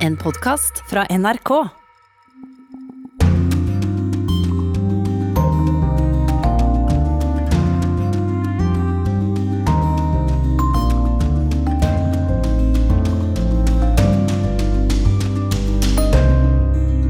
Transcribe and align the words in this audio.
En 0.00 0.16
podkast 0.16 0.82
fra 0.86 1.04
NRK. 1.08 1.50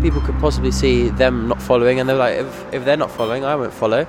people 0.01 0.21
could 0.21 0.41
possibly 0.41 0.73
see 0.73 1.11
them 1.11 1.47
not 1.47 1.63
following, 1.63 2.01
and 2.01 2.09
they're 2.09 2.17
like, 2.17 2.35
if, 2.39 2.75
if 2.75 2.85
they're 2.85 2.97
not 2.97 3.11
following, 3.11 3.45
I 3.45 3.55
won't 3.55 3.73
follow. 3.73 4.07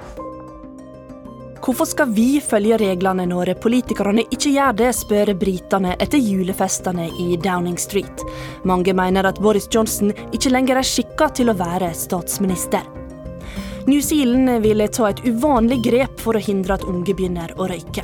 Hvorfor 1.72 1.88
skal 1.88 2.10
vi 2.12 2.42
følge 2.44 2.76
reglene 2.82 3.24
når 3.32 3.54
politikerne 3.64 4.26
ikke 4.28 4.50
gjør 4.52 4.74
det, 4.76 4.90
spør 4.92 5.30
britene 5.40 5.94
etter 6.04 6.20
julefestene 6.20 7.05
i 7.24 7.38
Downing 7.40 7.78
Street. 7.80 8.24
Mange 8.68 8.92
mener 8.92 9.30
at 9.30 9.40
Boris 9.40 9.70
Johnson 9.72 10.12
ikke 10.36 10.52
lenger 10.52 10.81
er 10.81 10.90
skikka 10.90 11.30
til 11.40 11.48
å 11.48 11.55
være 11.55 11.94
statsminister. 11.95 12.84
New 13.88 14.04
Zealand 14.04 14.52
vil 14.68 14.84
ta 14.92 15.14
et 15.14 15.23
uvanlig 15.23 15.80
grep 15.88 16.20
for 16.20 16.36
å 16.36 16.44
hindre 16.44 16.76
at 16.76 16.84
unge 16.84 17.16
begynner 17.16 17.55
å 17.55 17.70
røyke. 17.72 18.03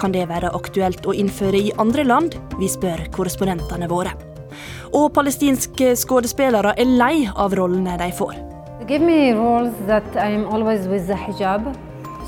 Kan 0.00 0.16
det 0.16 0.24
være 0.32 0.54
aktuelt 0.56 1.04
å 1.04 1.12
innføre 1.12 1.60
i 1.68 1.76
andre 1.84 2.08
land? 2.08 2.40
Vi 2.56 2.72
spør 2.78 3.10
korrespondentene 3.12 3.92
våre. 3.92 4.16
Og 4.96 5.10
palestinske 5.12 5.92
skuespillere 6.00 6.72
er 6.80 6.96
lei 6.96 7.28
av 7.28 7.60
rollene 7.60 8.00
de 8.00 8.08
får. 8.16 8.40
Give 8.88 9.04
me 9.04 9.34
roles 9.36 9.76
that 9.84 10.16
I'm 10.16 10.48
always 10.48 10.88
with 10.88 11.12
the 11.12 11.24
hijab. 11.28 11.74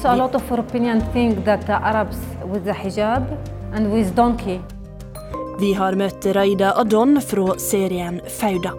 So 0.04 0.10
a 0.10 0.16
lot 0.16 0.34
of 0.34 0.50
Europeans 0.50 1.02
think 1.14 1.44
that 1.46 1.66
the 1.66 1.72
Arabs 1.72 2.18
with 2.44 2.64
the 2.64 2.72
hijab 2.72 3.24
and 3.72 3.90
with 3.92 4.14
donkey. 4.14 4.60
Vi 5.60 5.70
har 5.72 5.96
møtt 5.96 6.27
Raida 6.36 6.74
Adon 6.77 7.16
fra 7.24 7.54
serien 7.56 8.18
Fauda. 8.28 8.74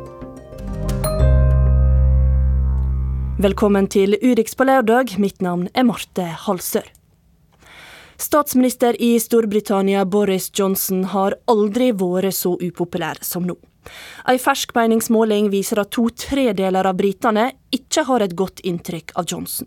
Velkommen 3.41 3.90
til 3.90 4.13
Urix 4.21 4.53
på 4.53 4.70
lørdag. 4.70 5.18
Mitt 5.18 5.41
navn 5.41 5.65
er 5.73 5.90
Marte 5.90 6.27
Halsør. 6.46 6.85
Statsminister 8.21 8.93
i 9.01 9.15
Storbritannia 9.18 10.05
Boris 10.05 10.51
Johnson 10.53 11.07
har 11.09 11.40
aldri 11.49 11.90
vært 11.90 12.37
så 12.37 12.53
upopulær 12.53 13.26
som 13.26 13.49
nå. 13.49 13.57
En 14.29 14.37
fersk 14.37 14.77
meningsmåling 14.77 15.49
viser 15.49 15.81
at 15.81 15.90
to 15.98 16.05
tredeler 16.13 16.85
av 16.85 17.01
britene 17.01 17.49
ikke 17.73 18.05
har 18.12 18.21
et 18.21 18.37
godt 18.37 18.62
inntrykk 18.62 19.18
av 19.18 19.26
Johnson. 19.26 19.65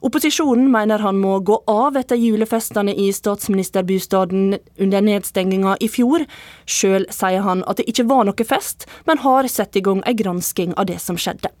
Opposisjonen 0.00 0.70
mener 0.72 1.02
han 1.04 1.18
må 1.20 1.38
gå 1.44 1.58
av 1.68 1.96
etter 2.00 2.16
julefestene 2.16 2.94
i 2.94 3.10
statsministerbostaden 3.12 4.56
under 4.80 5.04
nedstenginga 5.04 5.76
i 5.80 5.88
fjor. 5.92 6.24
Sjøl 6.64 7.06
sier 7.12 7.44
han 7.44 7.64
at 7.68 7.80
det 7.80 7.88
ikke 7.92 8.08
var 8.10 8.26
noe 8.28 8.46
fest, 8.46 8.86
men 9.06 9.20
har 9.24 9.48
satt 9.52 9.76
i 9.76 9.84
gang 9.84 10.02
ei 10.08 10.16
gransking 10.16 10.72
av 10.80 10.88
det 10.90 11.00
som 11.04 11.18
skjedde. 11.20 11.52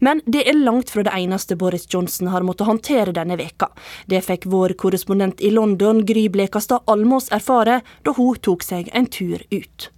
Men 0.00 0.22
det 0.26 0.46
er 0.48 0.56
langt 0.56 0.90
fra 0.90 1.04
det 1.04 1.12
eneste 1.12 1.56
Boris 1.56 1.86
Johnson 1.92 2.30
har 2.32 2.46
måttet 2.46 2.68
håndtere 2.68 3.12
denne 3.16 3.36
veka. 3.40 3.68
Det 4.06 4.22
fikk 4.24 4.48
vår 4.48 4.76
korrespondent 4.80 5.40
i 5.40 5.52
London, 5.52 6.04
Gry 6.08 6.28
Blekastad 6.32 6.84
Almås, 6.86 7.30
erfare 7.32 7.80
da 8.04 8.16
hun 8.16 8.40
tok 8.40 8.64
seg 8.64 8.90
en 8.92 9.08
tur 9.12 9.44
ut. 9.52 9.90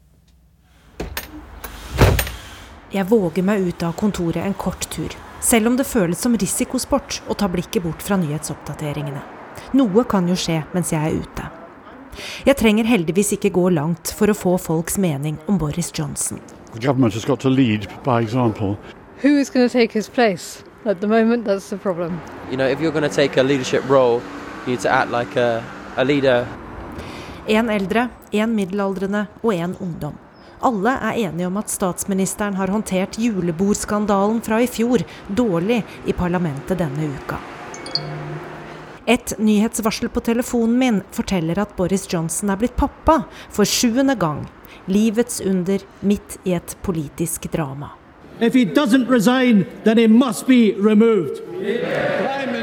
Jeg 2.91 3.07
våger 3.07 3.45
meg 3.47 3.69
ut 3.69 3.83
av 3.87 3.95
kontoret 3.95 4.43
en 4.43 4.55
kort 4.59 4.89
tur, 4.91 5.15
selv 5.41 5.71
om 5.71 5.77
det 5.77 5.89
føles 5.89 6.21
som 6.21 6.37
risikosport 6.37 7.23
å 7.29 7.35
ta 7.35 7.49
blikket 7.49 7.83
bort 7.85 8.03
fra 8.05 8.19
nyhetsoppdateringene. 8.21 9.23
Noe 9.77 10.05
kan 10.09 10.29
jo 10.29 10.37
skje 10.39 10.63
mens 10.75 10.93
jeg 10.93 11.01
er 11.01 11.21
ute. 11.21 11.49
Jeg 12.47 12.57
trenger 12.59 12.89
heldigvis 12.89 13.35
ikke 13.37 13.53
gå 13.55 13.69
langt 13.73 14.13
for 14.17 14.31
å 14.31 14.37
få 14.37 14.57
folks 14.59 14.99
mening 14.99 15.39
om 15.49 15.59
Boris 15.59 15.93
Johnson. 15.97 16.41
The 16.73 16.81
government 16.81 17.15
has 17.15 17.25
got 17.25 17.41
to 17.41 17.51
lead 17.51 17.89
by 18.05 18.21
example. 18.21 18.77
Who 19.23 19.39
is 19.39 19.51
going 19.51 19.69
to 19.69 19.73
take 19.73 19.93
his 19.93 20.09
place? 20.09 20.65
At 20.85 21.01
the 21.01 21.07
moment, 21.07 21.45
that's 21.45 21.69
the 21.69 21.77
problem. 21.77 22.21
You 22.51 22.57
know, 22.57 22.67
if 22.67 22.81
you're 22.81 22.93
going 22.93 23.09
to 23.09 23.15
take 23.15 23.37
a 23.37 23.43
leadership 23.43 23.89
role, 23.89 24.23
you 24.67 24.73
need 24.73 24.81
to 24.81 24.89
act 24.89 25.11
like 25.11 25.37
a, 25.37 25.63
a 25.97 26.05
leader. 26.05 26.47
En 27.47 27.69
eldre, 27.71 28.09
en 28.33 28.55
middelaldrende 28.55 29.27
og 29.43 29.55
en 29.55 29.77
ungdom. 29.81 30.15
Alle 30.61 30.93
er 30.93 31.17
enige 31.23 31.49
om 31.49 31.57
at 31.57 31.73
statsministeren 31.73 32.59
har 32.59 32.69
håndtert 32.69 33.17
julebordskandalen 33.21 34.43
fra 34.45 34.59
i 34.61 34.69
fjor 34.69 35.05
dårlig 35.29 35.81
i 36.05 36.13
parlamentet 36.13 36.83
denne 36.83 37.09
uka. 37.15 37.39
Et 39.09 39.33
nyhetsvarsel 39.41 40.11
på 40.13 40.21
telefonen 40.21 40.77
min 40.79 40.99
forteller 41.17 41.59
at 41.59 41.73
Boris 41.79 42.05
Johnson 42.13 42.53
er 42.53 42.61
blitt 42.61 42.77
pappa 42.77 43.23
for 43.49 43.65
sjuende 43.65 44.15
gang. 44.21 44.45
Livets 44.87 45.41
under 45.41 45.81
midt 46.05 46.37
i 46.45 46.53
et 46.55 46.77
politisk 46.85 47.49
drama. 47.53 47.95
If 48.41 48.55
he 48.55 48.65
doesn't 48.65 49.09
resign, 49.09 49.67
then 49.85 49.99
he 49.99 50.09
must 50.09 50.47
be 50.47 50.75
removed. 50.77 51.50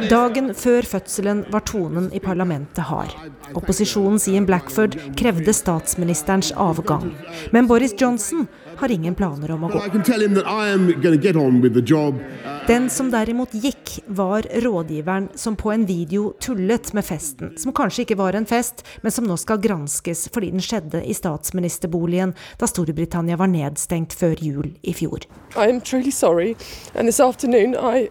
Dagen 0.10 0.54
før 0.56 0.86
fødselen 0.88 1.44
var 1.52 1.66
tonen 1.68 2.08
i 2.16 2.20
parlamentet 2.24 2.88
hard. 2.90 3.12
Opposisjonens 3.58 4.28
Ian 4.32 4.46
Blackford 4.48 4.96
krevde 5.20 5.54
statsministerens 5.54 6.52
avgang. 6.56 7.12
Men 7.52 7.68
Boris 7.68 7.94
Johnson 7.98 8.48
har 8.78 8.92
ingen 8.92 9.16
planer 9.16 9.52
om 9.52 9.66
å 9.68 9.72
gå. 9.74 9.82
Den 12.68 12.90
som 12.94 13.12
derimot 13.12 13.56
gikk, 13.56 13.94
var 14.08 14.46
rådgiveren 14.64 15.30
som 15.36 15.56
på 15.56 15.72
en 15.74 15.86
video 15.88 16.34
tullet 16.44 16.94
med 16.94 17.06
festen. 17.06 17.54
Som 17.58 17.74
kanskje 17.76 18.06
ikke 18.06 18.20
var 18.20 18.38
en 18.38 18.46
fest, 18.46 18.84
men 19.02 19.12
som 19.12 19.26
nå 19.28 19.38
skal 19.40 19.62
granskes 19.64 20.28
fordi 20.34 20.52
den 20.54 20.64
skjedde 20.64 21.02
i 21.04 21.16
statsministerboligen 21.18 22.36
da 22.62 22.70
Storbritannia 22.70 23.40
var 23.40 23.52
nedstengt 23.52 24.16
før 24.16 24.38
jul 24.44 24.70
i 24.84 24.94
fjor. 24.96 25.26
I 25.56 25.68
am 25.72 25.82
truly 25.82 26.12
sorry, 26.12 26.56
and 26.94 27.08
this 27.08 27.20
afternoon 27.24 27.76
I 27.76 28.10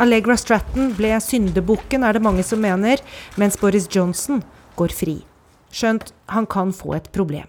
Allegra 0.00 0.36
Stratton 0.40 0.94
ble 0.96 1.12
syndebukken, 1.20 2.04
er 2.04 2.16
det 2.16 2.24
mange 2.24 2.44
som 2.46 2.62
mener, 2.62 3.02
mens 3.36 3.58
Boris 3.60 3.88
Johnson 3.92 4.40
går 4.78 4.94
fri. 4.96 5.18
Skjønt 5.70 6.14
han 6.32 6.48
kan 6.50 6.72
få 6.72 6.94
et 6.96 7.10
problem. 7.12 7.48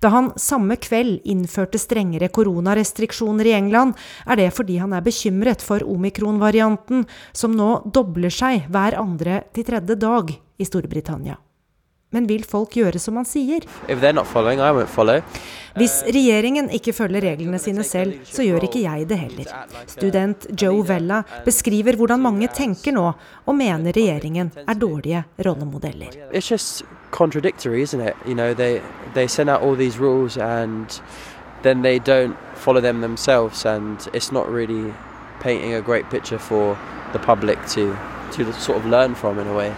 Da 0.00 0.10
han 0.10 0.32
samme 0.40 0.78
kveld 0.80 1.20
innførte 1.28 1.78
strengere 1.78 2.32
koronarestriksjoner 2.32 3.52
i 3.52 3.56
England, 3.60 3.94
er 4.26 4.40
det 4.40 4.50
fordi 4.56 4.80
han 4.82 4.96
er 4.96 5.04
bekymret 5.04 5.62
for 5.62 5.84
omikron-varianten, 5.84 7.06
som 7.36 7.54
nå 7.54 7.82
dobler 7.86 8.32
seg 8.32 8.66
hver 8.72 8.98
andre 8.98 9.44
til 9.54 9.68
tredje 9.68 10.00
dag 10.00 10.32
i 10.34 10.66
Storbritannia. 10.66 11.36
Men 12.14 12.26
vil 12.30 12.44
folk 12.46 12.76
gjøre 12.78 13.00
som 13.02 13.16
han 13.18 13.26
sier? 13.26 13.64
Hvis 15.76 15.94
regjeringen 16.06 16.70
ikke 16.72 16.94
følger 16.94 17.24
reglene 17.26 17.58
sine 17.58 17.82
selv, 17.84 18.20
så 18.24 18.46
gjør 18.46 18.68
ikke 18.68 18.82
jeg 18.84 19.08
det 19.10 19.18
heller. 19.18 19.50
Student 19.90 20.46
Joe 20.62 20.84
Vella 20.86 21.22
beskriver 21.44 21.98
hvordan 21.98 22.22
mange 22.22 22.48
tenker 22.54 22.94
nå, 22.94 23.08
og 23.44 23.58
mener 23.58 23.92
regjeringen 23.96 24.52
er 24.62 24.78
dårlige 24.78 25.24
rollemodeller. 25.44 26.14
You 28.26 28.34
know, 28.34 28.54
they 28.54 28.80
they 29.14 29.26
send 29.26 29.50
out 29.50 29.62
all 29.62 29.76
these 29.76 29.98
rules 29.98 30.36
and 30.36 31.00
then 31.62 31.82
they 31.82 31.98
don't 31.98 32.36
follow 32.54 32.80
them 32.80 33.00
themselves, 33.00 33.64
and 33.66 33.98
it's 34.12 34.32
not 34.32 34.48
really 34.48 34.92
painting 35.40 35.74
a 35.74 35.80
great 35.80 36.08
picture 36.10 36.38
for 36.38 36.76
the 37.12 37.18
public 37.18 37.58
to 37.66 37.96
to 38.32 38.52
sort 38.52 38.78
of 38.78 38.86
learn 38.86 39.14
from 39.14 39.38
in 39.38 39.46
a 39.46 39.54
way. 39.54 39.72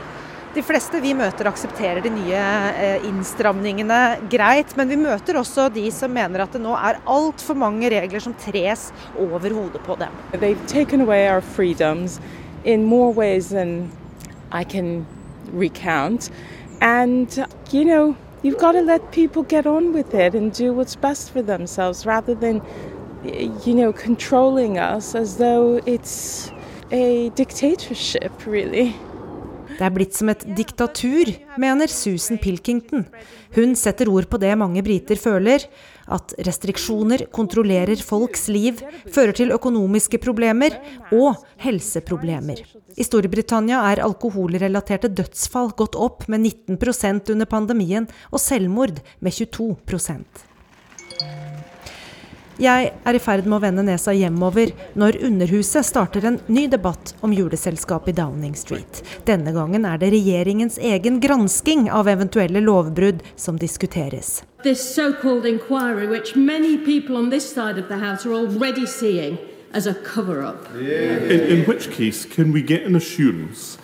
De 0.55 0.63
fleste 0.65 0.97
vi 1.05 1.13
møter 1.13 1.47
aksepterer 1.51 2.01
de 2.01 2.11
nye 2.11 2.41
eh, 2.73 3.05
innstramningene 3.05 3.99
greit, 4.33 4.73
men 4.79 4.89
vi 4.89 4.97
møter 4.97 5.37
også 5.37 5.69
de 5.75 5.85
som 5.93 6.13
mener 6.15 6.41
at 6.41 6.55
det 6.57 6.63
nå 6.65 6.73
er 6.73 7.03
altfor 7.05 7.59
mange 7.59 7.91
regler 7.93 8.23
som 8.25 8.33
tres 8.41 8.87
over 9.21 9.45
hodet 9.53 9.83
på 9.85 9.99
dem. 10.01 10.15
Recount. 15.55 16.31
And, 16.81 17.47
you 17.73 17.85
know, 17.85 18.15
you've 18.43 18.59
got 18.59 18.73
to 18.73 18.83
let 18.83 19.11
people 19.13 19.43
get 19.43 19.67
on 19.67 19.93
with 19.93 20.15
it 20.15 20.35
and 20.35 20.53
do 20.53 20.73
what's 20.73 20.95
best 20.95 21.31
for 21.31 21.43
themselves 21.43 22.05
rather 22.07 22.35
than, 22.35 22.61
you 23.65 23.75
know, 23.75 23.93
controlling 23.93 24.79
us 24.79 25.15
as 25.15 25.39
though 25.39 25.81
it's 25.87 26.53
a 26.91 27.31
dictatorship, 27.31 28.47
really. 28.47 28.95
Det 29.79 29.87
er 29.87 29.95
blitt 29.95 30.17
som 30.19 30.31
et 30.33 30.43
diktatur, 30.59 31.31
mener 31.61 31.87
Susan 31.93 32.39
Pilkington. 32.43 33.05
Hun 33.55 33.77
setter 33.79 34.11
ord 34.11 34.27
på 34.31 34.41
det 34.43 34.51
mange 34.59 34.83
briter 34.83 35.21
føler, 35.21 35.63
at 36.11 36.35
restriksjoner 36.49 37.29
kontrollerer 37.35 38.03
folks 38.03 38.49
liv, 38.51 38.83
fører 39.15 39.37
til 39.39 39.55
økonomiske 39.55 40.19
problemer 40.25 40.75
og 41.15 41.39
helseproblemer. 41.63 42.65
I 42.99 43.07
Storbritannia 43.07 43.85
er 43.93 44.03
alkoholrelaterte 44.03 45.13
dødsfall 45.15 45.71
gått 45.79 45.95
opp 45.95 46.27
med 46.27 46.43
19% 46.43 47.31
under 47.37 47.47
pandemien, 47.47 48.11
og 48.33 48.43
selvmord 48.43 48.99
med 49.23 49.33
22 49.39 49.79
Jeg 52.59 52.89
er 53.07 53.15
i 53.15 53.21
ferd 53.23 53.47
med 53.47 53.55
å 53.55 53.63
vende 53.63 53.85
nesa 53.87 54.11
hjemover 54.11 54.73
når 54.99 55.21
Underhuset 55.29 55.87
starter 55.87 56.25
en 56.27 56.41
ny 56.51 56.65
debatt 56.67 57.13
om 57.23 57.31
juleselskap 57.31 58.09
i 58.11 58.15
Downing 58.17 58.57
Street. 58.59 58.99
Denne 59.29 59.53
gangen 59.55 59.87
er 59.87 60.01
det 60.03 60.09
regjeringens 60.11 60.81
egen 60.83 61.21
gransking 61.23 61.87
av 61.87 62.11
eventuelle 62.11 62.59
lovbrudd 62.67 63.23
som 63.39 63.63
diskuteres. 63.63 64.41
This 64.65 64.83
so-called 64.83 65.47
inquiry, 65.47 66.09
which 66.11 66.35
many 66.35 66.77
people 66.79 67.17
on 67.17 67.31
this 67.31 67.47
side 67.47 67.79
of 67.79 67.87
the 67.87 68.03
house 68.03 68.27
are 68.27 68.35
already 68.35 68.87
seeing 68.87 69.39
as 69.73 69.87
a 69.87 69.95
cover-up. 69.95 70.67
In, 70.75 71.41
in 71.41 71.65
which 71.65 71.93
case, 71.93 72.27
can 72.27 72.51
we 72.51 72.61
get 72.61 72.83
an 72.83 72.97
assurance 72.97 73.78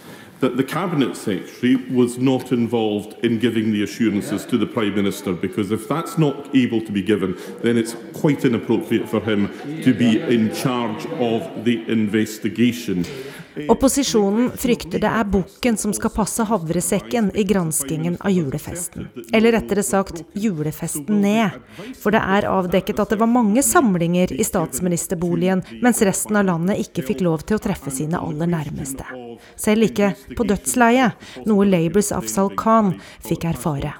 that 0.44 0.58
the 0.58 0.62
Cabinet 0.62 1.16
Secretary 1.16 1.76
was 1.90 2.18
not 2.18 2.52
involved 2.52 3.14
in 3.24 3.38
giving 3.38 3.72
the 3.72 3.82
assurances 3.82 4.44
to 4.44 4.58
the 4.58 4.66
Prime 4.66 4.94
Minister, 4.94 5.32
because 5.32 5.70
if 5.70 5.88
that's 5.88 6.18
not 6.18 6.54
able 6.54 6.82
to 6.82 6.92
be 6.92 7.00
given, 7.00 7.34
then 7.62 7.78
it's 7.78 7.96
quite 8.12 8.44
inappropriate 8.44 9.08
for 9.08 9.20
him 9.20 9.48
to 9.82 9.94
be 9.94 10.20
in 10.20 10.54
charge 10.54 11.06
of 11.06 11.64
the 11.64 11.82
investigation. 11.90 13.06
Opposisjonen 13.54 14.48
frykter 14.58 14.98
det 14.98 15.10
er 15.10 15.26
bukken 15.30 15.76
som 15.78 15.92
skal 15.94 16.10
passe 16.14 16.42
havresekken 16.48 17.30
i 17.38 17.44
granskingen 17.46 18.16
av 18.20 18.32
julefesten. 18.34 19.06
Eller 19.32 19.54
rettere 19.54 19.84
sagt 19.86 20.24
julefesten 20.34 21.20
ned. 21.22 21.60
For 22.00 22.14
det 22.14 22.22
er 22.36 22.48
avdekket 22.50 23.02
at 23.04 23.14
det 23.14 23.20
var 23.20 23.30
mange 23.30 23.62
samlinger 23.62 24.32
i 24.34 24.46
statsministerboligen, 24.46 25.62
mens 25.84 26.02
resten 26.02 26.40
av 26.40 26.48
landet 26.50 26.82
ikke 26.82 27.06
fikk 27.06 27.22
lov 27.26 27.46
til 27.46 27.58
å 27.58 27.62
treffe 27.62 27.94
sine 27.94 28.18
aller 28.18 28.50
nærmeste. 28.50 29.06
Selv 29.60 29.86
ikke 29.86 30.14
på 30.34 30.46
dødsleiet, 30.50 31.14
noe 31.46 31.68
Labours 31.68 32.10
Afsal 32.14 32.50
Khan 32.58 32.96
fikk 33.22 33.46
erfare. 33.54 33.94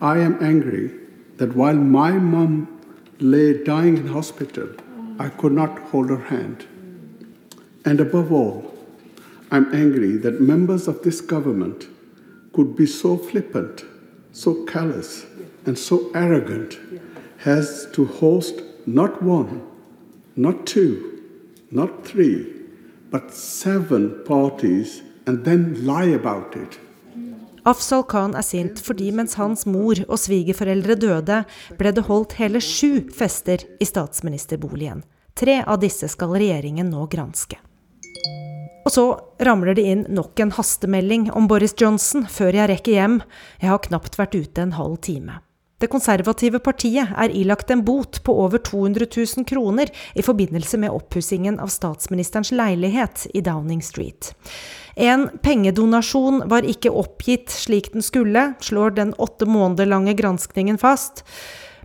I 0.00 0.18
am 0.18 0.36
angry 0.40 0.90
that 1.38 1.54
while 1.54 1.78
my 1.78 2.12
mom 2.18 2.66
lay 3.20 3.54
dying 3.64 3.98
in 3.98 4.08
hospital, 4.08 4.66
I 5.20 5.28
could 5.28 5.52
not 5.52 5.78
hold 5.92 6.10
her 6.10 6.24
hand. 6.26 6.66
And 7.84 8.00
above 8.00 8.32
all, 8.32 8.69
I'm 9.52 9.74
angry 9.74 10.16
that 10.18 10.40
members 10.40 10.86
of 10.86 11.02
this 11.02 11.20
government 11.20 11.86
could 12.52 12.76
be 12.76 12.86
so 12.86 13.16
flippant, 13.16 13.84
so 14.32 14.64
callous, 14.64 15.26
and 15.66 15.78
so 15.78 16.10
arrogant 16.14 16.78
as 17.44 17.88
to 17.92 18.04
host 18.04 18.62
not 18.86 19.22
one, 19.22 19.62
not 20.36 20.66
two, 20.66 21.20
not 21.70 22.06
three, 22.06 22.46
but 23.10 23.34
seven 23.34 24.22
parties 24.24 25.02
and 25.26 25.44
then 25.44 25.84
lie 25.84 26.14
about 26.14 26.56
it. 26.56 26.78
Afzal 27.64 28.06
Khan 28.08 28.34
er 28.34 28.42
sint 28.42 28.80
fordi 28.80 29.10
mens 29.12 29.34
hans 29.36 29.66
mor 29.68 29.98
og 30.08 30.18
svigerforeldre 30.18 30.96
døde, 30.96 31.42
ble 31.76 31.92
det 31.92 32.06
holdt 32.06 32.38
hele 32.40 32.62
sju 32.64 33.10
fester 33.12 33.66
i 33.78 33.84
statsministerboligen. 33.84 35.02
Tre 35.36 35.60
av 35.66 35.82
disse 35.82 36.08
skal 36.08 36.32
regjeringen 36.38 36.88
nå 36.90 37.04
granske. 37.12 37.60
Og 38.86 38.94
så 38.94 39.04
ramler 39.44 39.76
det 39.76 39.84
inn 39.86 40.06
nok 40.10 40.40
en 40.40 40.50
hastemelding 40.56 41.28
om 41.36 41.46
Boris 41.50 41.76
Johnson 41.78 42.24
før 42.30 42.56
jeg 42.56 42.70
rekker 42.72 42.96
hjem. 42.96 43.20
Jeg 43.60 43.70
har 43.70 43.84
knapt 43.84 44.18
vært 44.18 44.34
ute 44.34 44.64
en 44.64 44.76
halv 44.78 44.96
time. 45.04 45.38
Det 45.80 45.88
konservative 45.88 46.58
partiet 46.60 47.12
er 47.16 47.32
ilagt 47.32 47.70
en 47.72 47.84
bot 47.84 48.18
på 48.24 48.34
over 48.42 48.60
200 48.60 49.06
000 49.14 49.46
kroner 49.48 49.88
i 50.12 50.24
forbindelse 50.24 50.76
med 50.82 50.92
oppussingen 50.92 51.56
av 51.62 51.72
statsministerens 51.72 52.52
leilighet 52.52 53.24
i 53.32 53.40
Downing 53.40 53.80
Street. 53.84 54.34
En 55.00 55.28
pengedonasjon 55.40 56.42
var 56.52 56.68
ikke 56.68 56.92
oppgitt 56.92 57.48
slik 57.54 57.92
den 57.94 58.04
skulle, 58.04 58.50
slår 58.60 58.98
den 58.98 59.14
åtte 59.16 59.48
måneder 59.48 59.88
lange 59.88 60.12
granskningen 60.18 60.76
fast. 60.82 61.24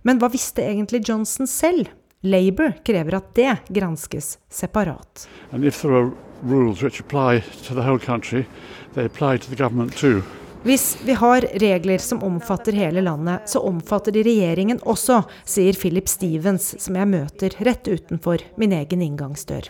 Men 0.04 0.20
hva 0.20 0.28
visste 0.34 0.66
egentlig 0.66 1.06
Johnson 1.08 1.48
selv? 1.48 1.88
Labour 2.26 2.74
krever 2.84 3.16
at 3.20 3.32
det 3.38 3.52
granskes 3.72 4.36
separat. 4.50 5.28
And 5.52 5.64
if 5.64 5.80
there 5.80 5.94
are 5.94 6.12
rules 6.42 6.82
which 6.82 7.00
apply 7.00 7.40
to 7.66 7.74
the 7.74 7.82
whole 7.82 7.98
country, 7.98 8.46
they 8.94 9.04
apply 9.04 9.38
to 9.38 9.50
the 9.50 9.56
government 9.56 9.96
too. 9.96 10.22
Hvis 10.66 10.98
vi 11.04 11.12
har 11.12 11.40
regler 11.40 11.98
som 11.98 12.22
omfatter 12.22 12.72
hele 12.72 13.00
landet, 13.00 13.40
så 13.46 13.60
omfatter 13.60 14.12
de 14.12 14.24
regjeringen 14.26 14.80
også, 14.82 15.20
sier 15.46 15.78
Philip 15.78 16.08
Stevens, 16.10 16.72
som 16.82 16.96
jeg 16.98 17.06
møter 17.06 17.54
rett 17.62 17.86
utenfor 17.86 18.42
min 18.58 18.74
egen 18.74 19.04
inngangsdør. 19.06 19.68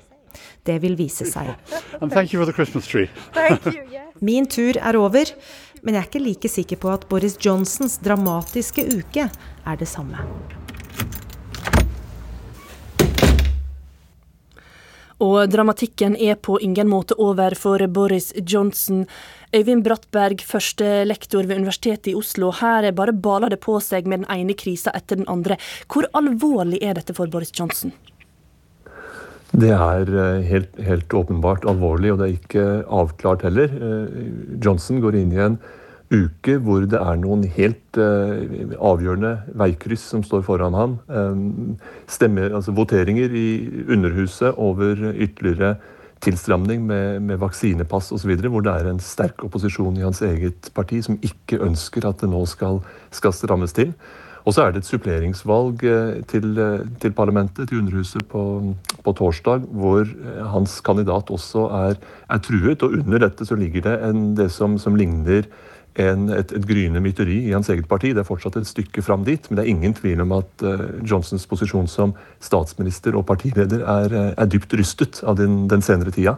Det 0.65 0.79
vil 0.81 0.97
vise 0.97 1.29
seg. 1.29 1.53
Min 4.25 4.49
tur 4.49 4.81
er 4.81 4.97
over, 4.97 5.35
men 5.83 5.95
jeg 5.95 6.01
er 6.01 6.09
ikke 6.09 6.25
like 6.25 6.49
sikker 6.49 6.81
på 6.81 6.89
at 6.95 7.05
Boris 7.11 7.37
Johnsons 7.45 7.99
dramatiske 8.01 8.89
uke 8.97 9.29
er 9.29 9.77
det 9.77 9.89
samme. 9.93 10.25
Og 15.25 15.49
dramatikken 15.49 16.17
er 16.21 16.37
på 16.37 16.59
ingen 16.61 16.91
måte 16.91 17.17
over 17.17 17.55
for 17.57 17.81
Boris 17.89 18.33
Johnson. 18.37 19.07
Øyvind 19.57 19.85
Brattberg, 19.87 20.43
førstelektor 20.45 21.47
ved 21.49 21.63
Universitetet 21.63 22.11
i 22.13 22.17
Oslo. 22.19 22.51
Her 22.53 22.91
bare 22.93 23.15
baler 23.17 23.55
det 23.55 23.63
på 23.65 23.79
seg 23.81 24.07
med 24.07 24.25
den 24.25 24.29
ene 24.33 24.57
krisa 24.59 24.93
etter 24.93 25.17
den 25.17 25.29
andre. 25.33 25.57
Hvor 25.89 26.09
alvorlig 26.13 26.83
er 26.85 27.01
dette 27.01 27.17
for 27.17 27.33
Boris 27.33 27.55
Johnson? 27.57 27.95
Det 29.57 29.71
er 29.73 30.11
eh, 30.11 30.45
helt, 30.51 30.75
helt 30.85 31.15
åpenbart 31.15 31.65
alvorlig, 31.71 32.13
og 32.13 32.21
det 32.21 32.27
er 32.27 32.37
ikke 32.37 32.67
avklart 32.93 33.47
heller. 33.47 33.73
Eh, 33.73 34.27
Johnson 34.61 35.01
går 35.01 35.17
inn 35.23 35.33
i 35.33 35.41
en 35.41 35.57
uke 36.13 36.57
hvor 36.63 36.85
det 36.87 36.99
er 37.01 37.19
noen 37.19 37.43
helt 37.57 37.99
uh, 37.99 38.39
avgjørende 38.79 39.33
veikryss 39.59 40.07
som 40.13 40.23
står 40.27 40.45
foran 40.47 40.77
ham. 40.79 40.99
Um, 41.09 41.77
stemmer, 42.11 42.55
altså 42.55 42.75
Voteringer 42.77 43.35
i 43.35 43.49
Underhuset 43.89 44.55
over 44.55 44.95
ytterligere 45.15 45.77
tilstramning 46.25 46.87
med, 46.87 47.23
med 47.23 47.41
vaksinepass 47.43 48.13
osv., 48.15 48.33
hvor 48.49 48.65
det 48.65 48.73
er 48.73 48.91
en 48.91 49.03
sterk 49.03 49.45
opposisjon 49.45 49.99
i 49.99 50.07
hans 50.07 50.23
eget 50.25 50.71
parti 50.75 51.03
som 51.05 51.19
ikke 51.25 51.61
ønsker 51.67 52.07
at 52.09 52.23
det 52.23 52.31
nå 52.33 52.45
skal, 52.49 52.81
skal 53.15 53.35
strammes 53.37 53.77
til. 53.77 53.93
Og 54.47 54.55
så 54.55 54.63
er 54.63 54.73
det 54.73 54.85
et 54.85 54.89
suppleringsvalg 54.89 55.81
til, 56.31 56.59
til 57.03 57.15
parlamentet, 57.19 57.67
til 57.67 57.81
Underhuset, 57.81 58.23
på, 58.31 58.43
på, 59.03 59.15
torsdag, 59.19 59.65
hvor 59.75 60.07
hans 60.53 60.79
kandidat 60.87 61.33
også 61.35 61.65
er, 61.75 61.97
er, 62.31 62.39
truet. 62.39 62.85
Og 62.87 62.95
under 63.01 63.25
dette 63.27 63.47
så 63.47 63.59
ligger 63.59 63.89
det 63.89 63.97
en, 64.07 64.29
det 64.39 64.53
som, 64.55 64.79
som 64.79 64.95
ligner 64.95 65.49
en, 66.03 66.29
et, 66.35 66.53
et 66.53 66.67
gryende 66.69 67.01
mytteri 67.03 67.39
i 67.49 67.55
hans 67.55 67.69
eget 67.73 67.89
parti. 67.89 68.13
Det 68.15 68.23
er 68.23 68.29
fortsatt 68.29 68.59
et 68.61 68.69
stykke 68.69 69.05
fram 69.05 69.25
dit, 69.27 69.49
men 69.49 69.59
det 69.59 69.65
er 69.65 69.73
ingen 69.73 69.97
tvil 69.97 70.23
om 70.25 70.35
at 70.37 70.65
uh, 70.67 70.85
Johnsons 71.07 71.47
posisjon 71.49 71.89
som 71.91 72.15
statsminister 72.45 73.17
og 73.17 73.27
partileder 73.31 73.83
er, 73.83 74.13
eh, 74.13 74.33
er 74.37 74.51
dypt 74.51 74.75
rystet 74.77 75.23
av 75.25 75.39
den, 75.41 75.65
den, 75.71 75.85
senere 75.85 76.13
tida. 76.15 76.37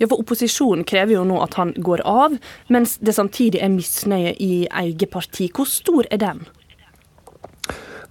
Ja, 0.00 0.06
for 0.06 0.20
Opposisjonen 0.22 0.84
krever 0.88 1.16
jo 1.16 1.24
nå 1.28 1.40
at 1.44 1.56
han 1.60 1.72
går 1.76 2.04
av, 2.08 2.36
mens 2.72 2.96
det 3.04 3.16
samtidig 3.16 3.62
er 3.64 3.72
misnøye 3.72 4.36
i 4.40 4.66
eget 4.68 5.10
parti. 5.12 5.50
Hvor 5.54 5.68
stor 5.68 6.08
er 6.10 6.22
den? 6.22 6.46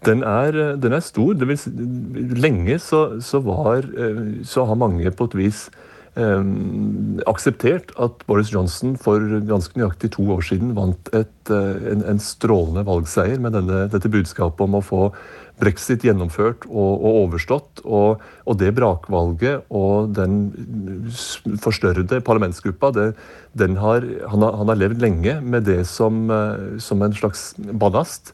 Den 0.06 0.22
er, 0.28 0.54
eh, 0.54 0.76
den 0.82 0.94
er 0.94 1.06
stor. 1.06 1.34
Vil, 1.34 1.58
lenge 2.38 2.78
så, 2.84 3.22
så, 3.26 3.42
var, 3.46 3.90
så 4.46 4.70
har 4.70 4.82
mange 4.82 5.10
på 5.12 5.30
et 5.32 5.38
vis 5.40 5.66
eh, 5.74 5.85
akseptert 6.16 7.90
at 8.00 8.22
Boris 8.24 8.52
Johnson 8.54 8.94
for 8.96 9.20
ganske 9.50 9.76
nøyaktig 9.76 10.14
to 10.16 10.24
år 10.32 10.46
siden 10.48 10.72
vant 10.78 11.10
et, 11.12 11.52
eh, 11.52 11.90
en, 11.92 12.06
en, 12.08 12.22
strålende 12.24 12.86
valgseier 12.88 13.42
med 13.44 13.52
denne, 13.58 13.82
dette 13.92 14.12
budskapet 14.12 14.64
om 14.64 14.78
å 14.80 14.84
få 14.86 15.02
brexit 15.60 16.06
gjennomført 16.08 16.64
og, 16.70 17.04
og 17.04 17.20
overstått. 17.26 17.84
Og, 17.84 18.24
og, 18.46 18.58
det 18.60 18.72
brakvalget 18.78 19.68
og 19.76 20.16
den 20.16 20.40
forstørrede 21.64 22.22
parlamentsgruppa, 22.24 22.94
det, 22.96 23.10
har, 23.60 24.08
han, 24.32 24.48
har, 24.48 24.58
han, 24.62 24.72
har, 24.72 24.82
levd 24.86 25.04
lenge 25.04 25.38
med 25.44 25.68
det 25.68 25.82
som, 25.92 26.26
eh, 26.32 26.80
som 26.80 27.04
en 27.04 27.20
slags 27.20 27.50
ballast 27.60 28.32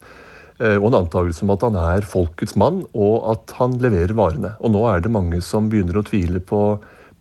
eh, 0.60 0.78
og 0.78 0.92
en 0.92 1.02
antakelse 1.02 1.42
om 1.42 1.54
at 1.58 1.66
han 1.66 1.82
er 1.82 2.06
folkets 2.06 2.54
mann, 2.54 2.84
og 2.94 3.26
at 3.34 3.58
han 3.58 3.74
leverer 3.82 4.14
varene. 4.14 4.54
Og 4.62 4.76
nå 4.78 4.86
er 4.94 5.02
det 5.02 5.16
mange 5.18 5.42
som 5.42 5.66
begynner 5.66 5.98
å 5.98 6.06
tvile 6.06 6.38
på 6.38 6.64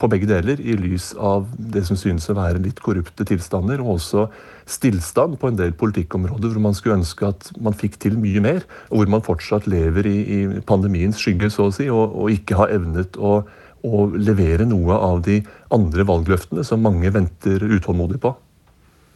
på 0.02 0.10
begge 0.10 0.30
deler, 0.30 0.60
i 0.60 0.74
lys 0.78 1.12
av 1.14 1.46
det 1.56 1.84
som 1.88 2.00
synes 2.00 2.26
å 2.32 2.38
være 2.38 2.62
litt 2.64 2.82
korrupte 2.84 3.26
tilstander, 3.28 3.82
og 3.84 4.00
også 4.00 4.26
stillstand 4.70 5.38
på 5.42 5.52
en 5.52 5.60
del 5.60 5.74
politikkområder 5.78 6.54
hvor 6.54 6.64
man 6.64 6.78
skulle 6.78 7.00
ønske 7.02 7.30
at 7.30 7.52
man 7.62 7.78
fikk 7.78 8.00
til 8.02 8.18
mye 8.22 8.42
mer, 8.44 8.66
og 8.90 9.02
hvor 9.02 9.12
man 9.14 9.26
fortsatt 9.26 9.70
lever 9.70 10.10
i, 10.10 10.18
i 10.22 10.40
pandemiens 10.68 11.22
skygge, 11.22 11.52
så 11.54 11.70
å 11.70 11.76
si, 11.76 11.90
og, 11.94 12.16
og 12.18 12.34
ikke 12.34 12.58
har 12.62 12.74
evnet 12.74 13.20
å, 13.20 13.42
å, 13.86 14.06
levere 14.16 14.68
noe 14.70 14.98
av 14.98 15.22
de 15.28 15.42
andre 15.74 16.08
valgløftene 16.08 16.66
som 16.68 16.82
mange 16.84 17.14
venter 17.14 17.62
utålmodig 17.62 18.22
på. 18.24 18.34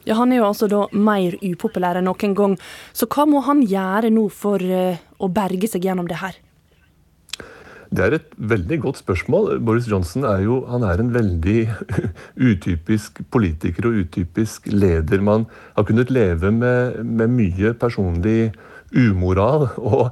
Ja, 0.05 0.19
Han 0.19 0.31
er 0.31 0.43
jo 0.43 0.49
altså 0.51 0.69
da 0.69 0.85
mer 0.93 1.33
upopulær 1.41 1.97
enn 1.97 2.05
noen 2.05 2.37
gang, 2.37 2.59
så 2.93 3.09
hva 3.09 3.25
må 3.25 3.41
han 3.47 3.65
gjøre 3.65 4.13
nå 4.13 4.27
for 4.29 4.61
uh, 4.61 5.01
å 5.17 5.31
berge 5.33 5.71
seg 5.71 5.87
gjennom 5.87 6.05
det 6.09 6.21
her? 6.21 6.37
Det 7.95 8.03
er 8.03 8.15
et 8.17 8.31
veldig 8.35 8.79
godt 8.83 8.99
spørsmål. 8.99 9.59
Boris 9.63 9.87
Johnson 9.87 10.25
er 10.27 10.43
jo 10.43 10.59
han 10.67 10.83
er 10.83 10.99
en 10.99 11.13
veldig 11.15 11.59
utypisk 12.49 13.21
politiker 13.31 13.87
og 13.87 13.99
utypisk 14.03 14.67
leder. 14.71 15.21
Man 15.23 15.45
har 15.77 15.87
kunnet 15.87 16.11
leve 16.11 16.51
med, 16.51 17.03
med 17.03 17.31
mye 17.31 17.73
personlig 17.79 18.51
umoral. 18.95 19.67
Og 19.77 20.11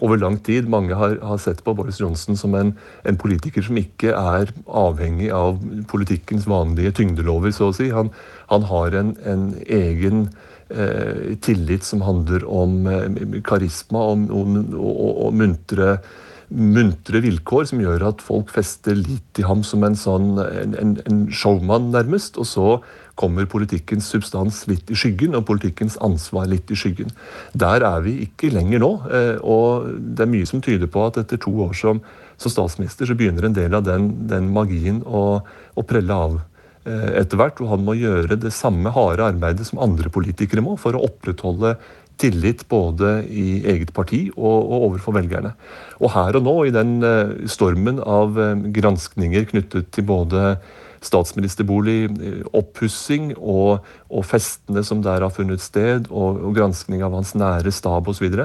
over 0.00 0.16
lang 0.20 0.38
tid 0.44 0.68
mange 0.72 0.96
har, 0.96 1.18
har 1.22 1.42
sett 1.42 1.62
på 1.64 1.74
Boris 1.76 2.00
Johnson 2.00 2.38
som 2.38 2.56
en, 2.58 2.72
en, 3.04 3.20
politiker 3.20 3.64
som 3.66 3.78
ikke 3.80 4.14
er 4.16 4.54
avhengig 4.66 5.30
av 5.36 5.60
politikkens 5.92 6.48
vanlige 6.48 6.96
tyngdelover, 7.02 7.52
så 7.52 7.70
å 7.70 7.76
si. 7.76 7.90
Han, 7.92 8.12
han 8.52 8.66
har 8.72 8.98
en, 8.98 9.14
en 9.28 9.46
egen 9.66 10.26
eh, 10.72 11.36
tillit 11.44 11.84
som 11.84 12.04
handler 12.08 12.48
om 12.48 12.82
eh, 12.88 13.40
karisma 13.44 14.08
om, 14.16 14.28
om, 14.32 14.60
og, 14.80 15.08
og 15.28 15.40
muntre 15.44 15.96
muntre 16.52 17.22
vilkår 17.24 17.70
som 17.70 17.80
gjør 17.80 18.04
at 18.10 18.22
folk 18.24 18.50
fester 18.52 18.96
lit 18.98 19.24
til 19.36 19.46
ham 19.48 19.62
som 19.66 19.84
en 19.86 19.96
sånn 19.98 20.34
en, 20.42 20.98
en 21.08 21.22
showman, 21.32 21.90
nærmest. 21.94 22.36
Og 22.40 22.48
så 22.48 22.66
kommer 23.18 23.48
politikkens 23.50 24.08
substans 24.12 24.62
litt 24.70 24.90
i 24.90 24.96
skyggen, 24.98 25.36
og 25.36 25.46
politikkens 25.48 25.98
ansvar 26.04 26.48
litt 26.50 26.70
i 26.72 26.78
skyggen. 26.78 27.12
Der 27.52 27.84
er 27.86 28.04
vi 28.04 28.18
ikke 28.26 28.52
lenger 28.52 28.82
nå. 28.82 28.92
Eh, 29.12 29.36
og 29.40 29.90
det 30.16 30.26
er 30.26 30.32
mye 30.32 30.48
som 30.48 30.62
tyder 30.64 30.90
på 30.92 31.06
at 31.08 31.20
etter 31.22 31.40
to 31.42 31.52
år 31.66 31.76
som, 31.78 32.00
som 32.40 32.54
statsminister, 32.54 33.08
så 33.08 33.18
begynner 33.18 33.48
en 33.48 33.58
del 33.58 33.76
av 33.76 33.84
den, 33.88 34.12
den 34.30 34.50
magien 34.54 35.02
å, 35.04 35.42
å, 35.42 35.86
prelle 35.88 36.16
av 36.26 36.38
eh, 36.88 37.10
etter 37.22 37.40
hvert. 37.40 37.60
Og 37.62 37.74
han 37.74 37.84
må 37.86 37.96
gjøre 38.00 38.40
det 38.40 38.54
samme 38.56 38.94
harde 38.96 39.28
arbeidet 39.34 39.68
som 39.68 39.82
andre 39.84 40.12
politikere 40.12 40.64
må, 40.64 40.78
for 40.80 40.96
å 40.96 41.04
opprettholde 41.08 41.76
tillit 42.22 42.64
både 42.70 43.14
i 43.28 43.62
eget 43.74 43.92
parti 43.94 44.24
og, 44.36 44.58
og, 44.62 44.76
overfor 44.88 45.16
velgerne. 45.18 45.54
Og 46.00 46.14
her 46.14 46.38
og 46.38 46.46
nå, 46.46 46.56
i 46.66 46.74
den 46.74 46.96
uh, 47.04 47.34
stormen 47.50 48.00
av 48.02 48.38
uh, 48.38 48.54
granskninger 48.74 49.48
knyttet 49.50 49.90
til 49.94 50.06
både 50.08 50.56
statsministerbolig, 51.02 51.98
eh, 52.10 52.42
oppussing 52.56 53.32
og, 53.36 53.82
og, 54.08 54.24
festene 54.28 54.84
som 54.86 55.02
der 55.04 55.24
har 55.24 55.34
funnet 55.34 55.62
sted, 55.62 56.08
og, 56.10 56.40
og 56.46 56.56
granskning 56.56 57.02
av 57.04 57.16
hans 57.16 57.34
nære 57.38 57.72
stab 57.74 58.08
osv., 58.08 58.22
så, 58.22 58.28
videre, 58.28 58.44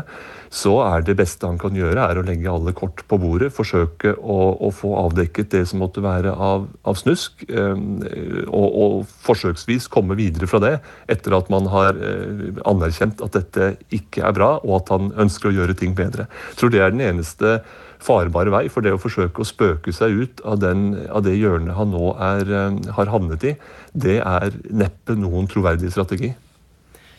så 0.50 0.74
er 0.82 1.04
det 1.06 1.18
beste 1.20 1.46
han 1.46 1.60
kan 1.62 1.76
gjøre, 1.78 2.02
er 2.02 2.18
å 2.18 2.26
legge 2.26 2.50
alle 2.50 2.74
kort 2.74 3.04
på 3.06 3.20
bordet. 3.22 3.52
Forsøke 3.54 4.16
å, 4.18 4.38
å 4.64 4.72
få 4.74 4.96
avdekket 5.04 5.52
det 5.54 5.64
som 5.70 5.84
måtte 5.84 6.02
være 6.02 6.34
av, 6.34 6.66
av 6.88 6.98
snusk, 6.98 7.46
eh, 7.48 7.76
og, 8.48 8.68
og, 8.68 8.96
forsøksvis 9.28 9.90
komme 9.92 10.18
videre 10.18 10.50
fra 10.50 10.62
det 10.64 10.74
etter 11.12 11.36
at 11.38 11.52
man 11.54 11.70
har 11.72 12.00
eh, 12.00 12.62
anerkjent 12.68 13.22
at 13.26 13.38
dette 13.38 13.74
ikke 13.94 14.26
er 14.26 14.38
bra, 14.38 14.56
og 14.64 14.80
at 14.82 14.96
han 14.96 15.12
ønsker 15.28 15.52
å 15.52 15.58
gjøre 15.60 15.78
ting 15.78 15.94
bedre. 15.98 16.26
Jeg 16.54 16.62
tror 16.62 16.74
det 16.74 16.82
er 16.82 16.96
den 16.96 17.06
eneste 17.06 17.60
farbare 18.04 18.54
vei 18.54 18.66
for 18.72 18.86
det 18.86 18.94
å 18.96 19.02
forsøke 19.02 19.42
å 19.42 19.48
spøke 19.48 19.94
seg 19.96 20.22
ut 20.22 20.44
av, 20.46 20.60
den, 20.62 20.90
av 21.10 21.24
det 21.26 21.38
hjørnet 21.38 21.78
han 21.78 21.94
nå 21.94 22.12
er, 22.16 22.52
eh, 22.60 22.92
har 22.98 23.14
havnet 23.14 23.48
i, 23.48 23.56
det 23.94 24.20
er 24.22 24.54
neppe 24.70 25.18
noen 25.18 25.50
troverdig 25.52 25.92
strategi. 25.96 26.34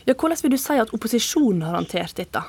Ja, 0.07 0.15
hvordan 0.15 0.39
vil 0.41 0.55
du 0.55 0.61
si 0.61 0.79
at 0.79 0.93
opposisjonen 0.95 1.67
har 1.67 1.77
håndtert 1.77 2.17
dette? 2.17 2.41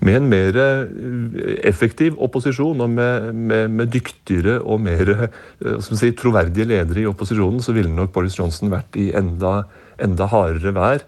Med 0.00 0.16
en 0.16 0.28
mer 0.30 0.56
eh, 0.56 1.60
effektiv 1.68 2.16
opposisjon 2.22 2.80
og 2.80 2.90
med, 2.92 3.30
med, 3.36 3.70
med 3.76 3.92
dyktigere 3.92 4.58
og 4.60 4.80
mer 4.84 5.10
eh, 5.14 5.80
si, 5.84 6.12
troverdige 6.16 6.68
ledere 6.68 7.04
i 7.04 7.08
opposisjonen, 7.10 7.60
så 7.64 7.74
ville 7.76 7.92
nok 7.92 8.12
Boris 8.14 8.38
Johnson 8.38 8.72
vært 8.72 8.96
i 9.00 9.10
enda, 9.16 9.64
enda 10.00 10.30
hardere 10.32 10.74
vær. 10.76 11.04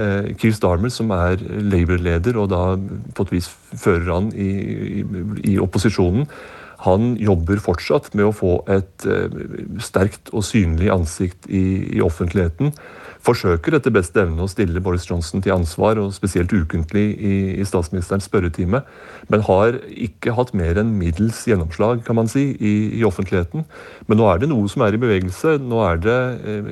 Eh, 0.00 0.30
Keir 0.38 0.54
Starmer, 0.56 0.92
som 0.92 1.10
er 1.12 1.40
Labour-leder 1.42 2.38
og 2.40 2.48
da 2.52 2.62
på 3.16 3.26
et 3.26 3.34
vis 3.34 3.50
fører 3.76 4.08
an 4.14 4.30
i, 4.32 4.48
i, 5.00 5.04
i, 5.52 5.58
opposisjonen, 5.60 6.28
han 6.86 7.12
jobber 7.20 7.60
fortsatt 7.60 8.14
med 8.16 8.30
å 8.30 8.32
få 8.32 8.54
et 8.72 9.04
uh, 9.04 9.28
sterkt 9.84 10.30
og 10.32 10.46
synlig 10.48 10.88
ansikt 10.94 11.44
i, 11.52 11.60
i 11.98 12.00
offentligheten 12.00 12.72
forsøker 13.24 13.76
etter 13.76 13.92
beste 13.94 14.22
evne 14.22 14.44
å 14.44 14.50
stille 14.50 14.80
Boris 14.82 15.06
Johnson 15.08 15.42
til 15.44 15.54
ansvar, 15.54 15.98
og 16.00 16.14
spesielt 16.16 16.52
ukentlig 16.52 17.04
i, 17.16 17.34
i 17.60 17.66
statsministerens 17.68 18.28
spørretime, 18.30 18.82
men 19.30 19.44
har 19.46 19.76
ikke 19.90 20.34
hatt 20.38 20.54
mer 20.56 20.80
enn 20.80 20.94
middels 20.98 21.42
gjennomslag 21.48 22.04
kan 22.06 22.18
man 22.18 22.30
si, 22.30 22.46
i, 22.56 22.74
i, 22.98 23.04
offentligheten. 23.06 23.66
Men 24.08 24.20
nå 24.20 24.28
er 24.30 24.40
det 24.42 24.50
noe 24.50 24.70
som 24.72 24.84
er 24.86 24.96
i 24.96 25.02
bevegelse. 25.02 25.58
Nå 25.62 25.82
er 25.86 26.00
det 26.02 26.18
eh, 26.40 26.70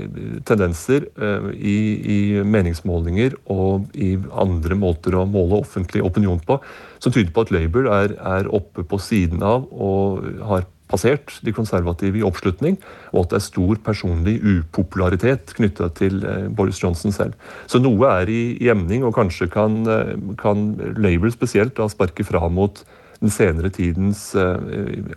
tendenser 0.49 1.09
eh, 1.15 1.51
i, 1.55 1.79
i, 2.17 2.19
meningsmålinger 2.49 3.37
og 3.53 3.93
i 3.99 4.15
andre 4.41 4.79
måter 4.79 5.19
å 5.19 5.27
måle 5.29 5.61
offentlig 5.63 6.05
opinion 6.07 6.41
på 6.49 6.59
som 6.99 7.15
tyder 7.15 7.31
på 7.35 7.45
at 7.45 7.53
Labour 7.55 7.87
er, 7.95 8.17
er 8.17 8.51
oppe 8.55 8.83
på 8.87 8.99
siden 9.03 9.45
av 9.47 9.69
og 9.71 10.25
har 10.49 10.67
passert 10.89 11.39
de 11.45 11.55
konservative 11.55 12.19
i 12.19 12.25
oppslutning, 12.27 12.79
og 13.13 13.25
at 13.25 13.33
det 13.33 13.39
er 13.39 13.47
stor 13.47 13.81
personlig 13.85 14.37
upopularitet 14.43 15.55
knytta 15.59 15.91
til 15.99 16.23
eh, 16.25 16.47
Boris 16.49 16.81
Johnson 16.83 17.15
selv. 17.15 17.37
Så 17.71 17.81
noe 17.83 18.11
er 18.23 18.33
i, 18.33 18.43
gjemning, 18.65 19.05
og 19.07 19.17
kanskje 19.19 19.51
kan, 19.53 19.83
eh, 19.87 20.15
kan, 20.41 20.71
Labour 20.99 21.33
spesielt 21.35 21.77
da 21.79 21.89
sparke 21.93 22.27
fra 22.27 22.49
mot 22.49 22.83
den 23.19 23.33
senere 23.35 23.67
tidens 23.75 24.29
uh, 24.39 24.61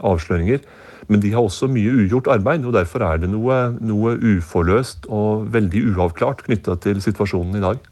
avsløringer. 0.01 0.63
Men 1.05 1.21
de 1.21 1.29
har 1.35 1.45
også 1.45 1.67
mye 1.69 1.91
ugjort 2.01 2.31
arbeid, 2.33 2.65
og 2.65 2.73
derfor 2.73 3.05
er 3.05 3.21
det 3.21 3.29
noe, 3.29 3.59
noe 3.77 4.15
uforløst 4.17 5.05
og 5.05 5.45
veldig 5.53 5.83
uavklart 5.91 6.41
knytta 6.47 6.79
til 6.81 7.01
situasjonen 7.03 7.59
i 7.59 7.61
dag. 7.61 7.83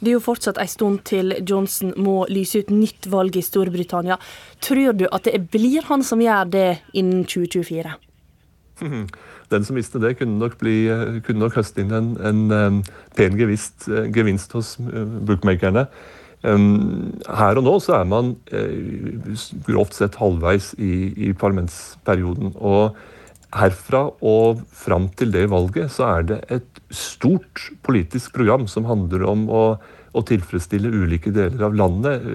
Det 0.00 0.10
er 0.10 0.16
jo 0.16 0.24
fortsatt 0.24 0.58
en 0.60 0.70
stund 0.70 1.04
til 1.08 1.36
Johnson 1.46 1.94
må 2.00 2.24
lyse 2.32 2.62
ut 2.62 2.72
nytt 2.74 3.08
valg 3.12 3.36
i 3.36 3.44
Storbritannia. 3.44 4.18
Tror 4.64 4.92
du 4.98 5.06
at 5.10 5.28
det 5.28 5.46
blir 5.52 5.86
han 5.88 6.04
som 6.06 6.22
gjør 6.22 6.52
det 6.52 6.68
innen 6.92 7.24
2024? 7.24 7.96
Den 9.50 9.64
som 9.64 9.78
visste 9.78 10.00
det, 10.02 10.18
kunne 10.18 10.38
nok, 10.40 10.58
bli, 10.60 10.76
kunne 11.24 11.40
nok 11.40 11.56
høste 11.56 11.80
inn 11.80 11.94
en, 11.96 12.12
en, 12.20 12.44
en 12.52 12.80
pen 13.16 13.38
gevinst, 13.38 13.88
gevinst, 14.12 14.52
hos 14.52 14.74
eh, 14.82 15.04
bookmakerne. 15.26 15.86
Her 16.46 17.58
og 17.58 17.64
nå 17.64 17.72
så 17.82 17.96
er 17.96 18.08
man 18.10 18.34
eh, 18.54 19.46
grovt 19.66 19.96
sett 19.96 20.18
halvveis 20.20 20.74
i, 20.78 21.08
i 21.28 21.32
parlamentsperioden. 21.32 22.52
og 22.56 22.98
herfra 23.54 24.08
og 24.26 24.64
fram 24.74 25.08
til 25.16 25.30
det 25.34 25.46
valget 25.52 25.92
så 25.94 26.08
er 26.16 26.26
det 26.30 26.40
et 26.52 26.80
stort 26.90 27.68
politisk 27.86 28.34
program 28.34 28.66
som 28.70 28.88
handler 28.88 29.24
om 29.28 29.46
å, 29.50 29.64
å 30.12 30.24
tilfredsstille 30.26 30.90
ulike 30.90 31.32
deler 31.34 31.68
av 31.68 31.76
landet. 31.78 32.26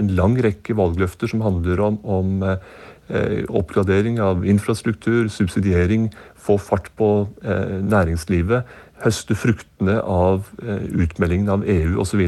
En 0.00 0.12
lang 0.18 0.36
rekke 0.42 0.76
valgløfter 0.78 1.30
som 1.30 1.44
handler 1.46 1.82
om, 1.86 2.00
om 2.02 2.42
eh, 2.46 3.44
oppgradering 3.46 4.20
av 4.22 4.46
infrastruktur, 4.46 5.30
subsidiering, 5.32 6.10
få 6.36 6.58
fart 6.62 6.90
på 6.98 7.10
eh, 7.42 7.78
næringslivet, 7.86 8.66
høste 9.04 9.36
fruktene 9.38 10.00
av 10.02 10.48
eh, 10.62 10.88
utmeldingen 11.04 11.52
av 11.52 11.66
EU 11.68 12.00
osv. 12.02 12.26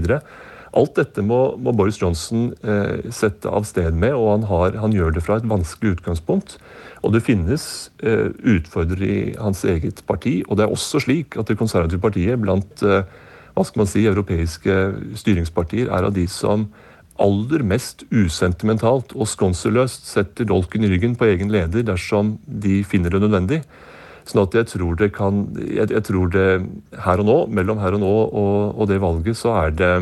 Alt 0.76 0.98
dette 0.98 1.24
må, 1.24 1.40
må 1.56 1.72
Boris 1.76 2.00
Johnson 2.00 2.50
eh, 2.60 3.08
sette 3.14 3.48
av 3.48 3.64
sted 3.68 3.96
med, 3.96 4.14
og 4.14 4.32
han, 4.34 4.48
har, 4.50 4.76
han, 4.82 4.94
gjør 4.94 5.16
det 5.16 5.24
fra 5.24 5.38
et 5.40 5.48
vanskelig 5.48 5.96
utgangspunkt. 5.96 6.58
Og 7.04 7.14
det 7.14 7.22
finnes 7.26 7.64
eh, 8.02 8.28
utfordrere 8.56 9.08
i 9.08 9.36
hans 9.38 9.62
eget 9.68 10.02
parti. 10.06 10.40
Og 10.48 10.58
det 10.58 10.66
er 10.66 10.74
også 10.74 11.02
slik 11.04 11.38
at 11.38 11.48
Det 11.48 11.58
konservative 11.58 12.02
partiet 12.02 12.40
blant 12.40 12.82
eh, 12.82 13.06
hva 13.54 13.64
skal 13.66 13.82
man 13.82 13.90
si, 13.90 14.04
europeiske 14.06 14.74
styringspartier 15.18 15.90
er 15.90 16.06
av 16.06 16.14
de 16.14 16.26
som 16.30 16.68
aller 17.18 17.64
mest 17.66 18.04
usentimentalt 18.14 19.10
og 19.18 19.26
skånseløst 19.26 20.06
setter 20.06 20.46
dolken 20.46 20.86
i 20.86 20.90
ryggen 20.92 21.16
på 21.18 21.26
egen 21.26 21.50
leder 21.50 21.82
dersom 21.82 22.36
de 22.46 22.84
finner 22.86 23.10
det 23.10 23.22
nødvendig. 23.24 23.60
Sånn 24.28 24.44
at 24.44 24.54
jeg 24.54 24.68
tror 24.70 24.94
det 25.00 25.10
kan 25.16 25.46
jeg, 25.58 25.88
jeg 25.90 26.04
tror 26.06 26.30
det 26.30 26.46
her 27.02 27.22
og 27.22 27.26
nå, 27.26 27.38
mellom 27.58 27.82
her 27.82 27.96
og 27.96 28.04
nå 28.04 28.14
og, 28.28 28.78
og 28.78 28.90
det 28.90 29.00
valget, 29.02 29.38
så 29.40 29.56
er 29.64 29.74
det 29.74 29.92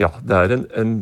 ja, 0.00 0.10
det 0.26 0.34
er 0.36 0.52
en, 0.56 0.64
en, 0.74 0.94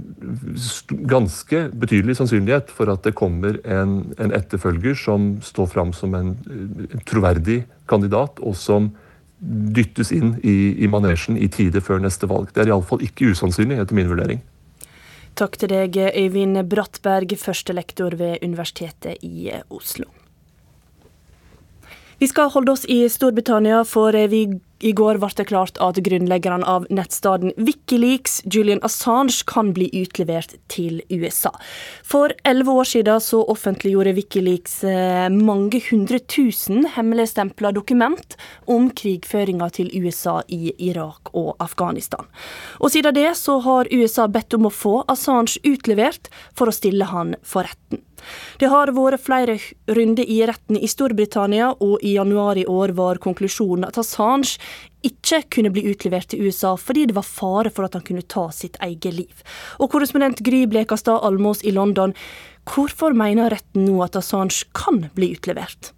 ganske 1.08 1.62
betydelig 1.80 2.18
sannsynlighet 2.18 2.72
for 2.72 2.92
at 2.92 3.06
det 3.06 3.14
kommer 3.16 3.56
en, 3.64 4.12
en 4.20 4.34
etterfølger 4.36 4.98
som 4.98 5.34
står 5.44 5.70
fram 5.72 5.94
som 5.96 6.14
en, 6.18 6.34
en, 6.52 7.04
troverdig 7.08 7.62
kandidat, 7.88 8.42
og 8.44 8.56
som 8.58 8.90
dyttes 9.42 10.12
inn 10.14 10.36
i, 10.44 10.84
i 10.84 10.90
manesjen 10.92 11.40
i 11.40 11.48
tide 11.50 11.80
før 11.82 12.02
neste 12.04 12.28
valg. 12.30 12.52
Det 12.52 12.62
er 12.62 12.72
iallfall 12.74 13.02
ikke 13.02 13.32
usannsynlig, 13.32 13.80
etter 13.80 13.96
min 13.96 14.10
vurdering. 14.12 14.42
Takk 15.40 15.56
til 15.58 15.72
deg, 15.72 15.96
Øyvind 15.96 16.60
Brattberg, 16.68 17.32
førstelektor 17.40 18.18
ved 18.20 18.44
Universitetet 18.44 19.24
i 19.24 19.48
Oslo. 19.72 20.10
Vi 22.20 22.28
skal 22.30 22.52
holde 22.54 22.70
oss 22.76 22.84
i 22.86 23.00
Storbritannia, 23.10 23.80
for 23.88 24.14
vi 24.30 24.44
i 24.82 24.92
går 24.92 25.20
ble 25.22 25.30
det 25.38 25.46
klart 25.48 25.78
at 25.82 26.00
grunnleggeren 26.04 26.64
av 26.68 26.86
nettstaden 26.90 27.54
Wikileaks, 27.56 28.40
Julian 28.44 28.82
Assange, 28.82 29.44
kan 29.46 29.72
bli 29.76 29.88
utlevert 30.02 30.56
til 30.72 31.00
USA. 31.10 31.52
For 32.06 32.34
elleve 32.48 32.74
år 32.82 32.90
siden 32.90 33.22
så 33.22 33.42
offentliggjorde 33.52 34.14
Wikileaks 34.18 34.82
eh, 34.88 35.28
mange 35.32 35.82
hundre 35.88 36.18
tusen 36.26 36.86
hemmeligstempla 36.96 37.72
dokument 37.76 38.36
om 38.66 38.90
krigføringa 38.90 39.70
til 39.78 39.92
USA 40.02 40.40
i 40.48 40.74
Irak 40.90 41.32
og 41.32 41.54
Afghanistan. 41.62 42.26
Og 42.82 42.92
siden 42.94 43.14
det 43.16 43.30
så 43.38 43.60
har 43.62 43.90
USA 43.92 44.26
bedt 44.26 44.58
om 44.58 44.66
å 44.68 44.74
få 44.74 45.00
Assange 45.12 45.62
utlevert 45.68 46.32
for 46.58 46.68
å 46.68 46.74
stille 46.74 47.06
han 47.12 47.36
for 47.46 47.68
retten. 47.70 48.02
Det 48.60 48.70
har 48.72 48.92
vært 48.94 49.22
flere 49.24 49.58
runder 49.88 50.28
i 50.28 50.40
retten 50.48 50.78
i 50.78 50.90
Storbritannia, 50.90 51.72
og 51.80 52.02
i 52.02 52.16
januar 52.16 52.60
i 52.60 52.66
år 52.68 52.94
var 52.98 53.22
konklusjonen 53.22 53.86
at 53.88 53.98
Assange 54.00 54.58
ikke 55.02 55.42
kunne 55.56 55.72
bli 55.74 55.84
utlevert 55.90 56.30
til 56.30 56.46
USA 56.46 56.76
fordi 56.78 57.08
det 57.10 57.16
var 57.16 57.26
fare 57.26 57.72
for 57.74 57.88
at 57.88 57.96
han 57.98 58.04
kunne 58.06 58.22
ta 58.22 58.48
sitt 58.54 58.78
eget 58.84 59.14
liv. 59.16 59.42
Og 59.82 59.90
korrespondent 59.92 60.44
Gry 60.46 60.64
Blekastad 60.70 61.24
Almås 61.26 61.64
i 61.66 61.74
London, 61.74 62.14
hvorfor 62.68 63.16
mener 63.16 63.50
retten 63.50 63.88
nå 63.88 63.98
at 64.04 64.18
Assange 64.18 64.68
kan 64.76 65.06
bli 65.16 65.32
utlevert? 65.36 65.92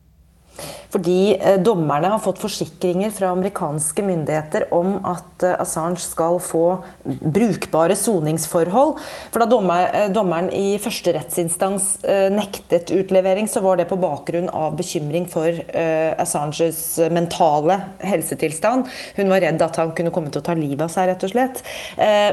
Fordi 0.94 1.34
eh, 1.40 1.58
dommerne 1.62 2.12
har 2.12 2.22
fått 2.22 2.38
forsikringer 2.42 3.10
fra 3.14 3.32
amerikanske 3.34 4.02
myndigheter 4.06 4.68
om 4.74 4.96
at 5.10 5.42
eh, 5.42 5.56
Assange 5.58 5.98
skal 6.02 6.38
få 6.42 6.64
brukbare 7.02 7.96
soningsforhold. 7.98 9.00
For 9.34 9.42
da 9.42 9.58
eh, 9.80 10.06
dommeren 10.14 10.52
i 10.54 10.76
første 10.82 11.16
rettsinstans 11.16 11.96
nektet 12.34 12.92
utlevering, 12.94 13.48
så 13.50 13.62
var 13.64 13.78
det 13.78 13.88
på 13.90 13.98
bakgrunn 14.00 14.46
av 14.54 14.74
bekymring 14.78 15.26
for 15.30 15.56
Assanges 16.20 16.98
mentale 17.12 17.76
helsetilstand. 18.04 18.88
Hun 19.16 19.30
var 19.32 19.42
redd 19.44 19.62
at 19.64 19.78
han 19.80 19.92
kunne 19.96 20.12
komme 20.14 20.30
til 20.32 20.42
å 20.42 20.46
ta 20.46 20.54
livet 20.58 20.84
av 20.86 20.92
seg, 20.92 21.08
rett 21.10 21.24
og 21.26 21.32
slett. 21.32 21.62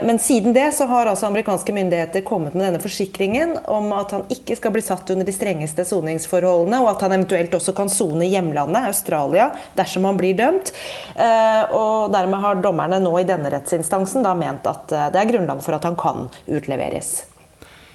Men 0.06 0.20
siden 0.22 0.56
det 0.56 0.68
så 0.78 0.88
har 0.90 1.10
altså 1.10 1.30
amerikanske 1.30 1.76
myndigheter 1.76 2.26
kommet 2.28 2.56
med 2.58 2.66
denne 2.68 2.82
forsikringen 2.84 3.56
om 3.72 3.92
at 3.96 4.16
han 4.16 4.26
ikke 4.34 4.58
skal 4.60 4.76
bli 4.76 4.84
satt 4.86 5.14
under 5.14 5.28
de 5.28 5.36
strengeste 5.36 5.86
soningsforholdene, 5.88 6.82
og 6.84 6.92
at 6.94 7.06
han 7.06 7.16
eventuelt 7.18 7.56
også 7.58 7.76
kan 7.78 7.92
sone 7.92 8.11
sone 8.12 8.26
i 8.26 8.30
hjemlandet, 8.30 8.88
Australia, 8.88 9.52
dersom 9.76 10.06
han 10.06 10.18
blir 10.20 10.36
dømt. 10.36 10.74
Eh, 11.16 11.64
og 11.72 12.12
dermed 12.12 12.44
har 12.44 12.62
dommerne 12.62 13.00
nå 13.00 13.14
i 13.20 13.28
denne 13.28 13.52
rettsinstansen 13.52 14.24
da 14.26 14.36
ment 14.36 14.68
at 14.68 14.92
eh, 14.92 15.10
det 15.14 15.22
er 15.22 15.32
grunnlag 15.32 15.64
for 15.64 15.78
at 15.78 15.88
han 15.88 15.98
kan 16.00 16.28
utleveres. 16.48 17.26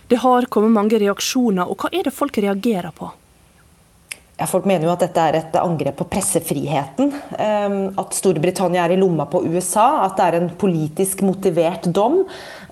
Det 0.09 0.21
har 0.23 0.47
kommet 0.49 0.75
mange 0.75 0.99
reaksjoner, 1.03 1.67
og 1.67 1.83
hva 1.83 1.91
er 1.93 2.07
det 2.07 2.15
folk 2.15 2.39
reagerer 2.39 2.95
på? 2.95 3.11
Ja, 4.37 4.45
folk 4.45 4.66
mener 4.69 4.85
jo 4.85 4.93
at 4.93 5.00
dette 5.00 5.23
er 5.23 5.38
et 5.38 5.55
angrep 5.57 5.97
på 5.97 6.05
pressefriheten. 6.12 7.09
Ehm, 7.40 7.78
at 7.97 8.12
Storbritannia 8.12 8.83
er 8.85 8.93
i 8.93 8.99
lomma 9.00 9.25
på 9.33 9.40
USA. 9.49 10.05
At 10.05 10.19
det 10.19 10.26
er 10.26 10.37
en 10.43 10.50
politisk 10.61 11.23
motivert 11.25 11.88
dom. 11.88 12.19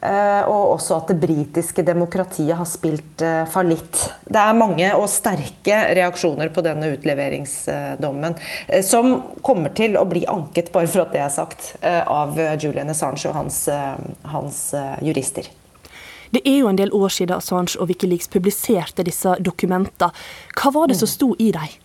Eh, 0.05 0.43
og 0.45 0.75
også 0.75 0.99
at 0.99 1.15
det 1.15 1.23
britiske 1.23 1.81
demokratiet 1.87 2.53
har 2.59 2.69
spilt 2.69 3.25
eh, 3.25 3.47
fallitt. 3.49 4.03
Det 4.29 4.43
er 4.43 4.61
mange 4.61 4.91
og 4.99 5.09
sterke 5.09 5.81
reaksjoner 5.97 6.53
på 6.53 6.67
denne 6.67 6.93
utleveringsdommen. 6.99 8.37
Eh, 8.69 8.85
som 8.85 9.15
kommer 9.41 9.73
til 9.73 9.97
å 9.97 10.05
bli 10.11 10.27
anket, 10.29 10.69
bare 10.75 10.91
for 10.93 11.07
at 11.07 11.17
det 11.17 11.25
er 11.25 11.33
sagt, 11.33 11.73
av 11.85 12.37
Julian 12.61 12.93
Assange 12.93 13.25
og 13.31 13.39
hans, 13.39 13.65
hans 14.29 14.65
jurister. 15.05 15.49
Det 16.35 16.43
er 16.43 16.59
jo 16.65 16.69
en 16.69 16.79
del 16.79 16.91
år 16.95 17.13
siden 17.15 17.37
Assange 17.37 17.79
og 17.79 17.89
Wikileaks 17.93 18.29
publiserte 18.33 19.07
disse 19.07 19.37
dokumentene. 19.39 20.11
Hva 20.59 20.73
var 20.75 20.91
det 20.91 20.99
som 20.99 21.11
sto 21.11 21.35
i 21.39 21.53
dem? 21.55 21.81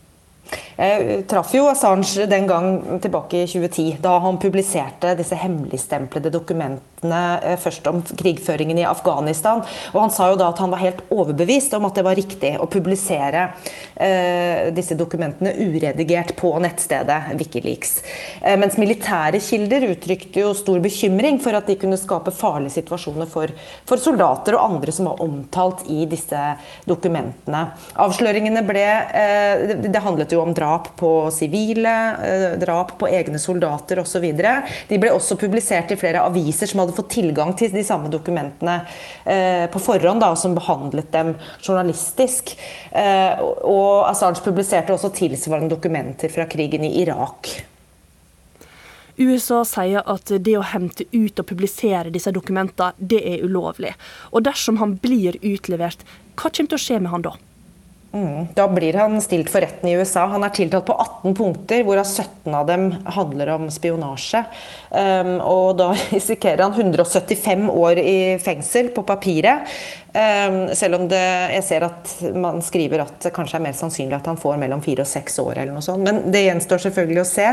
Jeg 0.79 1.25
traff 1.29 1.51
jo 1.53 1.67
Assange 1.69 2.25
den 2.31 2.47
gang 2.49 2.79
tilbake 3.03 3.43
i 3.43 3.49
2010, 3.49 3.99
da 4.01 4.15
han 4.23 4.39
publiserte 4.41 5.13
disse 5.19 5.37
hemmeligstemplede 5.37 6.31
dokumentene 6.33 6.98
eh, 7.07 7.55
først 7.59 7.87
om 7.87 8.01
krigføringen 8.03 8.77
i 8.81 8.87
Afghanistan. 8.87 9.63
Og 9.93 10.01
Han 10.01 10.11
sa 10.13 10.29
jo 10.31 10.39
da 10.39 10.49
at 10.49 10.59
han 10.59 10.71
var 10.71 10.83
helt 10.83 11.03
overbevist 11.09 11.73
om 11.77 11.85
at 11.87 11.95
det 11.95 12.05
var 12.05 12.17
riktig 12.19 12.55
å 12.59 12.67
publisere 12.69 13.49
eh, 13.95 14.69
disse 14.75 14.97
dokumentene 14.99 15.53
uredigert 15.55 16.35
på 16.39 16.51
nettstedet 16.61 17.33
Wikileaks. 17.39 18.01
Eh, 18.41 18.57
mens 18.59 18.77
militære 18.79 19.41
kilder 19.43 19.87
uttrykte 19.91 20.43
jo 20.43 20.53
stor 20.57 20.79
bekymring 20.83 21.39
for 21.43 21.57
at 21.57 21.69
de 21.69 21.77
kunne 21.79 21.99
skape 21.99 22.33
farlige 22.35 22.77
situasjoner 22.79 23.29
for, 23.29 23.51
for 23.87 24.01
soldater 24.01 24.57
og 24.57 24.65
andre 24.75 24.95
som 24.95 25.09
var 25.09 25.23
omtalt 25.23 25.85
i 25.91 26.05
disse 26.09 26.39
dokumentene. 26.89 27.65
Avsløringene 27.99 28.63
ble 28.67 28.85
eh, 28.85 29.65
det, 29.69 29.93
det 29.93 30.03
handlet 30.03 30.33
jo 30.33 30.43
om 30.43 30.53
drap 30.55 30.91
på 30.99 31.11
sivile, 31.33 31.95
eh, 32.25 32.47
drap 32.61 32.95
på 32.99 33.09
egne 33.09 33.39
soldater 33.41 34.01
osv. 34.03 34.25
De 34.89 34.99
ble 35.01 35.13
også 35.13 35.37
publisert 35.39 35.93
i 35.93 35.99
flere 35.99 36.23
aviser 36.25 36.69
som 36.69 36.83
hadde 36.83 36.88
fått 36.95 37.11
tilgang 37.15 37.53
til 37.57 37.71
de 37.73 37.83
samme 37.85 38.11
dokumentene 38.11 38.81
eh, 39.23 39.65
på 39.71 39.81
forhånd, 39.83 40.21
da, 40.23 40.33
som 40.39 40.55
behandlet 40.57 41.11
dem 41.13 41.33
journalistisk. 41.61 42.55
Eh, 42.91 43.41
og 43.41 44.07
Assange 44.09 44.43
publiserte 44.45 44.95
også 44.95 45.13
tilsvarende 45.15 45.75
dokumenter 45.75 46.31
fra 46.33 46.47
krigen 46.49 46.85
i 46.87 46.95
Irak. 47.03 47.51
USA 49.19 49.65
sier 49.67 50.05
at 50.07 50.31
det 50.31 50.55
å 50.55 50.63
hente 50.63 51.03
ut 51.11 51.41
og 51.41 51.47
publisere 51.49 52.13
disse 52.13 52.31
dokumentene, 52.31 52.93
det 52.97 53.19
er 53.19 53.43
ulovlig. 53.43 53.91
Og 54.31 54.45
dersom 54.47 54.79
han 54.79 54.95
blir 55.03 55.35
utlevert, 55.43 56.05
hva 56.39 56.47
kommer 56.47 56.71
til 56.71 56.79
å 56.79 56.83
skje 56.85 56.99
med 57.03 57.11
han 57.11 57.25
da? 57.27 57.35
Mm. 58.09 58.47
Da 58.57 58.65
blir 58.67 58.95
han 58.97 59.19
stilt 59.21 59.51
for 59.53 59.61
retten 59.61 59.89
i 59.89 59.93
USA. 59.99 60.23
Han 60.31 60.43
er 60.45 60.53
tiltalt 60.55 60.87
på 60.87 60.95
18 60.97 61.35
punkter, 61.37 61.83
hvorav 61.85 62.07
17 62.07 62.55
av 62.57 62.65
dem 62.69 62.87
handler 63.05 63.53
om 63.53 63.67
spionasje. 63.69 64.41
Um, 64.89 65.35
og 65.45 65.77
da 65.77 65.91
risikerer 66.15 66.65
han 66.65 66.73
175 66.73 67.67
år 67.69 68.01
i 68.01 68.19
fengsel 68.41 68.89
på 68.95 69.05
papiret. 69.05 69.69
Um, 70.09 70.75
selv 70.75 70.95
om 70.95 71.03
det, 71.09 71.21
jeg 71.53 71.63
ser 71.67 71.83
at 71.85 72.11
man 72.33 72.63
skriver 72.65 73.03
at 73.03 73.19
det 73.21 73.29
kanskje 73.35 73.59
er 73.59 73.61
mer 73.67 73.75
sannsynlig 73.77 74.15
at 74.17 74.25
han 74.31 74.39
får 74.41 74.57
mellom 74.57 74.81
fire 74.81 75.05
og 75.05 75.09
seks 75.09 75.37
år. 75.43 75.59
eller 75.59 75.75
noe 75.75 75.85
sånt, 75.85 76.01
Men 76.01 76.31
det 76.33 76.47
gjenstår 76.47 76.81
selvfølgelig 76.87 77.21
å 77.21 77.27
se. 77.29 77.45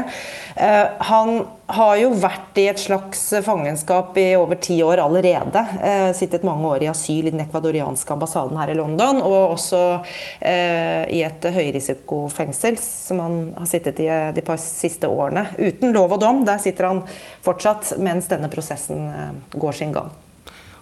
Uh, 0.57 0.87
han 1.11 1.35
har 1.77 1.93
jo 2.01 2.15
vært 2.17 2.57
i 2.63 2.67
et 2.71 2.81
slags 2.81 3.27
fangenskap 3.45 4.17
i 4.23 4.31
over 4.41 4.57
ti 4.57 4.79
år 4.81 5.05
allerede. 5.05 5.67
Uh, 5.83 6.11
sittet 6.17 6.49
mange 6.49 6.65
år 6.73 6.87
i 6.87 6.91
asyl 6.95 7.29
i 7.29 7.35
den 7.35 7.45
ekvadorianske 7.45 8.17
ambassaden 8.17 8.57
her 8.57 8.73
i 8.73 8.81
London. 8.81 9.21
Og 9.21 9.57
også 9.59 9.85
uh, 10.01 11.05
i 11.13 11.23
et 11.29 11.53
høyrisikofengsel 11.61 12.81
som 12.81 13.21
han 13.21 13.41
har 13.59 13.69
sittet 13.69 14.01
i 14.01 14.09
de 14.33 14.47
par 14.47 14.63
siste 14.65 15.13
årene. 15.13 15.51
Uten 15.61 15.93
lov 15.93 16.17
og 16.17 16.25
dom. 16.25 16.47
Der 16.49 16.63
sitter 16.63 16.89
han 16.89 17.05
fortsatt 17.45 17.99
mens 18.01 18.33
denne 18.33 18.49
prosessen 18.49 19.45
går 19.53 19.77
sin 19.77 19.93
gang. 19.93 20.15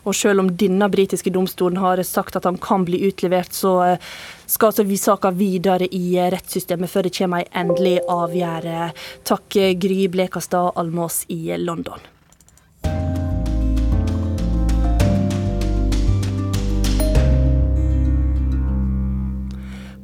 Og 0.05 0.15
selv 0.17 0.43
om 0.43 0.51
denne 0.53 0.89
britiske 0.93 1.33
domstolen 1.33 1.81
har 1.81 2.03
sagt 2.05 2.37
at 2.37 2.45
han 2.45 2.59
kan 2.61 2.85
bli 2.85 3.01
utlevert, 3.09 3.53
så 3.53 3.75
eh, 3.85 4.09
skal 4.47 4.73
altså 4.73 4.85
vi 4.85 4.99
saka 5.01 5.33
videre 5.33 5.89
i 5.89 6.17
eh, 6.19 6.31
rettssystemet 6.35 6.93
før 6.93 7.09
det 7.09 7.15
kommer 7.17 7.45
ei 7.45 7.49
endelig 7.65 7.99
avgjørelse. 8.09 8.91
Takk 9.25 9.57
eh, 9.61 9.77
Gry 9.81 10.05
Blekastad 10.13 10.75
Almås 10.77 11.25
i 11.33 11.57
London. 11.57 12.11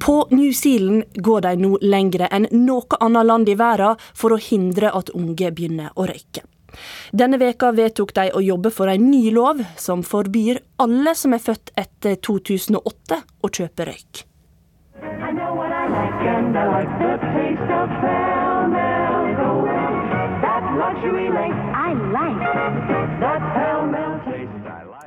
På 0.00 0.26
New 0.30 0.52
Zealand 0.52 1.04
går 1.14 1.40
de 1.44 1.50
nå 1.60 1.76
lengre 1.84 2.30
enn 2.32 2.48
noe 2.56 2.96
annet 3.04 3.28
land 3.28 3.52
i 3.52 3.54
verden 3.60 4.00
for 4.16 4.32
å 4.32 4.40
hindre 4.40 4.94
at 4.96 5.12
unge 5.12 5.52
begynner 5.52 5.92
å 5.94 6.08
røyke. 6.08 6.42
Denne 7.12 7.40
veka 7.40 7.72
vedtok 7.76 8.14
de 8.16 8.28
å 8.35 8.42
jobbe 8.44 8.72
for 8.74 8.90
en 8.90 9.11
ny 9.11 9.30
lov 9.35 9.62
som 9.80 10.04
forbyr 10.06 10.62
alle 10.83 11.14
som 11.18 11.37
er 11.37 11.44
født 11.44 11.72
etter 11.78 12.18
2008 12.22 13.22
å 13.42 13.50
kjøpe 13.50 13.88
røyk. 13.90 14.24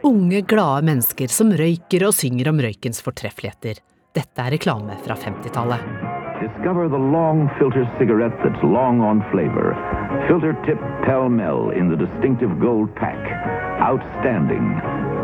Unge, 0.04 0.42
glade 0.42 0.86
mennesker 0.88 1.32
som 1.32 1.54
røyker 1.56 2.08
og 2.08 2.16
synger 2.18 2.52
om 2.52 2.60
røykens 2.64 3.04
fortreffeligheter. 3.06 3.80
Dette 4.14 4.46
er 4.46 4.54
reklame 4.58 4.98
fra 5.06 5.18
50-tallet. 5.18 6.13
Discover 6.54 6.90
the 6.90 6.98
long 6.98 7.50
filter 7.60 7.86
cigarette 8.00 8.38
that's 8.44 8.64
long 8.64 9.02
on 9.02 9.24
flavor. 9.32 9.74
Filter 10.28 10.54
tip 10.66 10.80
Pell 11.06 11.30
Mell 11.30 11.72
in 11.72 11.90
the 11.90 11.98
distinctive 12.06 12.60
gold 12.62 12.96
pack. 12.96 13.18
Outstanding. 13.82 14.66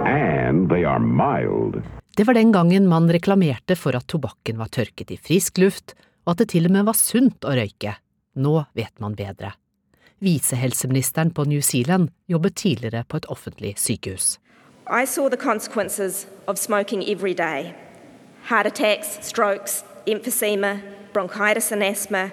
And 0.07 0.69
they 0.69 0.83
are 0.85 0.99
mild. 0.99 1.83
Det 2.15 2.23
var 2.23 2.33
den 2.33 2.51
gangen 2.51 2.87
man 2.87 3.11
reklamerte 3.11 3.75
for 3.75 3.95
at 3.95 4.07
tobakken 4.07 4.57
var 4.57 4.67
tørket 4.67 5.11
i 5.11 5.17
frisk 5.17 5.57
luft, 5.57 5.93
og 6.25 6.31
at 6.31 6.37
det 6.37 6.49
til 6.49 6.65
og 6.65 6.71
med 6.71 6.85
var 6.89 6.97
sunt 6.97 7.45
å 7.45 7.53
røyke. 7.53 7.93
Nå 8.35 8.65
vet 8.73 8.99
man 8.99 9.15
bedre. 9.15 9.53
Visehelseministeren 10.19 11.31
på 11.31 11.45
New 11.45 11.61
Zealand 11.61 12.09
jobbet 12.27 12.55
tidligere 12.55 13.03
på 13.07 13.17
et 13.17 13.29
offentlig 13.29 13.77
sykehus. 13.77 14.39
I 14.89 15.05
saw 15.05 15.29
the 15.29 15.37
consequences 15.37 16.25
of 16.47 16.57
smoking 16.57 17.03
every 17.03 17.33
day. 17.33 17.75
Heart 18.49 18.65
attacks, 18.65 19.19
strokes, 19.21 19.83
emphysema, 20.11 20.79
bronchitis 21.13 21.71
and 21.71 21.83
asthma, 21.83 22.29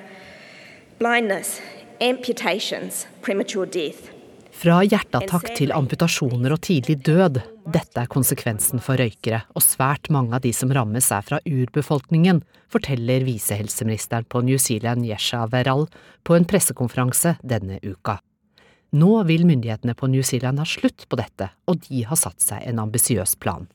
blindness, 0.98 1.60
amputations, 2.00 3.06
premature 3.22 3.66
death. 3.66 4.10
Fra 4.56 4.78
hjerteattakk 4.88 5.50
til 5.58 5.72
amputasjoner 5.76 6.54
og 6.54 6.62
tidlig 6.64 6.96
død. 7.04 7.42
Dette 7.68 8.00
er 8.00 8.08
konsekvensen 8.08 8.80
for 8.80 8.96
røykere, 8.96 9.42
og 9.52 9.64
svært 9.64 10.08
mange 10.14 10.32
av 10.38 10.44
de 10.46 10.52
som 10.56 10.72
rammes 10.72 11.10
er 11.12 11.26
fra 11.26 11.42
urbefolkningen, 11.44 12.40
forteller 12.72 13.26
visehelseministeren 13.26 14.24
på 14.32 14.40
New 14.46 14.56
Zealand 14.56 15.04
Yesha 15.04 15.42
Veral 15.52 15.84
på 16.24 16.38
en 16.38 16.48
pressekonferanse 16.48 17.34
denne 17.44 17.82
uka. 17.84 18.16
Nå 18.96 19.12
vil 19.28 19.44
myndighetene 19.44 19.96
på 19.98 20.08
New 20.08 20.24
Zealand 20.24 20.62
ha 20.62 20.64
slutt 20.64 21.04
på 21.10 21.20
dette, 21.20 21.50
og 21.68 21.84
de 21.90 22.06
har 22.08 22.16
satt 22.16 22.40
seg 22.40 22.64
en 22.64 22.80
ambisiøs 22.80 23.36
plan. 23.36 23.68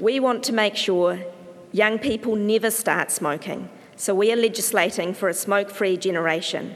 We 0.00 0.16
want 0.22 0.46
to 0.48 0.56
make 0.56 0.80
sure 0.80 1.18
young 1.72 1.98
people 1.98 2.36
never 2.36 2.70
start 2.70 3.10
smoking. 3.10 3.68
So 3.96 4.14
we 4.14 4.32
are 4.32 4.36
legislating 4.36 5.14
for 5.14 5.28
a 5.28 5.34
smoke 5.34 5.70
free 5.70 5.96
generation 5.96 6.74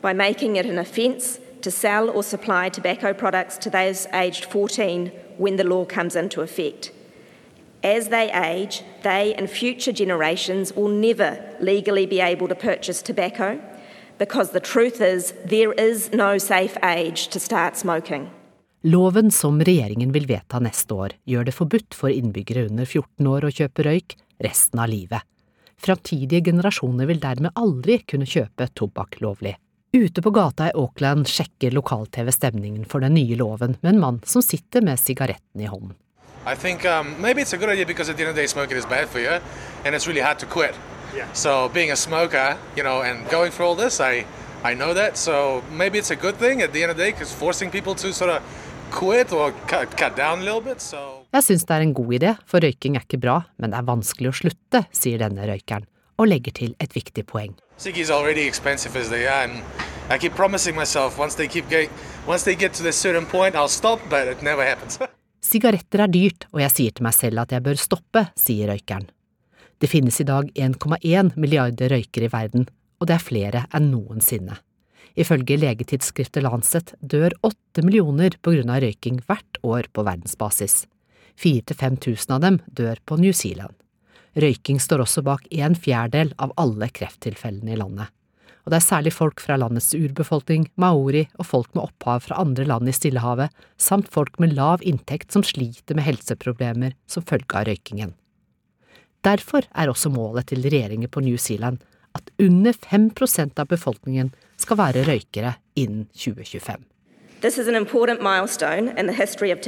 by 0.00 0.12
making 0.12 0.56
it 0.56 0.66
an 0.66 0.78
offence 0.78 1.38
to 1.62 1.70
sell 1.70 2.10
or 2.10 2.22
supply 2.22 2.68
tobacco 2.68 3.12
products 3.14 3.56
to 3.58 3.70
those 3.70 4.06
aged 4.12 4.44
14 4.44 5.10
when 5.38 5.56
the 5.56 5.64
law 5.64 5.84
comes 5.84 6.14
into 6.14 6.42
effect. 6.42 6.92
As 7.82 8.08
they 8.08 8.30
age, 8.32 8.82
they 9.02 9.34
and 9.34 9.48
future 9.48 9.92
generations 9.92 10.74
will 10.74 10.88
never 10.88 11.38
legally 11.60 12.06
be 12.06 12.20
able 12.20 12.48
to 12.48 12.54
purchase 12.54 13.02
tobacco 13.02 13.60
because 14.18 14.50
the 14.50 14.60
truth 14.60 15.00
is 15.00 15.34
there 15.44 15.72
is 15.72 16.12
no 16.12 16.38
safe 16.38 16.76
age 16.82 17.28
to 17.28 17.40
start 17.40 17.76
smoking. 17.76 18.30
Loven 18.82 19.30
som 19.30 19.60
regjeringen 19.64 20.12
vil 20.12 20.26
vedta 20.28 20.58
neste 20.60 20.92
år, 20.92 21.14
gjør 21.24 21.46
det 21.48 21.54
forbudt 21.56 21.96
for 21.96 22.12
innbyggere 22.12 22.66
under 22.68 22.84
14 22.84 23.26
år 23.26 23.46
å 23.48 23.52
kjøpe 23.56 23.86
røyk 23.86 24.16
resten 24.38 24.80
av 24.80 24.88
livet. 24.88 25.22
Framtidige 25.76 26.44
generasjoner 26.44 27.06
vil 27.06 27.20
dermed 27.20 27.52
aldri 27.58 27.98
kunne 28.08 28.28
kjøpe 28.28 28.70
tobakk 28.78 29.20
lovlig. 29.20 29.56
Ute 29.94 30.22
på 30.22 30.30
gata 30.34 30.70
i 30.70 30.74
Auckland 30.74 31.28
sjekker 31.30 31.70
lokal-TV 31.70 32.32
stemningen 32.32 32.86
for 32.88 33.04
den 33.04 33.14
nye 33.14 33.36
loven 33.38 33.76
med 33.80 33.94
en 33.94 34.00
mann 34.00 34.20
som 34.26 34.42
sitter 34.42 34.82
med 34.82 34.98
sigaretten 34.98 35.60
i 35.60 35.68
hånden. 35.70 35.94
I 36.46 36.54
think 36.56 36.84
um, 36.84 37.14
maybe 37.20 37.40
it's 37.40 37.54
a 37.54 37.56
good 37.56 37.70
idea 37.70 37.86
because 37.86 38.10
at 38.10 38.16
the 38.16 38.22
end 38.22 38.30
of 38.30 38.36
the 38.36 38.42
day, 38.42 38.46
smoking 38.46 38.76
is 38.76 38.86
bad 38.86 39.08
for 39.08 39.20
you, 39.20 39.40
and 39.84 39.94
it's 39.94 40.06
really 40.06 40.20
hard 40.20 40.38
to 40.38 40.46
quit. 40.46 40.74
Yeah. 41.14 41.32
So 41.32 41.68
being 41.68 41.90
a 41.90 41.96
smoker, 41.96 42.56
you 42.76 42.82
know, 42.82 43.02
and 43.02 43.28
going 43.30 43.50
through 43.50 43.66
all 43.66 43.76
this, 43.76 44.00
I 44.00 44.26
I 44.64 44.74
know 44.74 44.94
that. 44.94 45.16
So 45.16 45.62
maybe 45.70 45.98
it's 45.98 46.10
a 46.10 46.16
good 46.16 46.36
thing 46.36 46.62
at 46.62 46.72
the 46.72 46.82
end 46.82 46.90
of 46.90 46.96
the 46.96 47.04
day 47.04 47.12
because 47.12 47.32
forcing 47.32 47.70
people 47.70 47.94
to 47.94 48.12
sort 48.12 48.30
of 48.30 48.42
quit 48.90 49.32
or 49.32 49.52
cut, 49.66 49.96
cut 49.96 50.16
down 50.16 50.40
a 50.40 50.42
little 50.42 50.60
bit. 50.60 50.80
So. 50.80 51.23
Jeg 51.34 51.42
syns 51.42 51.64
det 51.66 51.74
er 51.74 51.82
en 51.82 51.94
god 51.98 52.12
idé, 52.14 52.28
for 52.46 52.62
røyking 52.62 52.94
er 52.94 53.02
ikke 53.02 53.18
bra, 53.24 53.40
men 53.58 53.72
det 53.72 53.80
er 53.80 53.86
vanskelig 53.88 54.30
å 54.30 54.36
slutte, 54.38 54.84
sier 54.94 55.18
denne 55.18 55.48
røykeren, 55.48 55.82
og 56.22 56.28
legger 56.30 56.54
til 56.54 56.76
et 56.78 56.94
viktig 56.94 57.24
poeng. 57.26 57.56
Sigaretter 65.50 66.04
er 66.06 66.14
dyrt, 66.14 66.46
og 66.54 66.62
jeg 66.62 66.74
sier 66.76 66.94
til 66.94 67.08
meg 67.08 67.18
selv 67.18 67.42
at 67.42 67.56
jeg 67.56 67.66
bør 67.66 67.82
stoppe, 67.82 68.24
sier 68.38 68.70
røykeren. 68.70 69.10
Det 69.82 69.90
finnes 69.90 70.22
i 70.22 70.28
dag 70.30 70.54
1,1 70.54 71.34
milliarder 71.34 71.96
røykere 71.96 72.30
i 72.30 72.32
verden, 72.38 72.70
og 73.02 73.10
det 73.10 73.18
er 73.18 73.26
flere 73.26 73.66
enn 73.74 73.90
noensinne. 73.90 74.62
Ifølge 75.18 75.58
legetidsskriftet 75.58 76.46
Lancet 76.46 76.94
dør 77.02 77.34
åtte 77.42 77.82
millioner 77.82 78.38
på 78.38 78.54
grunn 78.54 78.70
av 78.70 78.84
røyking 78.86 79.18
hvert 79.26 79.64
år 79.66 79.90
på 79.90 80.06
verdensbasis. 80.06 80.84
4000–5000 81.40 82.36
av 82.36 82.44
dem 82.44 82.60
dør 82.66 83.00
på 83.04 83.18
New 83.20 83.32
Zealand. 83.32 83.74
Røyking 84.34 84.80
står 84.82 85.04
også 85.04 85.22
bak 85.22 85.46
en 85.50 85.76
fjerdedel 85.78 86.34
av 86.42 86.54
alle 86.58 86.90
krefttilfellene 86.90 87.74
i 87.74 87.78
landet 87.78 88.10
og 88.64 88.72
det 88.72 88.78
er 88.78 88.86
særlig 88.86 89.12
folk 89.12 89.42
fra 89.44 89.58
landets 89.60 89.92
urbefolkning, 89.92 90.70
maori 90.80 91.26
og 91.36 91.46
folk 91.46 91.74
med 91.76 91.84
opphav 91.84 92.24
fra 92.24 92.40
andre 92.40 92.64
land 92.68 92.88
i 92.88 92.94
Stillehavet, 92.96 93.52
samt 93.76 94.08
folk 94.12 94.38
med 94.40 94.56
lav 94.56 94.82
inntekt 94.82 95.36
som 95.36 95.44
sliter 95.44 95.96
med 95.96 96.06
helseproblemer 96.08 96.96
som 97.06 97.26
følge 97.28 97.60
av 97.60 97.68
røykingen. 97.68 98.14
Derfor 99.24 99.68
er 99.72 99.92
også 99.92 100.12
målet 100.12 100.48
til 100.48 100.64
regjeringen 100.64 101.12
på 101.12 101.20
New 101.24 101.36
Zealand 101.36 101.84
at 102.16 102.30
under 102.40 102.72
5% 102.72 103.60
av 103.60 103.68
befolkningen 103.68 104.32
skal 104.60 104.80
være 104.80 105.04
røykere 105.08 105.56
innen 105.76 106.08
2025. 106.16 106.84
This 107.40 107.58
is 107.58 107.68
an 107.68 107.76
important 107.76 108.22
milestone 108.22 108.96
in 108.96 109.06
the 109.06 109.12
history 109.12 109.50
of. 109.52 109.60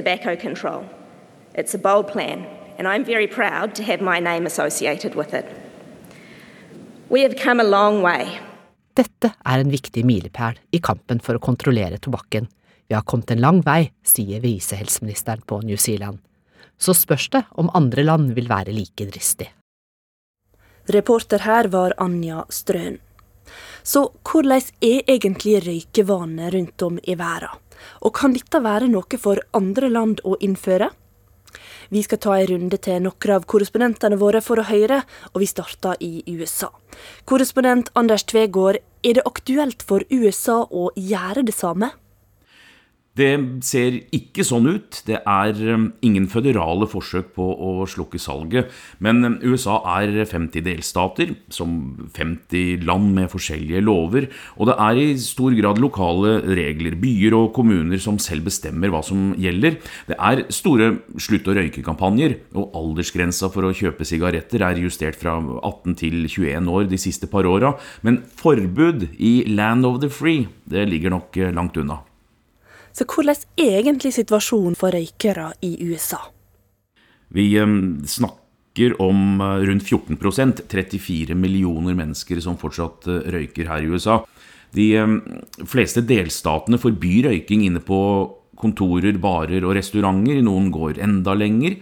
It's 1.57 1.75
a 1.75 1.79
bold 1.79 2.09
plan, 2.09 2.47
and 2.79 2.87
I'm 2.87 3.05
very 3.05 3.27
proud 3.27 3.75
to 3.77 3.83
have 3.83 4.01
my 4.01 4.21
name 4.21 4.47
associated 4.47 5.15
with 5.15 5.35
it. 5.35 5.47
We 7.09 7.23
have 7.23 7.37
come 7.37 7.61
a 7.61 7.65
long 7.65 8.03
way 8.03 8.39
dette 8.97 9.33
er 9.45 9.61
en 9.61 9.71
viktig 9.71 10.05
milepæl 10.09 10.57
i 10.73 10.81
kampen 10.81 11.21
for 11.21 11.37
å 11.37 11.43
kontrollere 11.43 11.99
tobakken. 12.01 12.49
Vi 12.89 12.95
har 12.95 13.05
kommet 13.05 13.35
en 13.35 13.43
lang 13.45 13.61
vei, 13.67 13.91
sier 14.07 14.41
visehelseministeren 14.41 15.43
på 15.45 15.61
New 15.67 15.77
Zealand. 15.77 16.23
Så 16.79 16.95
spørs 16.97 17.29
det 17.35 17.43
om 17.61 17.71
andre 17.75 18.05
land 18.07 18.33
vil 18.37 18.49
være 18.49 18.73
like 18.73 19.09
dristig. 19.11 19.51
Reporter 20.93 21.43
her 21.45 21.69
var 21.73 21.97
Anja 22.01 22.45
Strøn. 22.49 23.01
Så 23.83 24.09
hvordan 24.25 24.65
er 24.81 25.05
egentlig 25.05 25.61
røykevanene 25.67 26.51
rundt 26.55 26.83
om 26.83 27.01
i 27.03 27.17
verden? 27.19 27.63
Og 28.01 28.15
kan 28.17 28.33
dette 28.33 28.63
være 28.63 28.89
noe 28.89 29.21
for 29.21 29.43
andre 29.55 29.91
land 29.93 30.23
å 30.25 30.39
innføre? 30.41 30.89
Vi 31.91 32.03
skal 32.03 32.19
ta 32.19 32.37
en 32.39 32.49
runde 32.51 32.79
til 32.83 33.03
noen 33.05 33.35
av 33.37 33.47
korrespondentene 33.51 34.19
våre 34.21 34.43
for 34.45 34.61
å 34.61 34.67
høre, 34.67 35.03
og 35.33 35.43
vi 35.43 35.51
starter 35.51 36.01
i 36.01 36.25
USA. 36.27 36.71
Korrespondent 37.25 37.93
Anders 37.95 38.27
Tvegård, 38.27 38.81
er 39.07 39.19
det 39.19 39.27
aktuelt 39.29 39.85
for 39.87 40.03
USA 40.11 40.65
å 40.67 40.91
gjøre 40.97 41.47
det 41.47 41.55
samme? 41.55 41.93
Det 43.17 43.33
ser 43.65 43.97
ikke 44.15 44.45
sånn 44.45 44.69
ut. 44.69 45.01
Det 45.09 45.19
er 45.23 45.61
um, 45.73 45.89
ingen 46.05 46.27
føderale 46.29 46.89
forsøk 46.91 47.33
på 47.37 47.45
å 47.49 47.87
slukke 47.89 48.21
salget. 48.21 48.73
Men 49.01 49.25
um, 49.25 49.39
USA 49.41 49.79
er 49.97 50.13
50 50.29 50.65
delstater, 50.67 51.33
som 51.53 51.97
50 52.17 52.85
land 52.85 53.15
med 53.17 53.31
forskjellige 53.33 53.81
lover. 53.87 54.29
Og 54.61 54.69
det 54.69 54.77
er 54.89 55.01
i 55.01 55.07
stor 55.23 55.57
grad 55.57 55.81
lokale 55.81 56.39
regler, 56.45 56.99
byer 57.01 57.37
og 57.39 57.53
kommuner 57.57 58.01
som 58.03 58.21
selv 58.23 58.51
bestemmer 58.51 58.93
hva 58.93 59.01
som 59.07 59.31
gjelder. 59.41 59.79
Det 60.11 60.19
er 60.19 60.45
store 60.53 60.93
slutt 61.23 61.49
å 61.49 61.57
røyke-kampanjer, 61.57 62.37
og 62.57 62.77
aldersgrensa 62.77 63.49
for 63.55 63.69
å 63.69 63.75
kjøpe 63.77 64.05
sigaretter 64.09 64.65
er 64.67 64.83
justert 64.83 65.17
fra 65.21 65.39
18 65.41 65.97
til 66.03 66.27
21 66.29 66.69
år 66.69 66.91
de 66.93 67.01
siste 67.01 67.31
par 67.33 67.49
åra. 67.49 67.73
Men 68.05 68.21
forbud 68.37 69.09
i 69.17 69.39
Land 69.49 69.89
of 69.89 70.03
the 70.05 70.13
Free, 70.13 70.51
det 70.69 70.85
ligger 70.91 71.17
nok 71.17 71.41
eh, 71.41 71.55
langt 71.55 71.81
unna. 71.81 72.03
Så 72.97 73.05
hvordan 73.05 73.37
er 73.61 73.83
egentlig 73.83 74.15
situasjonen 74.17 74.77
for 74.79 74.95
røykere 74.95 75.51
i 75.67 75.75
USA? 75.85 76.23
Vi 77.37 77.51
snakker 78.09 78.95
om 79.05 79.43
eh, 79.45 79.67
rundt 79.69 79.85
14% 79.85 80.63
34 80.71 81.37
millioner 81.37 81.97
mennesker 81.99 82.41
som 82.41 82.57
fortsatt 82.61 83.09
eh, 83.11 83.29
røyker 83.35 83.69
her 83.69 83.85
i 83.85 83.91
USA. 83.93 84.23
De 84.77 84.89
fleste 85.69 86.03
delstatene 86.05 86.81
forbyr 86.81 87.31
røyking 87.31 87.67
inne 87.69 87.81
på 87.85 87.99
kontorer, 88.57 89.17
barer 89.21 89.65
og 89.65 89.77
restauranter. 89.77 90.41
Noen 90.45 90.73
går 90.75 91.01
enda 91.05 91.37
lenger. 91.37 91.79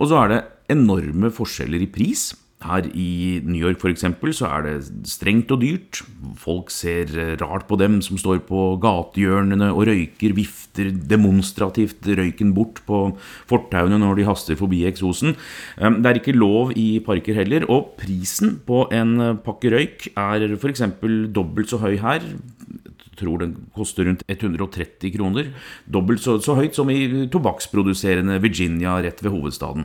Og 0.00 0.08
så 0.08 0.22
er 0.22 0.32
det 0.32 0.40
enorme 0.72 1.32
forskjeller 1.34 1.84
i 1.84 1.90
pris. 1.92 2.30
Her 2.60 2.84
i 2.92 3.40
New 3.40 3.56
York 3.56 3.80
f.eks. 3.80 4.04
så 4.36 4.48
er 4.50 4.66
det 4.66 4.74
strengt 5.08 5.52
og 5.54 5.62
dyrt. 5.62 6.02
Folk 6.36 6.68
ser 6.74 7.08
rart 7.40 7.64
på 7.70 7.78
dem 7.80 8.00
som 8.04 8.18
står 8.20 8.42
på 8.48 8.76
gatehjørnene 8.82 9.70
og 9.72 9.86
røyker, 9.88 10.34
vifter 10.36 10.90
demonstrativt 10.92 12.04
røyken 12.04 12.52
bort 12.56 12.82
på 12.84 13.02
fortauene 13.48 13.96
når 14.02 14.20
de 14.20 14.28
haster 14.28 14.60
forbi 14.60 14.84
eksosen. 14.90 15.38
Det 15.80 16.12
er 16.12 16.20
ikke 16.20 16.36
lov 16.36 16.74
i 16.76 17.00
parker 17.04 17.40
heller, 17.40 17.64
og 17.72 17.94
prisen 18.00 18.58
på 18.66 18.84
en 18.92 19.40
pakke 19.44 19.72
røyk 19.72 20.10
er 20.12 20.50
f.eks. 20.60 20.84
dobbelt 21.32 21.72
så 21.72 21.80
høy 21.80 21.96
her 22.04 22.28
tror 23.20 23.40
den 23.42 23.54
koster 23.76 24.06
rundt 24.08 24.24
130 24.28 25.12
kroner. 25.16 25.50
Dobbelt 25.84 26.22
så, 26.24 26.38
så, 26.40 26.56
høyt 26.58 26.76
som 26.78 26.90
i 26.92 27.26
tobakksproduserende 27.32 28.40
Virginia 28.42 28.98
rett 29.04 29.20
ved 29.24 29.34
hovedstaden. 29.34 29.84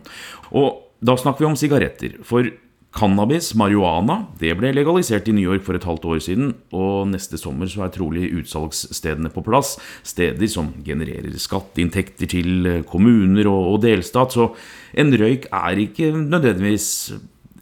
Og 0.55 0.81
da 1.05 1.17
snakker 1.19 1.43
vi 1.43 1.49
om 1.49 1.57
sigaretter. 1.59 2.15
For 2.25 2.47
Cannabis, 2.95 3.49
marihuana, 3.59 4.21
det 4.39 4.53
ble 4.55 4.69
legalisert 4.71 5.27
i 5.27 5.33
New 5.35 5.43
York 5.43 5.65
for 5.67 5.75
et 5.75 5.83
halvt 5.83 6.05
år 6.07 6.21
siden, 6.23 6.53
og 6.71 7.09
neste 7.11 7.35
sommer 7.35 7.67
så 7.67 7.83
er 7.83 7.91
trolig 7.91 8.29
utsalgsstedene 8.39 9.33
på 9.33 9.43
plass. 9.43 9.73
Steder 10.07 10.47
som 10.47 10.71
genererer 10.85 11.35
skatteinntekter 11.35 12.31
til 12.31 12.71
kommuner 12.87 13.51
og 13.51 13.81
delstat. 13.83 14.37
Så 14.37 14.53
en 14.95 15.11
røyk 15.11 15.49
er 15.51 15.83
ikke 15.83 16.13
nødvendigvis 16.15 16.87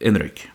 en 0.05 0.21
røyk. 0.21 0.45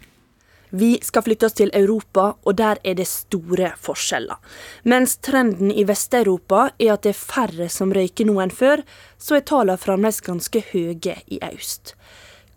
Vi 0.70 0.98
skal 1.02 1.24
flytte 1.24 1.48
oss 1.48 1.56
til 1.56 1.70
Europa, 1.74 2.34
og 2.44 2.58
der 2.60 2.78
er 2.84 2.98
det 2.98 3.08
store 3.08 3.72
forskjeller. 3.80 4.36
Mens 4.84 5.16
trenden 5.24 5.72
i 5.72 5.86
Vest-Europa 5.88 6.68
er 6.76 6.92
at 6.94 7.06
det 7.06 7.14
er 7.16 7.22
færre 7.22 7.70
som 7.72 7.94
røyker 7.96 8.28
nå 8.28 8.36
enn 8.44 8.52
før, 8.52 8.84
så 9.18 9.38
er 9.38 9.46
tallene 9.48 9.80
fremdeles 9.80 10.20
ganske 10.22 10.62
høye 10.70 11.16
i 11.26 11.40
øst. 11.50 11.96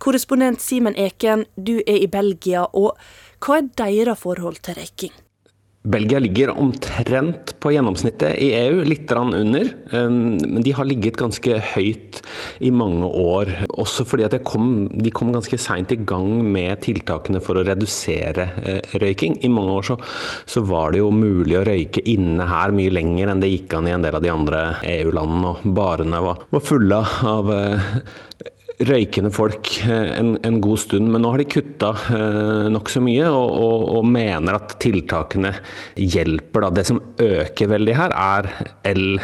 Korrespondent 0.02 0.62
Simen 0.64 0.96
Eken, 0.98 1.46
du 1.56 1.76
er 1.86 2.00
i 2.02 2.08
Belgia, 2.10 2.66
og 2.74 2.98
hva 3.42 3.60
er 3.60 3.68
deres 3.78 4.18
forhold 4.24 4.64
til 4.66 4.80
røyking? 4.80 5.20
Belgia 5.82 6.20
ligger 6.22 6.52
omtrent 6.62 7.56
på 7.62 7.72
gjennomsnittet 7.74 8.36
i 8.38 8.52
EU, 8.54 8.84
litt 8.86 9.10
under. 9.18 9.66
Um, 9.90 10.38
men 10.38 10.62
de 10.62 10.74
har 10.78 10.86
ligget 10.86 11.18
ganske 11.18 11.58
høyt 11.72 12.20
i 12.62 12.70
mange 12.70 13.06
år. 13.06 13.50
Også 13.82 14.06
fordi 14.06 14.28
at 14.28 14.38
kom, 14.46 14.86
de 14.94 15.14
kom 15.14 15.34
ganske 15.34 15.58
seint 15.58 15.94
i 15.94 15.98
gang 15.98 16.46
med 16.46 16.84
tiltakene 16.86 17.42
for 17.42 17.58
å 17.58 17.66
redusere 17.66 18.48
eh, 18.62 18.94
røyking. 19.02 19.40
I 19.42 19.50
mange 19.50 19.74
år 19.80 19.90
så, 19.90 19.98
så, 20.46 20.66
var 20.70 20.94
det 20.94 21.02
jo 21.02 21.10
mulig 21.14 21.58
å 21.58 21.66
røyke 21.66 22.06
inne 22.14 22.46
her 22.46 22.74
mye 22.78 22.94
lenger 22.94 23.34
enn 23.34 23.42
det 23.42 23.50
gikk 23.50 23.78
an 23.78 23.90
i 23.90 23.98
en 23.98 24.06
del 24.06 24.18
av 24.18 24.26
de 24.26 24.34
andre 24.34 24.64
EU-landene. 24.86 25.56
Og 25.66 25.78
barene 25.82 26.26
var, 26.30 26.46
var 26.54 26.70
fulle 26.70 27.02
av 27.34 27.54
eh, 27.58 27.90
røykende 28.88 29.32
folk 29.34 29.70
en, 29.88 30.36
en, 30.46 30.60
god 30.62 30.80
stund, 30.84 31.10
men 31.12 31.24
nå 31.24 31.32
har 31.34 31.42
de 31.42 31.48
kutta 31.50 31.92
eh, 32.14 32.68
nokså 32.74 33.02
mye 33.04 33.28
og, 33.30 33.56
og, 33.58 33.86
og, 33.98 34.08
mener 34.12 34.58
at 34.58 34.76
tiltakene 34.82 35.54
hjelper. 35.96 36.66
Da. 36.66 36.72
Det 36.80 36.86
som 36.90 37.02
øker 37.22 37.72
veldig 37.72 37.96
her, 37.98 38.16
er 38.16 38.50
el 38.88 39.20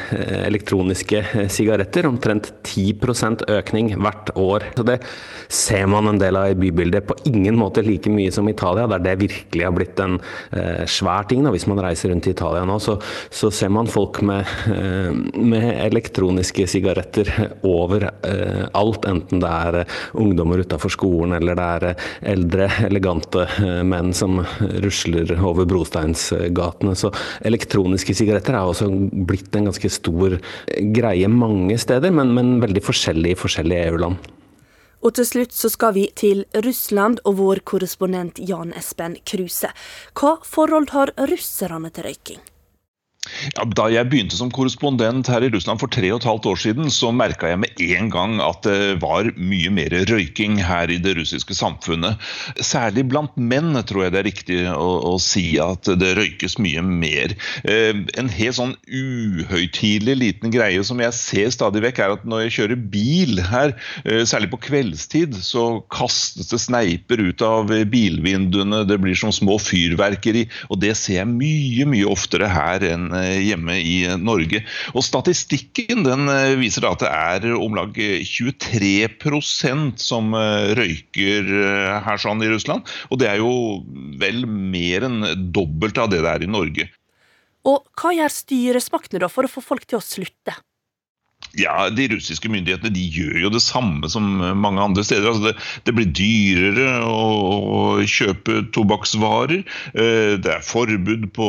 elektroniske 0.48 1.48
sigaretter. 1.54 2.08
Omtrent 2.10 2.52
10% 2.68 3.46
økning 3.58 3.94
hvert 3.98 4.32
år. 4.38 4.68
Så 4.78 4.86
Det 4.88 5.00
ser 5.48 5.88
man 5.92 6.10
en 6.12 6.22
del 6.22 6.38
av 6.40 6.52
i 6.52 6.58
bybildet. 6.60 7.08
På 7.08 7.18
ingen 7.30 7.58
måte 7.60 7.84
like 7.86 8.12
mye 8.12 8.32
som 8.34 8.48
Italia, 8.50 8.88
der 8.88 9.04
det 9.04 9.18
virkelig 9.22 9.66
har 9.66 9.76
blitt 9.76 10.00
en 10.04 10.20
eh, 10.52 10.84
svær 10.90 11.28
ting. 11.30 11.44
Da. 11.46 11.54
Hvis 11.56 11.68
man 11.70 11.82
reiser 11.84 12.12
rundt 12.14 12.28
i 12.28 12.36
Italia 12.36 12.66
nå, 12.68 12.80
så, 12.84 12.98
så 13.34 13.52
ser 13.54 13.72
man 13.74 13.90
folk 13.92 14.22
med, 14.26 14.48
eh, 14.74 15.12
med 15.38 15.70
elektroniske 15.88 16.68
sigaretter 16.70 17.32
over 17.68 18.10
eh, 18.28 18.66
alt, 18.78 19.08
enten 19.10 19.42
det 19.44 19.47
er 19.48 19.80
eh, 19.82 19.98
ungdommer 20.20 20.62
utafor 20.64 20.94
skolen 20.94 21.36
eller 21.38 21.58
det 21.58 21.68
er 21.68 21.88
eh, 21.92 22.08
eldre, 22.34 22.70
elegante 22.88 23.46
eh, 23.58 23.84
menn 23.88 24.14
som 24.18 24.42
rusler 24.84 25.34
over 25.38 25.68
brosteinsgatene. 25.70 26.96
Så 26.98 27.12
elektroniske 27.48 28.16
sigaretter 28.18 28.58
er 28.58 28.72
også 28.72 28.90
blitt 29.28 29.56
en 29.58 29.70
ganske 29.72 29.92
stor 29.92 30.40
greie 30.98 31.30
mange 31.32 31.78
steder, 31.82 32.14
men, 32.14 32.34
men 32.38 32.58
veldig 32.64 32.84
forskjellig 32.86 33.36
i 33.36 33.40
forskjellige 33.40 33.92
EU-land. 33.92 34.34
Og 35.06 35.14
til 35.14 35.28
slutt 35.30 35.54
så 35.54 35.70
skal 35.70 35.94
vi 35.94 36.08
til 36.18 36.44
Russland 36.66 37.22
og 37.30 37.38
vår 37.38 37.62
korrespondent 37.70 38.42
Jan 38.42 38.74
Espen 38.78 39.20
Kruse. 39.30 39.70
Hva 40.18 40.38
forhold 40.44 40.90
har 40.96 41.14
russerne 41.30 41.94
til 41.94 42.10
røyking? 42.10 42.46
Ja, 43.56 43.66
da 43.66 43.88
jeg 43.92 44.08
begynte 44.12 44.38
som 44.40 44.52
korrespondent 44.54 45.28
her 45.32 45.44
i 45.44 45.50
Russland 45.52 45.82
for 45.82 45.92
tre 45.92 46.10
og 46.14 46.22
et 46.22 46.28
halvt 46.30 46.48
år 46.52 46.60
siden, 46.62 46.92
så 46.94 47.12
merka 47.16 47.50
jeg 47.52 47.60
med 47.62 47.82
en 47.84 48.10
gang 48.14 48.38
at 48.44 48.64
det 48.68 48.98
var 49.02 49.30
mye 49.36 49.72
mer 49.74 49.94
røyking 50.10 50.58
her 50.64 50.92
i 50.92 51.00
det 51.04 51.16
russiske 51.18 51.56
samfunnet. 51.58 52.22
Særlig 52.64 53.08
blant 53.12 53.36
menn 53.38 53.76
tror 53.88 54.06
jeg 54.06 54.16
det 54.16 54.22
er 54.22 54.28
riktig 54.30 54.60
å, 54.72 54.90
å 55.12 55.16
si 55.22 55.46
at 55.62 55.90
det 56.00 56.14
røykes 56.18 56.58
mye 56.64 56.84
mer. 56.86 57.36
Eh, 57.68 58.04
en 58.20 58.32
helt 58.32 58.58
sånn 58.58 58.76
uhøytidelig 58.88 60.18
liten 60.22 60.54
greie 60.54 60.84
som 60.88 61.02
jeg 61.04 61.16
ser 61.18 61.52
stadig 61.54 61.84
vekk, 61.84 62.04
er 62.04 62.16
at 62.18 62.28
når 62.28 62.46
jeg 62.46 62.56
kjører 62.60 62.84
bil 62.96 63.44
her, 63.52 63.76
eh, 64.06 64.24
særlig 64.30 64.52
på 64.54 64.62
kveldstid, 64.70 65.36
så 65.44 65.82
kastes 65.94 66.52
det 66.54 66.62
sneiper 66.64 67.22
ut 67.28 67.44
av 67.46 67.72
bilvinduene, 67.92 68.86
det 68.88 69.00
blir 69.04 69.18
som 69.20 69.34
små 69.36 69.60
fyrverkeri, 69.62 70.48
og 70.72 70.82
det 70.84 70.96
ser 71.00 71.22
jeg 71.22 71.32
mye, 71.32 71.88
mye 71.90 72.10
oftere 72.10 72.50
her 72.52 72.86
enn 72.88 73.07
Eh, 73.12 73.42
hjemme 73.50 73.76
i 73.82 73.98
Norge. 74.22 74.64
Og 74.96 75.06
Statistikken 75.06 76.06
den 76.08 76.32
viser 76.62 76.68
viser 76.68 76.88
at 76.90 77.02
det 77.02 77.10
er 77.10 77.56
om 77.58 77.76
lag 77.78 77.96
23% 77.96 80.02
som 80.02 80.34
eh, 80.38 80.74
røyker 80.78 81.50
her 82.06 82.22
sånn 82.22 82.44
i 82.44 82.52
Russland. 82.52 82.88
Og 83.12 83.22
det 83.22 83.30
er 83.32 83.42
jo 83.42 83.52
vel 84.20 84.46
mer 84.48 85.08
enn 85.08 85.24
dobbelt 85.54 85.98
av 85.98 86.12
det 86.12 86.22
det 86.24 86.36
er 86.36 86.46
i 86.46 86.52
Norge. 86.52 86.90
Og 87.68 87.84
hva 88.00 88.14
gjør 88.16 88.32
styresmaktene 88.32 89.24
da 89.24 89.30
for 89.32 89.48
å 89.48 89.52
få 89.52 89.64
folk 89.64 89.88
til 89.88 90.00
å 90.00 90.04
slutte? 90.04 90.56
Ja, 91.58 91.90
De 91.90 92.06
russiske 92.12 92.50
myndighetene 92.54 92.92
de 92.94 93.04
gjør 93.10 93.40
jo 93.48 93.50
det 93.50 93.64
samme 93.66 94.06
som 94.14 94.26
mange 94.62 94.82
andre 94.84 95.02
steder. 95.06 95.26
Altså 95.32 95.48
det, 95.48 95.54
det, 95.88 95.94
blir 95.98 96.12
dyrere 96.14 97.00
å, 97.10 97.98
kjøpe 98.08 98.60
tobakksvarer. 98.76 99.64
Eh, 99.98 100.36
det 100.38 100.52
er 100.54 100.66
forbud 100.66 101.26
på, 101.34 101.48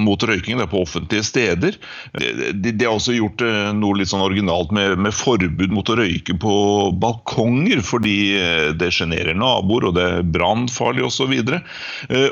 mot 0.00 0.24
røyking 0.24 0.60
på 0.70 0.80
offentlige 0.80 1.26
steder. 1.26 1.76
De, 2.16 2.72
de 2.72 2.86
har 2.86 2.96
også 2.96 3.14
gjort 3.16 3.44
eh, 3.44 3.70
noe 3.76 3.98
litt 4.00 4.10
sånn 4.12 4.24
originalt 4.24 4.72
med, 4.74 4.96
med, 5.04 5.12
forbud 5.16 5.72
mot 5.74 5.92
å 5.92 5.98
røyke 6.00 6.38
på 6.40 6.54
balkonger, 7.02 7.84
fordi 7.84 8.16
eh, 8.40 8.70
det 8.80 8.92
sjenerer 8.96 9.36
naboer 9.36 9.90
og 9.90 9.98
det 9.98 10.06
er 10.06 10.32
brannfarlig 10.32 11.04
osv. 11.10 11.36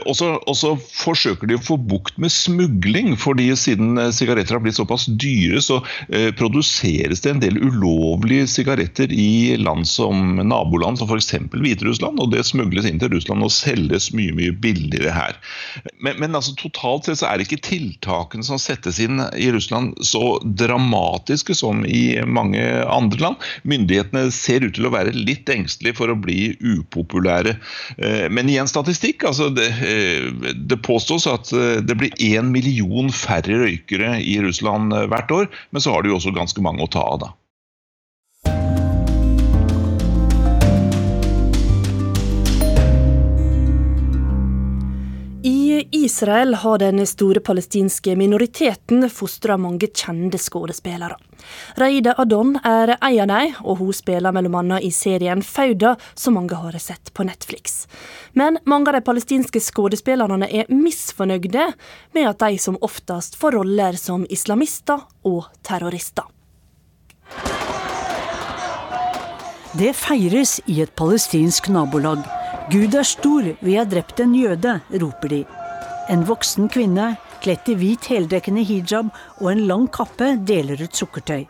Og 0.08 0.14
så 0.16 0.72
forsøker 0.96 1.50
de 1.50 1.58
å 1.58 1.64
få 1.68 1.76
bukt 1.76 2.16
med 2.20 2.32
smugling, 2.32 3.12
fordi 3.20 3.50
siden 3.60 4.00
sigaretter 4.14 4.56
har 4.56 4.64
blitt 4.64 4.78
såpass 4.78 5.08
dyre, 5.20 5.60
så 5.64 5.82
produserer 6.38 6.77
produseres 6.78 7.20
det 7.20 7.30
en 7.30 7.40
del 7.40 7.58
ulovlige 7.58 8.46
sigaretter 8.46 9.12
i 9.12 9.56
land 9.56 9.86
som 9.88 10.36
naboland, 10.36 10.98
som 10.98 11.08
f.eks. 11.08 11.34
Hviterussland. 11.52 12.20
Og 12.20 12.30
det 12.32 12.44
smugles 12.46 12.86
inn 12.86 12.98
til 12.98 13.10
Russland 13.12 13.42
og 13.42 13.52
selges 13.52 14.12
mye 14.12 14.32
mye 14.32 14.52
billigere 14.52 15.12
her. 15.12 15.36
Men, 16.00 16.18
men 16.18 16.34
altså, 16.34 16.54
totalt 16.58 17.06
sett 17.06 17.20
så 17.20 17.28
er 17.28 17.42
ikke 17.42 17.60
tiltakene 17.62 18.44
som 18.44 18.58
settes 18.58 19.00
inn 19.00 19.20
i 19.36 19.50
Russland 19.52 19.96
så 20.04 20.38
dramatiske 20.44 21.54
som 21.54 21.84
i 21.86 22.20
mange 22.26 22.62
andre 22.86 23.20
land. 23.22 23.48
Myndighetene 23.64 24.30
ser 24.30 24.66
ut 24.66 24.76
til 24.76 24.88
å 24.88 24.94
være 24.94 25.14
litt 25.16 25.48
engstelige 25.50 25.98
for 25.98 26.12
å 26.12 26.18
bli 26.18 26.54
upopulære. 26.60 27.56
Eh, 27.98 28.28
men 28.30 28.50
igjen 28.50 28.70
statistikk. 28.70 29.24
altså 29.24 29.50
Det, 29.50 29.68
eh, 29.82 30.54
det 30.54 30.82
påstås 30.86 31.26
at 31.26 31.52
eh, 31.52 31.82
det 31.82 31.98
blir 31.98 32.14
én 32.22 32.52
million 32.52 33.10
færre 33.10 33.64
røykere 33.64 34.18
i 34.22 34.38
Russland 34.44 34.92
hvert 35.10 35.32
år, 35.34 35.48
men 35.72 35.82
så 35.82 35.92
har 35.92 36.02
de 36.02 36.12
jo 36.12 36.18
også 36.18 36.34
ganske 36.36 36.62
mange 36.62 36.67
å 36.76 36.90
ta 36.92 37.00
av. 37.00 37.18
da. 37.24 37.34
I 45.42 45.88
Israel 45.92 46.54
har 46.54 46.78
den 46.78 47.06
store 47.06 47.40
palestinske 47.40 48.16
minoriteten 48.16 49.10
fostra 49.10 49.56
mange 49.56 49.86
kjente 49.86 50.38
skuespillere. 50.38 51.14
Reida 51.78 52.14
Adon 52.18 52.56
er 52.66 52.96
en 52.96 53.20
av 53.22 53.28
dem, 53.30 53.54
og 53.62 53.78
hun 53.78 53.94
spiller 53.94 54.34
bl.a. 54.34 54.80
i 54.82 54.90
serien 54.90 55.40
Fauda, 55.42 55.94
som 56.14 56.34
mange 56.34 56.58
har 56.58 56.76
sett 56.82 57.14
på 57.14 57.24
Netflix. 57.24 57.86
Men 58.32 58.58
mange 58.66 58.90
av 58.90 58.98
de 58.98 59.04
palestinske 59.06 59.62
skuespillerne 59.62 60.50
er 60.50 60.68
misfornøyde 60.68 61.70
med 62.18 62.28
at 62.28 62.42
de 62.42 62.58
som 62.58 62.80
oftest 62.82 63.38
får 63.38 63.60
roller 63.60 63.96
som 63.96 64.26
islamister 64.28 65.06
og 65.22 65.46
terrorister. 65.62 66.26
Det 69.78 69.92
feires 69.94 70.56
i 70.66 70.80
et 70.82 70.92
palestinsk 70.96 71.68
nabolag. 71.70 72.24
Gud 72.72 72.96
er 72.98 73.06
stor, 73.06 73.46
vi 73.60 73.76
har 73.76 73.86
drept 73.86 74.20
en 74.20 74.34
jøde, 74.34 74.80
roper 75.02 75.32
de. 75.32 75.42
En 76.10 76.24
voksen 76.26 76.70
kvinne, 76.72 77.12
kledt 77.44 77.68
i 77.70 77.76
hvit 77.78 78.08
heldekkende 78.10 78.64
hijab 78.66 79.12
og 79.38 79.50
en 79.52 79.66
lang 79.70 79.86
kappe, 79.92 80.34
deler 80.48 80.82
ut 80.82 80.96
sukkertøy. 80.96 81.46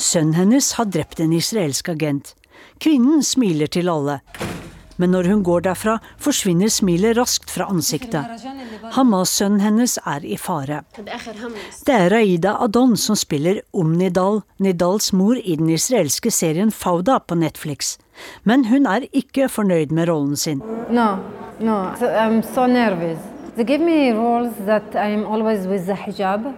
Sønnen 0.00 0.34
hennes 0.34 0.72
har 0.78 0.88
drept 0.90 1.20
en 1.20 1.36
israelsk 1.36 1.92
agent. 1.92 2.34
Kvinnen 2.80 3.22
smiler 3.22 3.70
til 3.70 3.92
alle 3.92 4.20
men 5.00 5.14
når 5.14 5.30
hun 5.32 5.42
går 5.46 5.64
derfra, 5.64 5.96
forsvinner 6.20 6.68
smilet 6.72 7.16
raskt 7.16 7.50
fra 7.50 7.66
ansiktet. 7.72 8.44
Hamas-sønnen 8.92 9.62
hennes 9.64 9.96
er 10.04 10.26
i 10.28 10.36
fare. 10.36 10.82
Det 11.00 11.96
er 11.96 12.08
Raida 12.12 12.56
Adon 12.60 12.96
som 13.00 13.16
spiller 13.16 13.62
Om 13.72 13.96
Nidal, 13.96 14.42
Nidals 14.60 15.12
mor 15.16 15.40
i 15.40 15.56
den 15.56 15.72
israelske 15.72 16.32
serien 16.34 16.70
Fauda 16.70 17.18
på 17.20 17.38
Netflix. 17.40 17.96
Men 18.44 18.66
hun 18.68 18.86
er 18.86 19.08
ikke 19.16 19.48
fornøyd 19.48 19.94
med 19.96 20.10
rollen 20.12 20.36
sin. 20.36 20.60
No, 20.90 21.16
no, 21.60 21.82
I'm 22.00 22.42
so 22.54 22.66
nervous. 22.66 23.18
They 23.56 23.64
give 23.64 23.80
me 23.80 24.12
roles 24.12 24.54
that 24.66 24.94
I'm 24.94 25.24
always 25.24 25.66
with 25.66 25.86
the 25.86 25.94
hijab. 25.94 26.52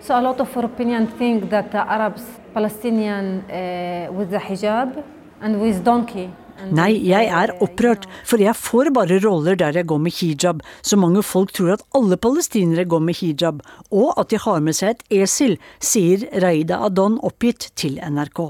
So 0.00 0.14
a 0.14 0.22
lot 0.22 0.40
of 0.40 0.54
Europeans 0.54 1.10
think 1.18 1.50
that 1.50 1.72
the 1.72 1.78
Arabs, 1.78 2.22
Palestinian 2.54 3.42
uh, 3.50 4.12
with 4.12 4.30
the 4.30 4.38
hijab 4.38 5.02
and 5.40 5.60
with 5.60 5.82
donkey. 5.84 6.30
Nei, 6.58 6.90
jeg 7.06 7.28
er 7.30 7.52
opprørt, 7.62 8.08
for 8.26 8.42
jeg 8.42 8.56
får 8.58 8.90
bare 8.96 9.20
roller 9.22 9.56
der 9.58 9.76
jeg 9.78 9.86
går 9.88 10.00
med 10.02 10.14
hijab, 10.18 10.62
så 10.82 10.98
mange 10.98 11.22
folk 11.22 11.52
tror 11.54 11.76
at 11.76 11.84
alle 11.94 12.18
palestinere 12.18 12.84
går 12.88 13.04
med 13.06 13.18
hijab, 13.20 13.62
og 13.94 14.18
at 14.18 14.32
de 14.32 14.40
har 14.42 14.58
med 14.64 14.74
seg 14.76 14.96
et 14.96 15.20
esel, 15.22 15.54
sier 15.78 16.26
Raida 16.42 16.80
Adon 16.84 17.20
oppgitt 17.22 17.70
til 17.78 18.00
NRK. 18.02 18.42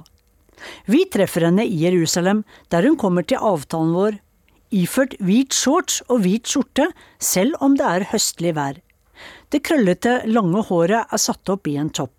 Vi 0.89 1.05
treffer 1.13 1.47
henne 1.47 1.69
i 1.69 1.85
Jerusalem, 1.85 2.43
der 2.73 2.89
hun 2.89 2.97
kommer 2.99 3.29
til 3.29 3.45
avtalen 3.45 3.95
vår, 3.95 4.19
iført 4.75 5.15
hvit 5.21 5.55
shorts 5.55 6.01
og 6.09 6.25
hvit 6.25 6.49
skjorte, 6.49 6.89
selv 7.21 7.61
om 7.61 7.77
det 7.79 7.87
er 7.87 8.09
høstlig 8.13 8.57
vær. 8.57 8.81
Det 9.53 9.63
krøllete, 9.65 10.23
lange 10.27 10.65
håret 10.69 11.13
er 11.13 11.21
satt 11.21 11.53
opp 11.53 11.69
i 11.69 11.77
en 11.81 11.93
topp. 11.93 12.18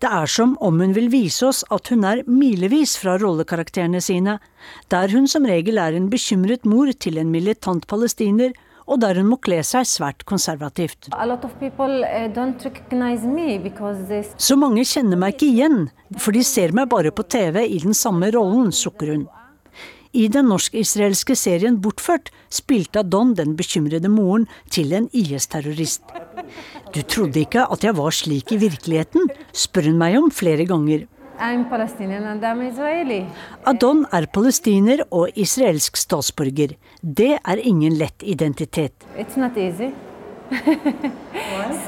Det 0.00 0.08
er 0.08 0.30
som 0.32 0.54
om 0.64 0.80
hun 0.80 0.94
vil 0.96 1.10
vise 1.12 1.44
oss 1.44 1.60
at 1.74 1.90
hun 1.92 2.06
er 2.08 2.22
milevis 2.24 2.94
fra 2.96 3.18
rollekarakterene 3.20 4.00
sine, 4.00 4.38
der 4.88 5.12
hun 5.12 5.28
som 5.28 5.44
regel 5.48 5.76
er 5.82 5.92
en 5.96 6.08
bekymret 6.12 6.64
mor 6.64 6.88
til 6.96 7.20
en 7.20 7.30
militant 7.32 7.86
palestiner, 7.90 8.54
og 8.90 9.00
der 9.04 9.20
hun 9.20 9.28
må 9.30 9.36
kle 9.44 9.60
seg 9.66 9.84
svært 9.86 10.24
konservativt. 10.26 11.10
Uh, 11.12 11.20
Så 14.38 14.56
mange 14.58 14.84
kjenner 14.88 15.20
meg 15.20 15.36
ikke 15.36 15.50
igjen, 15.50 15.78
for 16.16 16.32
de 16.34 16.42
ser 16.48 16.72
meg 16.74 16.88
bare 16.90 17.12
på 17.12 17.22
TV 17.28 17.60
i 17.68 17.78
den 17.84 17.94
samme 17.94 18.32
rollen, 18.34 18.72
sukker 18.72 19.14
hun. 19.14 19.28
I 20.12 20.26
den 20.26 20.48
norsk-israelske 20.50 21.36
serien 21.38 21.76
Bortført 21.82 22.32
spilte 22.50 23.04
Don 23.06 23.36
den 23.38 23.54
bekymrede 23.58 24.10
moren 24.10 24.48
til 24.74 24.90
en 24.96 25.06
IS-terrorist. 25.14 26.02
Du 26.90 27.02
trodde 27.02 27.44
ikke 27.44 27.62
at 27.70 27.86
jeg 27.86 27.96
var 27.96 28.10
slik 28.10 28.50
i 28.50 28.58
virkeligheten, 28.58 29.30
spør 29.54 29.86
hun 29.86 30.02
meg 30.02 30.18
om 30.18 30.30
flere 30.34 30.66
ganger. 30.66 31.06
Adon 33.70 34.04
er 34.12 34.26
palestiner 34.34 35.06
og 35.10 35.30
israelsk 35.38 35.96
statsborger. 35.96 36.74
Det 37.00 37.32
er 37.38 37.62
ingen 37.62 37.94
lett 37.96 38.26
identitet. 38.26 39.06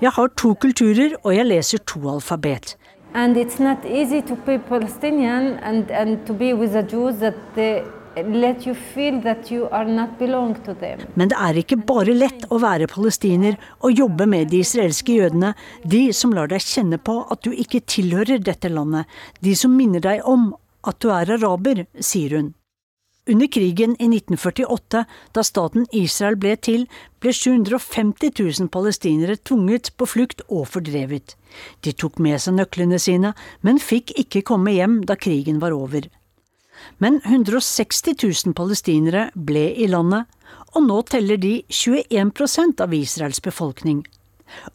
Jeg 0.00 0.12
har 0.16 0.28
to 0.40 0.54
kulturer, 0.54 1.16
og 1.22 1.36
jeg 1.36 1.46
leser 1.46 1.78
to 1.84 2.00
alfabet. 2.08 2.78
And 3.14 3.36
it's 3.36 3.58
not 3.58 3.84
easy 3.84 4.22
to 4.22 4.36
be 4.46 4.58
Palestinian 4.58 5.58
and, 5.62 5.90
and 5.90 6.26
to 6.26 6.32
be 6.32 6.52
with 6.52 6.72
the 6.72 6.82
Jews 6.82 7.18
that 7.20 7.34
they 7.54 7.82
let 8.16 8.66
you 8.66 8.74
feel 8.74 9.20
that 9.20 9.50
you 9.50 9.68
are 9.70 9.84
not 9.84 10.18
belong 10.18 10.54
to 10.64 10.74
them. 10.74 11.00
Men 11.14 11.30
det 11.30 11.38
er 11.38 11.60
ikke 11.62 11.78
bare 11.88 12.14
lett 12.14 12.46
å 12.50 12.60
være 12.62 12.88
palestiner 12.90 13.58
og 13.80 13.94
jobbe 13.94 14.26
med 14.26 14.50
de 14.52 14.62
israelske 14.64 15.18
jødene, 15.20 15.54
de 15.84 16.08
som 16.12 16.34
lar 16.36 16.50
deg 16.50 16.64
kjenne 16.64 16.98
på 16.98 17.20
at 17.30 17.42
du 17.46 17.52
ikke 17.52 17.84
tilhører 17.86 18.42
dette 18.42 18.70
landet, 18.72 19.06
de 19.40 19.54
som 19.56 19.74
minner 19.76 20.02
deg 20.04 20.24
om 20.26 20.52
at 20.88 21.00
du 21.02 21.10
er 21.12 21.30
araber, 21.38 21.84
sier 22.00 22.36
hun. 22.38 22.52
Under 23.28 23.46
krigen 23.46 23.92
i 24.00 24.06
1948, 24.08 25.04
da 25.36 25.42
staten 25.44 25.84
Israel 25.92 26.38
ble 26.40 26.54
til, 26.64 26.86
ble 27.20 27.34
750 27.36 28.32
000 28.40 28.70
palestinere 28.72 29.36
tvunget 29.36 29.90
på 30.00 30.08
flukt 30.08 30.40
og 30.48 30.64
fordrevet. 30.72 31.34
De 31.84 31.92
tok 31.92 32.16
med 32.24 32.40
seg 32.40 32.56
nøklene 32.56 33.00
sine, 33.02 33.34
men 33.60 33.82
fikk 33.82 34.14
ikke 34.24 34.46
komme 34.48 34.72
hjem 34.78 35.02
da 35.04 35.18
krigen 35.20 35.60
var 35.60 35.76
over. 35.76 36.08
Men 37.04 37.20
160 37.26 38.16
000 38.16 38.56
palestinere 38.56 39.28
ble 39.34 39.66
i 39.76 39.90
landet, 39.92 40.24
og 40.72 40.86
nå 40.88 41.02
teller 41.12 41.36
de 41.36 41.58
21% 41.68 42.80
av 42.80 42.94
Israels 42.96 43.44
befolkning. 43.44 44.06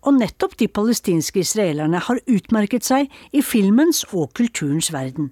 Og 0.05 0.19
nettopp 0.19 0.59
de 0.59 0.69
palestinske 0.69 1.41
israelerne 1.41 2.01
har 2.05 2.21
utmerket 2.29 2.85
seg 2.85 3.09
i 3.33 3.41
filmens 3.41 4.03
og 4.11 4.29
kulturens 4.37 4.93
verden. 4.93 5.31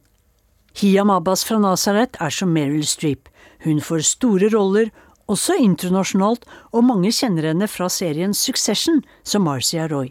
Hiam 0.77 1.09
Abbas 1.11 1.43
fra 1.43 1.59
Nazaret 1.59 2.15
er 2.21 2.31
som 2.31 2.53
Meryl 2.55 2.85
Streep. 2.87 3.27
Hun 3.65 3.81
får 3.83 4.05
store 4.07 4.49
roller, 4.53 4.89
også 5.31 5.57
internasjonalt, 5.59 6.45
og 6.71 6.87
mange 6.87 7.11
kjenner 7.15 7.51
henne 7.51 7.67
fra 7.69 7.89
serien 7.91 8.33
Succession 8.33 9.03
som 9.23 9.45
Marcia 9.47 9.87
Roy. 9.91 10.09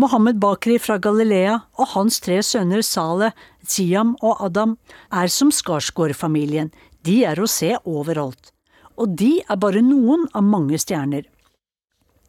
Mohammed 0.00 0.40
Bakri 0.42 0.78
fra 0.82 0.96
Galilea 0.98 1.58
og 1.78 1.92
hans 1.92 2.18
tre 2.24 2.40
sønner 2.42 2.82
Saleh, 2.82 3.34
Siam 3.66 4.16
og 4.22 4.40
Adam 4.46 4.76
er 5.12 5.28
som 5.30 5.52
Skarsgård-familien. 5.54 6.72
De 7.04 7.22
er 7.28 7.38
å 7.38 7.50
se 7.50 7.74
overalt. 7.84 8.50
Og 8.96 9.14
de 9.18 9.42
er 9.42 9.60
bare 9.60 9.82
noen 9.84 10.26
av 10.34 10.46
mange 10.46 10.78
stjerner. 10.80 11.26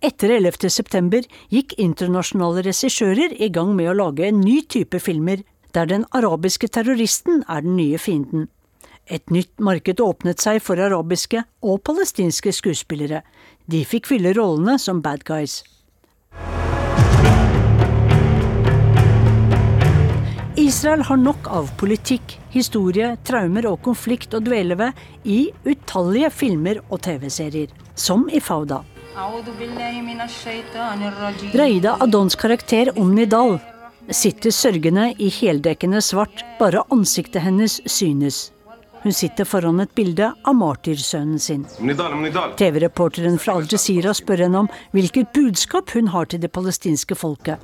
Etter 0.03 0.33
11. 0.35 0.67
september 0.67 1.23
gikk 1.53 1.77
internasjonale 1.79 2.65
regissører 2.65 3.37
i 3.39 3.47
gang 3.53 3.71
med 3.77 3.93
å 3.93 3.97
lage 4.01 4.27
en 4.27 4.41
ny 4.43 4.59
type 4.67 4.99
filmer 4.99 5.45
der 5.73 5.89
den 5.89 6.05
arabiske 6.13 6.67
terroristen 6.67 7.43
er 7.49 7.61
den 7.65 7.75
nye 7.77 7.97
fienden. 7.97 8.47
Et 9.07 9.29
nytt 9.31 9.59
marked 9.59 9.99
åpnet 9.99 10.39
seg 10.39 10.61
for 10.63 10.79
arabiske 10.79 11.43
og 11.61 11.81
palestinske 11.83 12.53
skuespillere. 12.55 13.23
De 13.67 13.83
fikk 13.85 14.07
fylle 14.13 14.31
rollene 14.37 14.77
som 14.79 15.01
bad 15.03 15.25
guys. 15.27 15.63
Israel 20.55 21.01
har 21.03 21.17
nok 21.17 21.49
av 21.51 21.67
politikk, 21.81 22.37
historie, 22.53 23.15
traumer 23.25 23.65
og 23.67 23.81
konflikt 23.83 24.35
å 24.37 24.39
dvele 24.43 24.77
ved 24.79 25.27
i 25.27 25.49
utallige 25.65 26.29
filmer 26.31 26.79
og 26.87 27.01
TV-serier, 27.03 27.73
som 27.95 28.29
i 28.31 28.39
Fauda. 28.39 28.83
Reida 31.53 31.97
Adons 32.01 32.39
karakter 32.39 32.93
Omni 32.97 33.27
Dal 33.29 33.59
sitter 34.11 34.51
sørgende 34.51 35.13
i 35.21 35.29
heldekkende 35.31 36.01
svart, 36.01 36.43
bare 36.59 36.83
ansiktet 36.91 37.43
hennes 37.45 37.79
synes. 37.85 38.49
Hun 39.03 39.11
sitter 39.11 39.43
foran 39.43 39.83
et 39.83 39.91
bilde 39.95 40.29
av 40.31 40.55
martyrsønnen 40.55 41.39
sin. 41.39 41.65
TV-reporteren 42.59 43.35
fra 43.39 43.57
Al 43.59 43.67
Jazeera 43.67 44.13
spør 44.15 44.45
henne 44.45 44.61
om 44.63 44.69
hvilket 44.95 45.33
budskap 45.35 45.91
hun 45.95 46.07
har 46.13 46.29
til 46.31 46.39
det 46.39 46.51
palestinske 46.55 47.17
folket. 47.19 47.59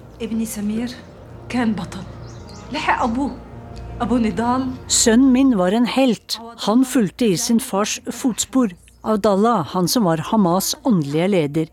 Sønnen 5.00 5.32
min 5.32 5.56
var 5.58 5.76
en 5.76 5.88
helt. 5.96 6.40
Han 6.68 6.86
fulgte 6.86 7.32
i 7.32 7.40
sin 7.40 7.64
fars 7.64 8.00
fotspor. 8.12 8.76
Abdallah, 9.08 9.64
han 9.72 9.88
som 9.88 10.04
var 10.04 10.20
Hamas' 10.32 10.76
åndelige 10.84 11.28
leder. 11.28 11.68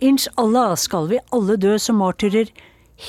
Inch 0.00 0.28
Allah 0.36 0.76
skal 0.76 1.08
vi 1.08 1.24
alle 1.32 1.56
dø 1.56 1.78
som 1.80 1.96
martyrer 2.04 2.52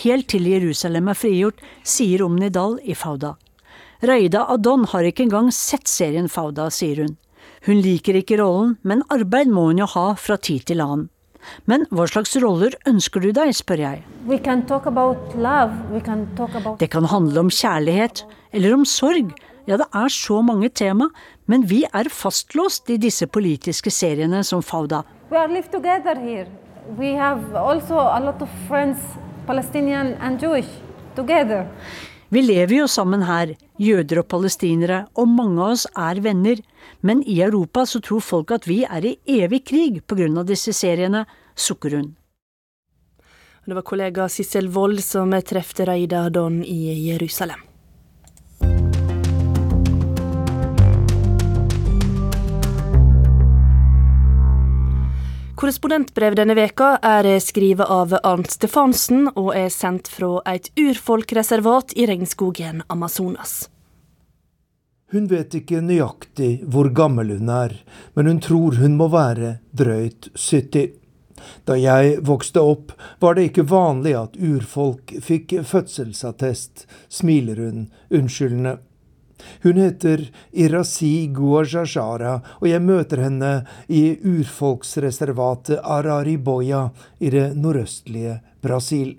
helt 0.03 0.27
til 0.31 0.47
Jerusalem 0.49 1.07
er 1.11 1.17
frigjort, 1.17 1.61
sier 1.83 2.23
Omnidal 2.25 2.79
i 2.83 2.95
Fauda. 2.97 3.35
Reida 4.05 4.43
Adon 4.53 4.85
har 4.91 5.03
ikke 5.07 5.23
engang 5.25 5.49
sett 5.53 5.87
serien 5.89 6.29
Fauda, 6.29 6.69
sier 6.69 6.97
hun. 7.03 7.15
Hun 7.65 7.81
liker 7.81 8.15
ikke 8.19 8.37
rollen, 8.41 8.77
men 8.83 9.03
arbeid 9.13 9.47
må 9.49 9.61
hun 9.71 9.79
jo 9.81 9.87
ha 9.95 10.13
fra 10.19 10.37
tid 10.37 10.61
til 10.69 10.81
annen. 10.83 11.09
Men 11.65 11.85
hva 11.95 12.07
slags 12.09 12.35
roller 12.43 12.75
ønsker 12.89 13.21
du 13.23 13.31
deg, 13.31 13.53
spør 13.55 13.79
jeg. 13.79 14.03
Det 14.27 14.43
kan 16.91 17.05
handle 17.13 17.39
om 17.45 17.49
kjærlighet, 17.49 18.25
eller 18.51 18.73
om 18.75 18.85
sorg. 18.85 19.31
Ja, 19.67 19.77
det 19.79 19.87
er 19.95 20.09
så 20.11 20.41
mange 20.43 20.69
tema, 20.69 21.09
men 21.45 21.67
vi 21.67 21.85
er 21.87 22.09
fastlåst 22.11 22.89
i 22.91 22.97
disse 22.99 23.27
politiske 23.27 23.91
seriene 23.91 24.43
som 24.43 24.61
Fauda. 24.63 25.03
We 25.31 25.37
are 25.37 25.47
live 25.47 25.71
together 25.71 26.15
here. 26.15 26.47
We 26.97 27.15
have 27.15 27.55
also 27.55 27.99
a 27.99 28.19
lot 28.23 28.41
of 28.41 28.49
friends 28.67 28.99
Palestinian 29.47 30.13
and 30.19 30.41
Jewish 30.41 30.69
together. 31.15 31.65
Vi 32.29 32.41
lever 32.41 32.81
jo 32.81 32.87
sammen 32.91 33.23
her, 33.23 33.53
jøder 33.79 34.19
og 34.19 34.27
palestinere, 34.27 35.05
og 35.15 35.29
mange 35.31 35.63
av 35.63 35.77
oss 35.77 35.85
er 35.95 36.19
venner. 36.19 36.59
Men 37.01 37.21
i 37.23 37.39
Europa 37.41 37.85
så 37.87 38.01
tror 38.03 38.19
folk 38.19 38.51
at 38.51 38.67
vi 38.67 38.81
er 38.83 39.05
i 39.07 39.17
evig 39.39 39.63
krig 39.63 40.01
av 40.11 40.45
disse 40.45 40.73
seriene, 40.73 41.25
sukker 41.55 41.95
hun. 41.95 42.15
Det 43.67 43.75
var 43.75 43.83
kollega 43.83 44.27
Sissel 44.27 44.67
Wold 44.67 44.99
som 45.03 45.31
trefte 45.43 45.85
Raida 45.87 46.29
Don 46.29 46.63
i 46.63 47.09
Jerusalem. 47.09 47.59
Korrespondentbrev 55.57 56.35
denne 56.37 56.53
veka 56.53 56.99
er 57.01 57.25
skrevet 57.41 57.89
av 57.89 58.11
Arnt 58.21 58.51
Stefansen 58.53 59.23
og 59.31 59.55
er 59.57 59.71
sendt 59.73 60.05
fra 60.13 60.35
et 60.51 60.67
urfolkreservat 60.77 61.95
i 61.97 62.05
regnskogen 62.05 62.83
Amazonas. 62.93 63.63
Hun 65.09 65.25
vet 65.31 65.55
ikke 65.57 65.81
nøyaktig 65.81 66.51
hvor 66.69 66.91
gammel 66.93 67.33
hun 67.39 67.49
er, 67.49 67.73
men 68.13 68.29
hun 68.29 68.41
tror 68.43 68.77
hun 68.77 68.99
må 68.99 69.07
være 69.09 69.55
drøyt 69.73 70.29
70. 70.37 70.93
Da 71.65 71.73
jeg 71.81 72.19
vokste 72.29 72.61
opp, 72.61 72.93
var 73.17 73.33
det 73.33 73.49
ikke 73.49 73.65
vanlig 73.71 74.13
at 74.19 74.37
urfolk 74.37 75.15
fikk 75.25 75.57
fødselsattest, 75.65 76.85
smiler 77.09 77.63
hun 77.65 77.87
unnskyldende. 78.13 78.77
Hun 79.63 79.77
heter 79.81 80.27
Irasi 80.51 81.27
Guajajara, 81.33 82.39
og 82.61 82.67
jeg 82.69 82.83
møter 82.83 83.21
henne 83.25 83.53
i 83.87 84.17
urfolksreservatet 84.17 85.79
Arariboya 85.83 86.89
i 87.19 87.31
det 87.33 87.51
nordøstlige 87.57 88.39
Brasil. 88.61 89.15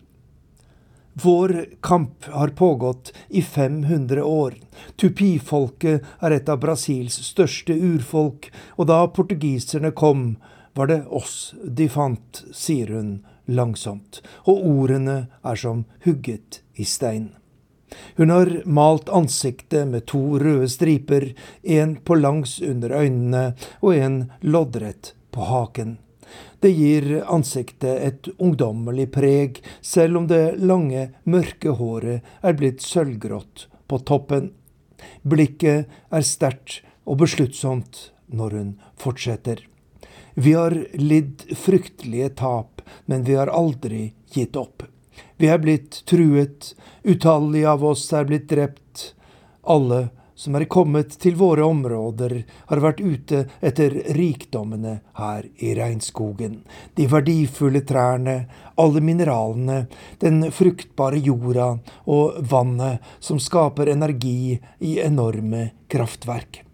Vår 1.22 1.64
kamp 1.82 2.24
har 2.24 2.48
pågått 2.48 3.12
i 3.28 3.42
500 3.42 4.22
år. 4.22 4.54
Tupi-folket 4.96 6.04
er 6.22 6.34
et 6.36 6.48
av 6.48 6.60
Brasils 6.62 7.16
største 7.26 7.74
urfolk, 7.74 8.46
og 8.78 8.86
da 8.90 9.00
portugiserne 9.10 9.90
kom, 9.90 10.36
var 10.78 10.92
det 10.92 11.00
oss 11.10 11.56
de 11.64 11.88
fant, 11.90 12.44
sier 12.54 12.92
hun 12.94 13.10
langsomt, 13.50 14.20
og 14.46 14.62
ordene 14.62 15.18
er 15.42 15.58
som 15.58 15.82
hugget 16.04 16.60
i 16.78 16.86
stein. 16.86 17.32
Hun 18.16 18.30
har 18.30 18.50
malt 18.64 19.08
ansiktet 19.08 19.88
med 19.88 20.06
to 20.10 20.38
røde 20.40 20.68
striper, 20.68 21.32
en 21.62 21.96
på 21.96 22.18
langs 22.18 22.58
under 22.62 22.92
øynene 23.00 23.44
og 23.80 23.94
en 23.96 24.20
loddrett 24.40 25.14
på 25.32 25.48
haken. 25.48 25.96
Det 26.60 26.70
gir 26.74 27.08
ansiktet 27.30 28.02
et 28.02 28.28
ungdommelig 28.36 29.08
preg, 29.14 29.62
selv 29.80 30.18
om 30.20 30.26
det 30.28 30.58
lange, 30.58 31.08
mørke 31.24 31.76
håret 31.78 32.26
er 32.42 32.58
blitt 32.58 32.82
sølvgrått 32.84 33.68
på 33.88 34.00
toppen. 34.08 34.50
Blikket 35.22 35.88
er 36.10 36.26
sterkt 36.26 36.82
og 37.08 37.22
besluttsomt 37.22 38.08
når 38.26 38.58
hun 38.58 38.70
fortsetter. 39.00 39.62
Vi 40.34 40.52
har 40.54 40.74
lidd 40.94 41.46
fryktelige 41.56 42.28
tap, 42.38 42.82
men 43.06 43.24
vi 43.26 43.34
har 43.38 43.50
aldri 43.50 44.12
gitt 44.34 44.58
opp. 44.58 44.84
Vi 45.38 45.46
er 45.46 45.60
blitt 45.62 46.00
truet, 46.10 46.72
utallige 47.06 47.70
av 47.70 47.84
oss 47.86 48.08
er 48.12 48.26
blitt 48.26 48.48
drept. 48.50 49.12
Alle 49.62 50.08
som 50.38 50.54
er 50.54 50.68
kommet 50.70 51.14
til 51.22 51.34
våre 51.38 51.62
områder, 51.66 52.34
har 52.70 52.82
vært 52.82 53.02
ute 53.02 53.44
etter 53.62 53.94
rikdommene 54.14 54.98
her 55.18 55.48
i 55.62 55.72
regnskogen. 55.78 56.60
De 56.94 57.08
verdifulle 57.10 57.82
trærne, 57.86 58.36
alle 58.78 59.02
mineralene, 59.02 59.80
den 60.22 60.46
fruktbare 60.54 61.18
jorda 61.22 61.72
og 62.06 62.38
vannet 62.50 63.02
som 63.18 63.42
skaper 63.42 63.90
energi 63.94 64.56
i 64.78 64.98
enorme 65.02 65.68
kraftverk. 65.90 66.64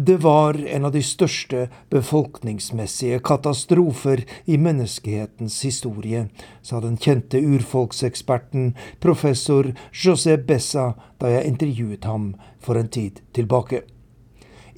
Det 0.00 0.16
var 0.16 0.66
en 0.66 0.84
av 0.84 0.92
de 0.92 1.00
største 1.02 1.64
befolkningsmessige 1.90 3.18
katastrofer 3.18 4.20
i 4.44 4.54
menneskehetens 4.54 5.56
historie, 5.66 6.28
sa 6.62 6.78
den 6.80 6.94
kjente 7.02 7.40
urfolkseksperten 7.42 8.76
professor 9.02 9.72
José 9.90 10.36
Bessa 10.38 10.92
da 11.18 11.32
jeg 11.32 11.50
intervjuet 11.50 12.06
ham 12.06 12.30
for 12.62 12.78
en 12.78 12.92
tid 12.94 13.18
tilbake. 13.34 13.82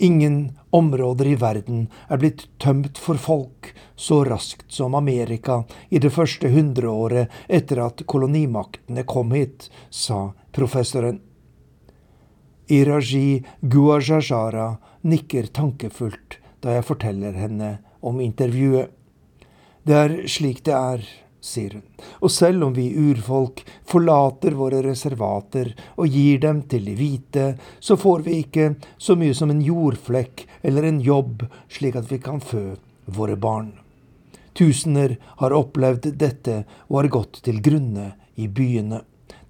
Ingen 0.00 0.56
områder 0.72 1.28
i 1.28 1.36
verden 1.36 1.90
er 2.08 2.24
blitt 2.24 2.48
tømt 2.56 2.96
for 2.96 3.20
folk 3.20 3.74
så 4.00 4.22
raskt 4.24 4.72
som 4.72 4.96
Amerika 4.96 5.66
i 5.90 6.00
det 6.00 6.16
første 6.16 6.48
hundreåret 6.48 7.28
etter 7.44 7.84
at 7.84 8.06
kolonimaktene 8.08 9.04
kom 9.04 9.36
hit, 9.36 9.68
sa 9.90 10.30
professoren. 10.56 11.20
Iraji 12.70 13.42
Guajajara 13.60 14.76
nikker 15.02 15.48
tankefullt 15.50 16.38
da 16.62 16.76
jeg 16.76 16.86
forteller 16.86 17.34
henne 17.34 17.70
om 18.04 18.20
intervjuet. 18.22 18.92
Det 19.82 19.96
er 19.96 20.14
slik 20.28 20.62
det 20.68 20.76
er, 20.76 21.04
sier 21.40 21.78
hun, 21.78 21.84
og 22.20 22.30
selv 22.30 22.66
om 22.66 22.74
vi 22.76 22.90
urfolk 23.00 23.62
forlater 23.88 24.54
våre 24.58 24.82
reservater 24.84 25.72
og 25.96 26.12
gir 26.12 26.40
dem 26.44 26.62
til 26.68 26.84
de 26.86 26.96
hvite, 26.98 27.46
så 27.80 27.96
får 27.96 28.26
vi 28.28 28.42
ikke 28.44 28.74
så 29.00 29.16
mye 29.18 29.34
som 29.36 29.50
en 29.50 29.62
jordflekk 29.64 30.44
eller 30.62 30.86
en 30.86 31.00
jobb 31.00 31.46
slik 31.72 31.96
at 31.96 32.10
vi 32.12 32.20
kan 32.22 32.44
fø 32.44 32.74
våre 33.10 33.38
barn. 33.40 33.72
Tusener 34.54 35.16
har 35.40 35.56
opplevd 35.56 36.12
dette 36.20 36.64
og 36.90 37.00
har 37.00 37.14
gått 37.16 37.40
til 37.46 37.62
grunne 37.64 38.12
i 38.36 38.46
byene. 38.46 39.00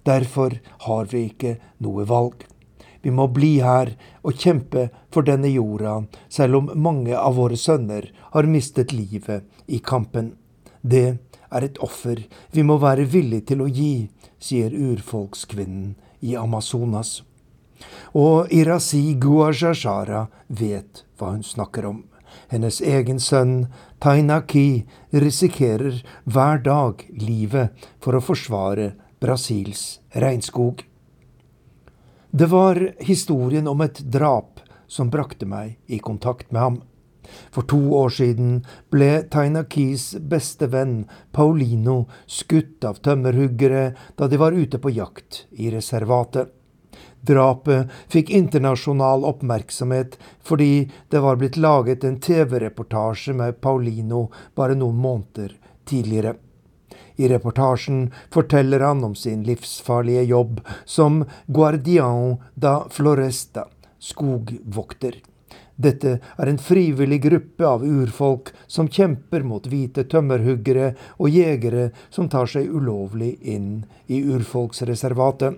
Derfor 0.07 0.55
har 0.87 1.11
vi 1.11 1.27
ikke 1.27 1.57
noe 1.83 2.07
valg. 2.07 2.47
Vi 3.01 3.11
må 3.11 3.27
bli 3.33 3.55
her 3.63 3.95
og 4.21 4.37
kjempe 4.37 4.89
for 5.13 5.25
denne 5.25 5.49
jorda, 5.49 6.03
selv 6.29 6.59
om 6.59 6.69
mange 6.75 7.17
av 7.17 7.37
våre 7.39 7.57
sønner 7.57 8.11
har 8.35 8.49
mistet 8.49 8.93
livet 8.93 9.47
i 9.67 9.79
kampen. 9.79 10.35
Det 10.81 11.17
er 11.51 11.65
et 11.65 11.81
offer 11.83 12.23
vi 12.53 12.63
må 12.63 12.77
være 12.81 13.09
villige 13.09 13.51
til 13.51 13.65
å 13.65 13.69
gi, 13.69 14.09
sier 14.41 14.73
urfolkskvinnen 14.73 15.95
i 16.21 16.37
Amazonas. 16.37 17.21
Og 18.13 18.51
Irasi 18.53 19.15
Guajajara 19.17 20.27
vet 20.47 21.03
hva 21.17 21.33
hun 21.33 21.45
snakker 21.45 21.87
om. 21.89 22.03
Hennes 22.51 22.79
egen 22.81 23.19
sønn 23.19 23.67
Tainaki 24.03 24.83
risikerer 25.11 26.01
hver 26.25 26.61
dag 26.63 27.03
livet 27.11 27.87
for 28.03 28.15
å 28.15 28.23
forsvare 28.23 28.93
Brasils 29.21 29.99
regnskog. 30.13 30.85
Det 32.33 32.45
var 32.45 32.93
historien 32.99 33.67
om 33.67 33.81
et 33.81 33.99
drap 33.99 34.59
som 34.87 35.09
brakte 35.11 35.43
meg 35.45 35.75
i 35.91 35.97
kontakt 35.99 36.51
med 36.51 36.61
ham. 36.61 36.77
For 37.51 37.67
to 37.67 37.79
år 37.91 38.13
siden 38.15 38.53
ble 38.91 39.09
Tainakis 39.31 40.13
beste 40.31 40.69
venn 40.71 41.09
Paulino 41.35 42.05
skutt 42.31 42.87
av 42.87 43.01
tømmerhuggere 43.03 43.83
da 44.15 44.29
de 44.31 44.39
var 44.39 44.55
ute 44.55 44.79
på 44.79 44.93
jakt 44.95 45.41
i 45.51 45.73
reservatet. 45.75 46.47
Drapet 47.19 47.91
fikk 48.07 48.31
internasjonal 48.31 49.27
oppmerksomhet 49.27 50.15
fordi 50.39 50.87
det 51.11 51.19
var 51.27 51.35
blitt 51.35 51.59
laget 51.59 52.07
en 52.07 52.15
TV-reportasje 52.23 53.35
med 53.35 53.59
Paulino 53.59 54.29
bare 54.55 54.79
noen 54.79 55.03
måneder 55.03 55.51
tidligere. 55.83 56.37
I 57.21 57.27
reportasjen 57.29 58.07
forteller 58.33 58.79
han 58.87 59.03
om 59.03 59.15
sin 59.15 59.43
livsfarlige 59.45 60.23
jobb 60.33 60.61
som 60.85 61.25
guardian 61.47 62.39
da 62.55 62.79
floresta, 62.89 63.67
skogvokter. 63.99 65.19
Dette 65.81 66.17
er 66.37 66.49
en 66.49 66.59
frivillig 66.61 67.21
gruppe 67.23 67.65
av 67.65 67.85
urfolk 67.85 68.51
som 68.67 68.89
kjemper 68.89 69.45
mot 69.47 69.65
hvite 69.69 70.05
tømmerhuggere 70.09 70.93
og 71.17 71.29
jegere 71.33 71.89
som 72.09 72.29
tar 72.29 72.49
seg 72.49 72.69
ulovlig 72.69 73.35
inn 73.53 73.83
i 74.07 74.21
urfolksreservatet. 74.21 75.57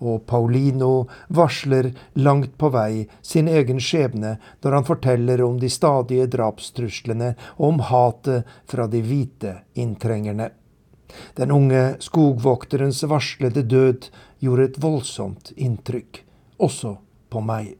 Og 0.00 0.24
Paulino 0.26 1.06
varsler 1.28 1.90
langt 2.16 2.56
på 2.58 2.70
vei 2.72 3.06
sin 3.22 3.48
egen 3.48 3.80
skjebne 3.80 4.36
når 4.62 4.78
han 4.78 4.88
forteller 4.88 5.42
om 5.44 5.58
de 5.60 5.68
stadige 5.72 6.28
drapstruslene 6.32 7.34
og 7.58 7.66
om 7.68 7.84
hatet 7.90 8.48
fra 8.70 8.88
de 8.88 9.02
hvite 9.04 9.58
inntrengerne. 9.74 10.50
Den 11.36 11.50
unge 11.50 11.96
skogvokterens 12.00 13.02
varslede 13.10 13.64
død 13.66 14.08
gjorde 14.40 14.68
et 14.70 14.80
voldsomt 14.82 15.52
inntrykk, 15.56 16.22
også 16.62 16.96
på 17.30 17.42
meg. 17.44 17.79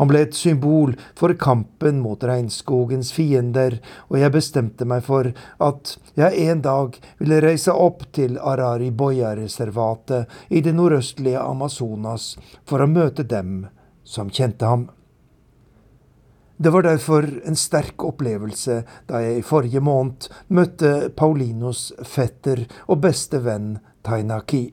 Han 0.00 0.10
ble 0.10 0.24
et 0.26 0.36
symbol 0.36 0.94
for 1.18 1.34
kampen 1.38 2.00
mot 2.04 2.24
regnskogens 2.24 3.12
fiender, 3.16 3.78
og 4.08 4.20
jeg 4.20 4.34
bestemte 4.34 4.88
meg 4.88 5.04
for 5.06 5.32
at 5.64 5.96
jeg 6.18 6.48
en 6.48 6.62
dag 6.64 6.98
ville 7.20 7.40
reise 7.44 7.74
opp 7.74 8.06
til 8.16 8.38
Arariboya-reservatet 8.38 10.28
i 10.48 10.62
det 10.64 10.74
nordøstlige 10.76 11.42
Amazonas 11.42 12.36
for 12.68 12.82
å 12.82 12.90
møte 12.90 13.26
dem 13.28 13.66
som 14.08 14.30
kjente 14.32 14.68
ham. 14.68 14.88
Det 16.58 16.70
var 16.74 16.82
derfor 16.82 17.22
en 17.46 17.56
sterk 17.56 18.02
opplevelse 18.02 18.80
da 19.06 19.20
jeg 19.22 19.38
i 19.38 19.46
forrige 19.46 19.82
måned 19.84 20.26
møtte 20.50 21.12
Paulinos 21.14 21.92
fetter 22.02 22.64
og 22.88 23.04
beste 23.04 23.38
venn 23.44 23.76
Tainaki. 24.02 24.64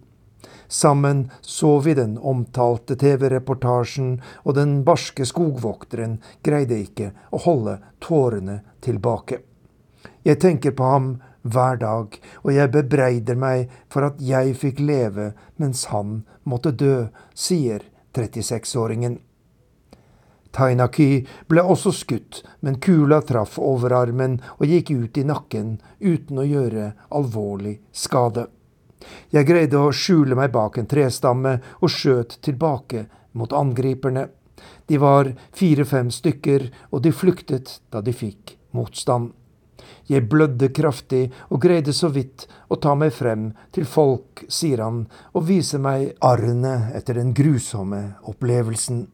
Sammen 0.68 1.30
så 1.41 1.80
vi 1.80 1.93
den 1.93 2.18
omtalte 2.18 2.95
TV-reportasjen, 2.95 4.22
og 4.43 4.57
den 4.57 4.80
barske 4.88 5.26
skogvokteren 5.28 6.18
greide 6.45 6.80
ikke 6.82 7.11
å 7.32 7.41
holde 7.45 7.78
tårene 8.03 8.61
tilbake. 8.86 9.41
Jeg 10.26 10.41
tenker 10.41 10.74
på 10.74 10.89
ham 10.89 11.09
hver 11.45 11.78
dag, 11.78 12.18
og 12.41 12.51
jeg 12.53 12.74
bebreider 12.74 13.38
meg 13.38 13.70
for 13.93 14.07
at 14.07 14.22
jeg 14.22 14.55
fikk 14.57 14.82
leve 14.82 15.34
mens 15.61 15.86
han 15.93 16.24
måtte 16.43 16.74
dø, 16.74 17.07
sier 17.34 17.86
36-åringen. 18.18 19.20
Tainaki 20.55 21.26
ble 21.51 21.61
også 21.61 21.91
skutt, 21.91 22.39
men 22.63 22.80
kula 22.80 23.20
traff 23.28 23.59
overarmen 23.59 24.39
og 24.55 24.70
gikk 24.72 24.93
ut 24.95 25.18
i 25.20 25.26
nakken 25.28 25.76
uten 25.99 26.39
å 26.39 26.47
gjøre 26.47 26.93
alvorlig 27.11 27.82
skade. 27.91 28.47
Jeg 29.34 29.47
greide 29.47 29.82
å 29.82 29.93
skjule 29.93 30.38
meg 30.38 30.53
bak 30.56 30.78
en 30.78 30.89
trestamme 30.89 31.58
og 31.82 31.91
skjøt 31.91 32.39
tilbake 32.45 33.06
mot 33.36 33.53
angriperne. 33.53 34.28
De 34.86 34.97
var 35.01 35.32
fire-fem 35.56 36.12
stykker, 36.14 36.70
og 36.91 37.01
de 37.03 37.12
flyktet 37.12 37.80
da 37.91 38.01
de 38.01 38.14
fikk 38.16 38.56
motstand. 38.76 39.34
Jeg 40.08 40.28
blødde 40.30 40.70
kraftig 40.74 41.24
og 41.49 41.62
greide 41.66 41.93
så 41.93 42.12
vidt 42.14 42.45
å 42.70 42.78
ta 42.82 42.93
meg 42.97 43.14
frem 43.14 43.49
til 43.74 43.88
folk, 43.89 44.45
sier 44.47 44.84
han, 44.86 45.06
og 45.34 45.47
vise 45.49 45.82
meg 45.82 46.14
arrene 46.26 46.91
etter 46.97 47.20
den 47.20 47.34
grusomme 47.38 48.01
opplevelsen. 48.30 49.06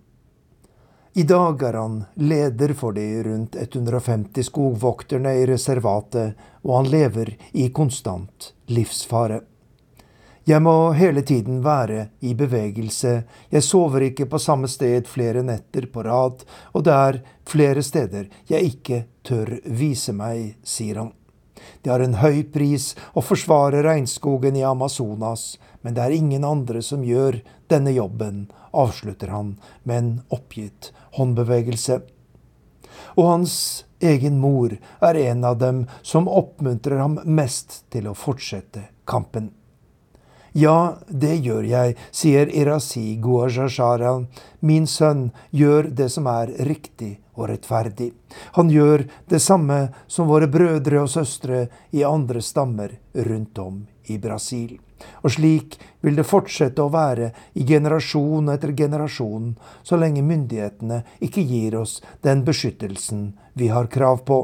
I 1.14 1.24
dag 1.28 1.64
er 1.68 1.76
han 1.76 1.96
leder 2.24 2.72
for 2.78 2.96
de 2.96 3.04
rundt 3.26 3.58
150 3.60 4.48
skogvokterne 4.48 5.34
i 5.42 5.48
reservatet, 5.50 6.38
og 6.64 6.76
han 6.78 6.92
lever 6.92 7.34
i 7.52 7.68
konstant 7.76 8.54
livsfare. 8.72 9.42
Jeg 10.50 10.58
må 10.66 10.92
hele 10.98 11.22
tiden 11.22 11.60
være 11.62 12.08
i 12.26 12.32
bevegelse, 12.34 13.12
jeg 13.54 13.62
sover 13.62 14.08
ikke 14.08 14.26
på 14.26 14.40
samme 14.42 14.66
sted 14.72 15.06
flere 15.06 15.44
netter 15.46 15.86
på 15.86 16.02
rad, 16.08 16.42
og 16.74 16.86
det 16.88 16.96
er 16.98 17.20
flere 17.46 17.84
steder 17.86 18.26
jeg 18.50 18.72
ikke 18.72 19.04
tør 19.22 19.60
vise 19.70 20.16
meg, 20.18 20.56
sier 20.66 20.98
han. 20.98 21.12
Det 21.86 21.94
har 21.94 22.02
en 22.02 22.18
høy 22.24 22.42
pris 22.50 22.96
å 23.14 23.22
forsvare 23.22 23.84
regnskogen 23.86 24.58
i 24.58 24.66
Amazonas, 24.66 25.60
men 25.86 25.94
det 25.94 26.08
er 26.08 26.18
ingen 26.18 26.48
andre 26.48 26.82
som 26.82 27.06
gjør 27.06 27.38
denne 27.70 27.94
jobben, 27.94 28.48
avslutter 28.74 29.30
han 29.30 29.56
med 29.84 29.98
en 29.98 30.12
oppgitt 30.34 30.90
håndbevegelse. 31.22 32.02
Og 33.14 33.26
hans 33.30 33.56
egen 34.02 34.42
mor 34.42 34.74
er 35.06 35.24
en 35.28 35.46
av 35.46 35.62
dem 35.62 35.86
som 36.02 36.26
oppmuntrer 36.26 36.98
ham 36.98 37.22
mest 37.30 37.84
til 37.94 38.10
å 38.10 38.18
fortsette 38.18 38.88
kampen. 39.06 39.52
Ja, 40.52 40.98
det 41.08 41.38
gjør 41.46 41.64
jeg, 41.64 41.96
sier 42.12 42.50
Irasi 42.52 43.16
Guajajara. 43.24 44.18
Min 44.60 44.88
sønn 44.88 45.30
gjør 45.56 45.88
det 45.96 46.10
som 46.12 46.28
er 46.28 46.52
riktig 46.68 47.22
og 47.40 47.48
rettferdig. 47.54 48.10
Han 48.60 48.68
gjør 48.70 49.06
det 49.32 49.40
samme 49.40 49.80
som 50.12 50.28
våre 50.28 50.52
brødre 50.52 51.06
og 51.06 51.10
søstre 51.14 51.70
i 51.96 52.04
andre 52.04 52.44
stammer 52.44 52.98
rundt 53.16 53.64
om 53.64 53.86
i 54.12 54.20
Brasil. 54.20 54.76
Og 55.24 55.32
slik 55.38 55.80
vil 56.04 56.20
det 56.20 56.28
fortsette 56.28 56.84
å 56.84 56.92
være 56.92 57.32
i 57.56 57.64
generasjon 57.66 58.52
etter 58.52 58.76
generasjon, 58.76 59.54
så 59.88 59.98
lenge 59.98 60.22
myndighetene 60.22 61.00
ikke 61.24 61.48
gir 61.48 61.80
oss 61.80 62.02
den 62.28 62.44
beskyttelsen 62.44 63.30
vi 63.56 63.72
har 63.72 63.88
krav 63.88 64.26
på. 64.28 64.44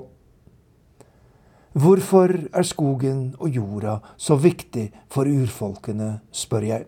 Hvorfor 1.77 2.31
er 2.57 2.65
skogen 2.65 3.35
og 3.37 3.53
jorda 3.53 3.99
så 4.17 4.33
viktig 4.41 4.87
for 5.13 5.29
urfolkene, 5.29 6.23
spør 6.33 6.65
jeg. 6.65 6.87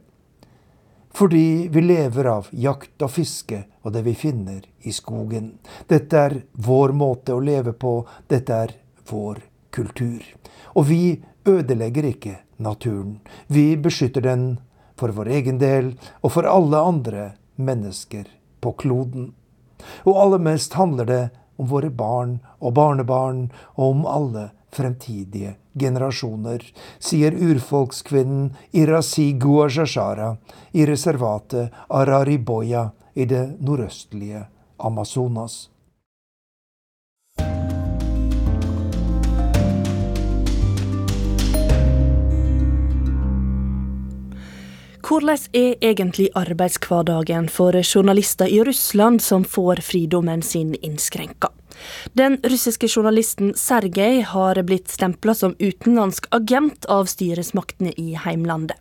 Fordi 1.14 1.68
vi 1.70 1.84
lever 1.84 2.30
av 2.32 2.50
jakt 2.50 3.06
og 3.06 3.12
fiske 3.14 3.60
og 3.84 3.94
det 3.94 4.02
vi 4.08 4.16
finner 4.18 4.64
i 4.82 4.94
skogen. 4.96 5.60
Dette 5.86 6.18
er 6.18 6.38
vår 6.54 6.96
måte 6.98 7.38
å 7.38 7.44
leve 7.44 7.76
på, 7.78 8.02
dette 8.34 8.60
er 8.66 8.76
vår 9.12 9.44
kultur. 9.70 10.26
Og 10.74 10.90
vi 10.90 11.20
ødelegger 11.46 12.10
ikke 12.10 12.40
naturen. 12.58 13.20
Vi 13.46 13.76
beskytter 13.78 14.26
den 14.26 14.52
for 14.98 15.14
vår 15.14 15.36
egen 15.38 15.62
del 15.62 15.94
og 16.24 16.34
for 16.34 16.50
alle 16.50 16.82
andre 16.82 17.32
mennesker 17.62 18.26
på 18.58 18.74
kloden. 18.74 19.36
Og 20.10 20.18
aller 20.18 20.50
mest 20.50 20.74
handler 20.82 21.06
det 21.06 21.26
om 21.60 21.70
våre 21.70 21.94
barn 21.94 22.40
og 22.58 22.74
barnebarn, 22.74 23.52
og 23.78 23.94
om 23.94 24.08
alle 24.10 24.50
fremtidige 24.72 25.56
generasjoner, 25.80 26.64
sier 27.00 27.34
urfolkskvinnen 27.34 28.54
Irasi 28.72 29.32
Guajajara 29.40 30.36
i 30.72 30.86
reservatet 30.86 31.74
Arariboya 31.90 32.90
i 33.14 33.26
det 33.26 33.58
nordøstlige 33.60 34.46
Amazonas. 34.78 35.70
Hvordan 45.10 45.38
er 45.54 45.74
egentlig 45.82 46.28
arbeidshverdagen 46.38 47.48
for 47.50 47.74
journalister 47.96 48.46
i 48.46 48.60
Russland 48.62 49.22
som 49.22 49.44
får 49.44 49.82
fridommen 49.82 50.42
sin 50.42 50.76
innskrenka? 50.82 51.50
Den 52.14 52.38
russiske 52.44 52.88
journalisten 52.88 53.54
Sergej 53.56 54.22
har 54.22 54.62
blitt 54.64 54.92
stempla 54.92 55.36
som 55.36 55.56
utenlandsk 55.60 56.28
agent 56.36 56.86
av 56.86 57.10
styresmaktene 57.12 57.94
i 57.98 58.14
heimlandet. 58.20 58.78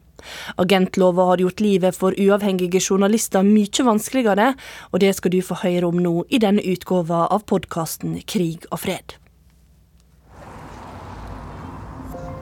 Agentlova 0.57 1.25
har 1.25 1.39
gjort 1.39 1.61
livet 1.61 1.97
for 1.97 2.15
uavhengige 2.19 2.81
journalister 2.81 3.47
mye 3.47 3.85
vanskeligere, 3.87 4.53
og 4.91 5.01
det 5.01 5.15
skal 5.17 5.33
du 5.35 5.41
få 5.45 5.61
høre 5.63 5.87
om 5.89 6.03
nå 6.03 6.25
i 6.29 6.43
denne 6.43 6.65
utgåva 6.67 7.27
av 7.31 7.47
podkasten 7.47 8.19
Krig 8.27 8.67
og 8.73 8.83
fred. 8.83 9.15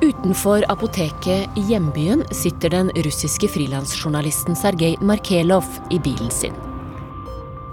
Utenfor 0.04 0.64
apoteket 0.68 1.56
i 1.56 1.62
hjembyen 1.70 2.20
sitter 2.32 2.70
den 2.70 2.90
russiske 3.04 3.48
frilansjournalisten 3.48 4.56
Sergej 4.56 4.98
Markelov 5.00 5.64
i 5.90 5.98
bilen 5.98 6.30
sin. 6.30 6.52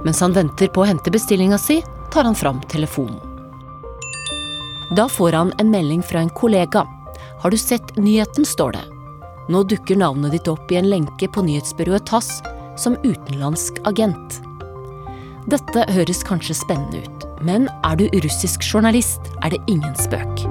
Mens 0.06 0.22
han 0.24 0.36
venter 0.36 0.72
på 0.72 0.84
å 0.84 0.88
hente 0.88 1.12
bestillinga 1.12 1.60
si, 1.60 1.82
tar 2.13 2.25
han 2.25 2.35
fram 2.35 2.61
telefonen. 2.61 3.21
Da 4.97 5.09
får 5.09 5.33
han 5.33 5.53
en 5.59 5.71
melding 5.71 6.03
fra 6.03 6.19
en 6.19 6.31
kollega. 6.31 6.87
Har 7.43 7.51
du 7.51 7.57
sett 7.57 7.97
nyheten, 7.97 8.45
står 8.45 8.73
det. 8.73 8.85
Nå 9.49 9.63
dukker 9.63 9.97
navnet 9.97 10.33
ditt 10.33 10.49
opp 10.49 10.73
i 10.73 10.77
en 10.81 10.89
lenke 10.89 11.29
på 11.29 11.43
nyhetsbyrået 11.45 12.07
TASS 12.09 12.43
som 12.77 12.97
utenlandsk 13.05 13.81
agent. 13.89 14.41
Dette 15.49 15.85
høres 15.93 16.21
kanskje 16.29 16.57
spennende 16.57 17.01
ut, 17.05 17.27
men 17.41 17.69
er 17.85 17.97
du 17.97 18.09
russisk 18.25 18.65
journalist, 18.65 19.21
er 19.45 19.57
det 19.57 19.61
ingen 19.67 19.97
spøk. 19.97 20.47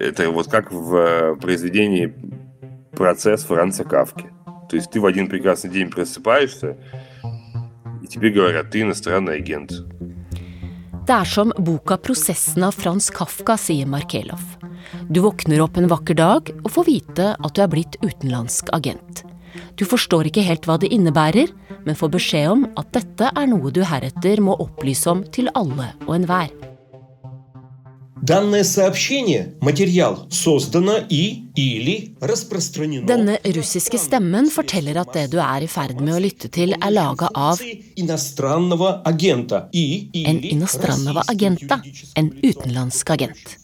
Это 0.00 0.30
вот 0.30 0.48
как 0.48 0.72
в 0.72 1.36
произведении 1.36 2.12
«Процесс 2.96 3.44
Франца 3.44 3.84
Кавки». 3.84 4.33
То 4.74 4.76
есть 4.76 4.90
ты 4.90 5.00
в 5.00 5.06
один 5.06 5.28
прекрасный 5.28 5.70
день 5.70 5.90
просыпаешься, 5.90 6.76
и 8.02 8.06
тебе 8.06 8.30
говорят, 8.30 8.70
ты 8.70 8.80
иностранный 8.82 9.36
агент. 9.36 9.72
Det 11.06 11.16
er 11.16 11.24
som 11.24 11.52
boka 11.58 11.96
'Prosessen' 11.96 12.62
av 12.62 12.72
Frans 12.72 13.10
Kafka, 13.10 13.56
sier 13.56 13.86
Markelov. 13.86 14.40
Du 15.08 15.20
våkner 15.20 15.60
opp 15.60 15.76
en 15.76 15.88
vakker 15.88 16.14
dag 16.14 16.50
og 16.64 16.70
får 16.70 16.84
vite 16.86 17.26
at 17.34 17.54
du 17.54 17.62
er 17.62 17.68
blitt 17.72 17.96
utenlandsk 18.04 18.70
agent. 18.72 19.24
Du 19.74 19.84
forstår 19.84 20.28
ikke 20.30 20.44
helt 20.46 20.68
hva 20.68 20.78
det 20.78 20.92
innebærer, 20.94 21.50
men 21.84 21.98
får 21.98 22.12
beskjed 22.14 22.50
om 22.50 22.66
at 22.78 22.92
dette 22.92 23.30
er 23.34 23.46
noe 23.50 23.72
du 23.74 23.82
heretter 23.82 24.40
må 24.44 24.54
opplyse 24.60 25.10
om 25.10 25.24
til 25.34 25.50
alle 25.54 25.90
og 26.06 26.14
enhver. 26.20 26.52
Данное 28.22 28.64
сообщение, 28.64 29.54
материал, 29.62 30.26
создано 30.30 30.98
и 31.08 31.44
или 31.56 32.14
распространено 32.20 33.06
Denne 33.06 33.38
russiske 33.44 33.96
stemmen 33.96 34.50
forteller 34.50 35.00
at 35.00 35.14
det 35.14 35.30
du 35.32 35.38
er 35.40 35.64
i 35.64 35.66
ferd 35.66 36.02
med 36.04 36.14
å 36.14 36.20
lytte 36.20 36.50
til, 36.52 36.74
er 36.76 36.92
laga 36.92 37.30
av 37.34 37.62
иностранного 37.96 39.00
агента 39.08 39.70
и 39.72 40.10
en 40.26 40.42
inastranova 40.44 41.24
agenta, 41.32 41.80
en 42.14 42.30
utenlandsk 42.44 43.10
agent. 43.10 43.56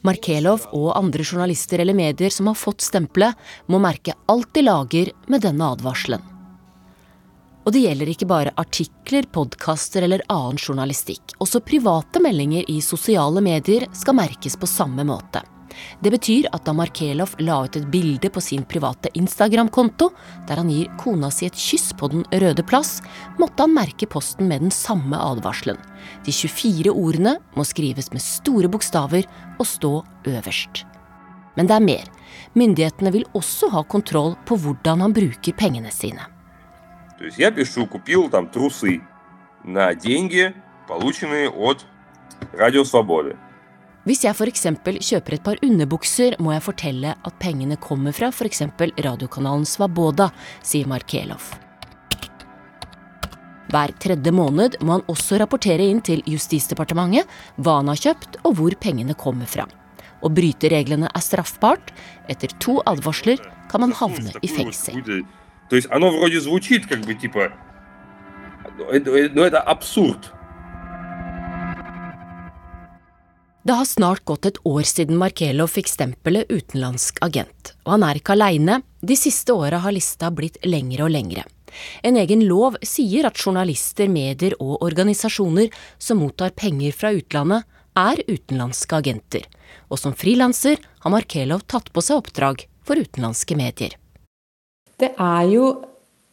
Markelov 0.00 0.66
og 0.72 0.96
andre 0.96 1.22
journalister 1.22 1.84
eller 1.84 1.94
medier 1.94 2.32
som 2.32 2.48
har 2.48 2.56
fått 2.56 2.80
stempelet, 2.80 3.36
må 3.68 3.78
merke 3.78 4.16
alt 4.26 4.48
de 4.54 4.64
lager 4.64 5.12
med 5.28 5.44
denne 5.44 5.74
advarselen. 5.76 6.33
Og 7.65 7.73
det 7.73 7.81
gjelder 7.81 8.11
ikke 8.11 8.27
bare 8.29 8.53
artikler, 8.61 9.25
podkaster 9.33 10.05
eller 10.05 10.21
annen 10.29 10.59
journalistikk. 10.61 11.33
Også 11.41 11.63
private 11.65 12.21
meldinger 12.21 12.67
i 12.69 12.77
sosiale 12.85 13.41
medier 13.41 13.87
skal 13.97 14.17
merkes 14.19 14.57
på 14.61 14.69
samme 14.69 15.05
måte. 15.07 15.41
Det 15.99 16.11
betyr 16.13 16.45
at 16.55 16.63
da 16.67 16.75
Markelov 16.77 17.33
la 17.43 17.57
ut 17.65 17.75
et 17.75 17.87
bilde 17.91 18.29
på 18.31 18.43
sin 18.43 18.63
private 18.69 19.09
Instagram-konto, 19.17 20.11
der 20.47 20.61
han 20.61 20.69
gir 20.71 20.91
kona 21.01 21.31
si 21.33 21.49
et 21.49 21.57
kyss 21.57 21.89
på 21.97 22.07
Den 22.13 22.23
røde 22.31 22.63
plass, 22.63 23.01
måtte 23.41 23.65
han 23.65 23.73
merke 23.75 24.07
posten 24.07 24.47
med 24.47 24.61
den 24.61 24.71
samme 24.71 25.17
advarselen. 25.17 25.81
De 26.23 26.31
24 26.31 26.93
ordene 26.93 27.37
må 27.57 27.65
skrives 27.67 28.11
med 28.13 28.23
store 28.23 28.69
bokstaver 28.71 29.25
og 29.57 29.65
stå 29.67 29.97
øverst. 30.29 30.85
Men 31.57 31.67
det 31.67 31.75
er 31.75 31.89
mer. 31.89 32.07
Myndighetene 32.53 33.11
vil 33.15 33.27
også 33.33 33.71
ha 33.73 33.83
kontroll 33.83 34.35
på 34.45 34.59
hvordan 34.59 35.01
han 35.01 35.15
bruker 35.15 35.55
pengene 35.57 35.91
sine. 35.91 36.34
То 37.18 37.24
есть 37.24 37.38
я 37.38 37.50
пишу, 37.50 37.86
купил 37.86 38.30
там 38.30 38.48
трусы 38.48 39.02
на 39.64 39.94
деньги, 39.94 40.54
полученные 40.88 41.50
от 41.50 41.86
Радио 42.52 42.84
Свободы. 42.84 43.36
Hvis 44.08 44.24
jeg 44.24 44.32
f.eks. 44.32 44.62
kjøper 44.80 45.34
et 45.36 45.42
par 45.44 45.58
underbukser, 45.60 46.38
må 46.40 46.54
jeg 46.54 46.64
fortelle 46.64 47.10
at 47.12 47.34
pengene 47.38 47.76
kommer 47.76 48.16
fra 48.16 48.30
f.eks. 48.32 48.62
radiokanalen 48.96 49.66
Svaboda, 49.68 50.30
sier 50.64 50.88
Markelov. 50.88 51.52
Hver 53.70 53.92
tredje 54.02 54.32
måned 54.34 54.78
må 54.80 54.96
han 54.96 55.04
også 55.12 55.38
rapportere 55.38 55.84
inn 55.84 56.00
til 56.02 56.24
Justisdepartementet 56.26 57.28
hva 57.60 57.76
han 57.78 57.92
har 57.92 58.00
kjøpt 58.00 58.40
og 58.42 58.56
hvor 58.58 58.74
pengene 58.80 59.14
kommer 59.14 59.46
fra. 59.46 59.68
Å 60.20 60.32
bryte 60.32 60.72
reglene 60.72 61.12
er 61.12 61.22
straffbart. 61.24 61.92
Etter 62.28 62.50
to 62.60 62.80
advarsler 62.88 63.38
kan 63.70 63.84
man 63.84 63.94
havne 63.96 64.34
i 64.42 64.50
fengsel. 64.50 65.22
То 65.68 65.76
есть 65.76 65.88
оно 65.90 66.10
вроде 66.10 66.40
звучит 66.40 66.86
как 66.86 67.00
бы 67.00 67.14
типа, 67.14 67.52
но 68.78 69.44
это 69.44 69.60
абсурд. 69.60 70.32
Det 73.62 73.72
har 73.76 73.84
snart 73.84 74.24
gått 74.24 74.46
et 74.46 74.58
år 74.64 74.82
siden 74.88 75.18
Markelov 75.20 75.68
fikk 75.68 75.88
stempelet 75.90 76.48
utenlandsk 76.48 77.18
agent. 77.20 77.74
Og 77.84 77.92
han 77.92 78.06
er 78.08 78.16
ikke 78.16 78.32
aleine. 78.32 78.78
De 79.04 79.16
siste 79.16 79.52
åra 79.52 79.82
har 79.84 79.92
lista 79.92 80.30
blitt 80.32 80.56
lengre 80.64 81.04
og 81.04 81.12
lengre. 81.12 81.44
En 82.02 82.16
egen 82.16 82.46
lov 82.48 82.78
sier 82.82 83.28
at 83.28 83.36
journalister, 83.36 84.08
medier 84.08 84.56
og 84.58 84.80
organisasjoner 84.82 85.68
som 86.00 86.22
mottar 86.24 86.56
penger 86.56 86.96
fra 86.96 87.12
utlandet, 87.12 87.68
er 88.00 88.24
utenlandske 88.26 88.96
agenter. 88.96 89.44
Og 89.92 90.00
som 90.00 90.16
frilanser 90.16 90.80
har 91.04 91.12
Markelov 91.12 91.66
tatt 91.68 91.92
på 91.92 92.00
seg 92.00 92.24
oppdrag 92.24 92.64
for 92.82 92.96
utenlandske 92.96 93.60
medier. 93.60 93.92
Det 94.99 95.11
er 95.19 95.43
jo 95.51 95.67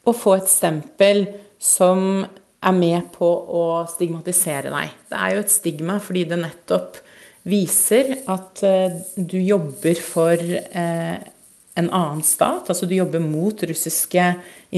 å 0.02 0.14
få 0.14 0.36
et 0.38 0.50
stempel 0.50 1.24
som 1.62 2.22
er 2.62 2.74
med 2.76 3.10
på 3.14 3.26
å 3.26 3.64
stigmatisere 3.90 4.70
deg. 4.70 4.92
Det 5.10 5.18
er 5.18 5.34
jo 5.34 5.42
et 5.42 5.54
stigma 5.54 5.98
fordi 6.02 6.24
det 6.30 6.38
nettopp 6.42 7.00
viser 7.50 8.14
at 8.30 8.62
eh, 8.66 9.00
du 9.16 9.38
jobber 9.42 9.98
for 9.98 10.38
eh, 10.38 11.16
en 11.74 11.88
annen 11.88 12.22
stat. 12.26 12.70
Altså 12.70 12.86
du 12.86 12.94
jobber 12.94 13.22
mot 13.24 13.64
russiske 13.66 14.28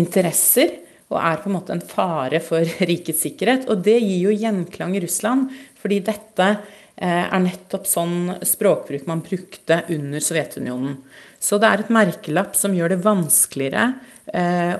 interesser 0.00 0.80
og 1.12 1.18
er 1.20 1.42
på 1.42 1.50
en 1.50 1.56
måte 1.58 1.74
en 1.76 1.84
fare 1.84 2.40
for 2.44 2.64
rikets 2.90 3.24
sikkerhet. 3.26 3.68
Og 3.68 3.84
det 3.84 3.98
gir 4.00 4.30
jo 4.30 4.38
gjenklang 4.38 4.96
i 4.96 5.04
Russland, 5.04 5.52
fordi 5.80 6.00
dette 6.06 6.48
er 6.96 7.40
nettopp 7.42 7.88
sånn 7.90 8.36
språkbruk 8.46 9.08
man 9.10 9.24
brukte 9.24 9.82
under 9.90 10.22
Sovjetunionen. 10.22 11.00
Så 11.42 11.58
det 11.60 11.68
er 11.68 11.82
et 11.82 11.92
merkelapp 11.92 12.54
som 12.56 12.74
gjør 12.76 12.94
det 12.94 13.02
vanskeligere 13.04 13.88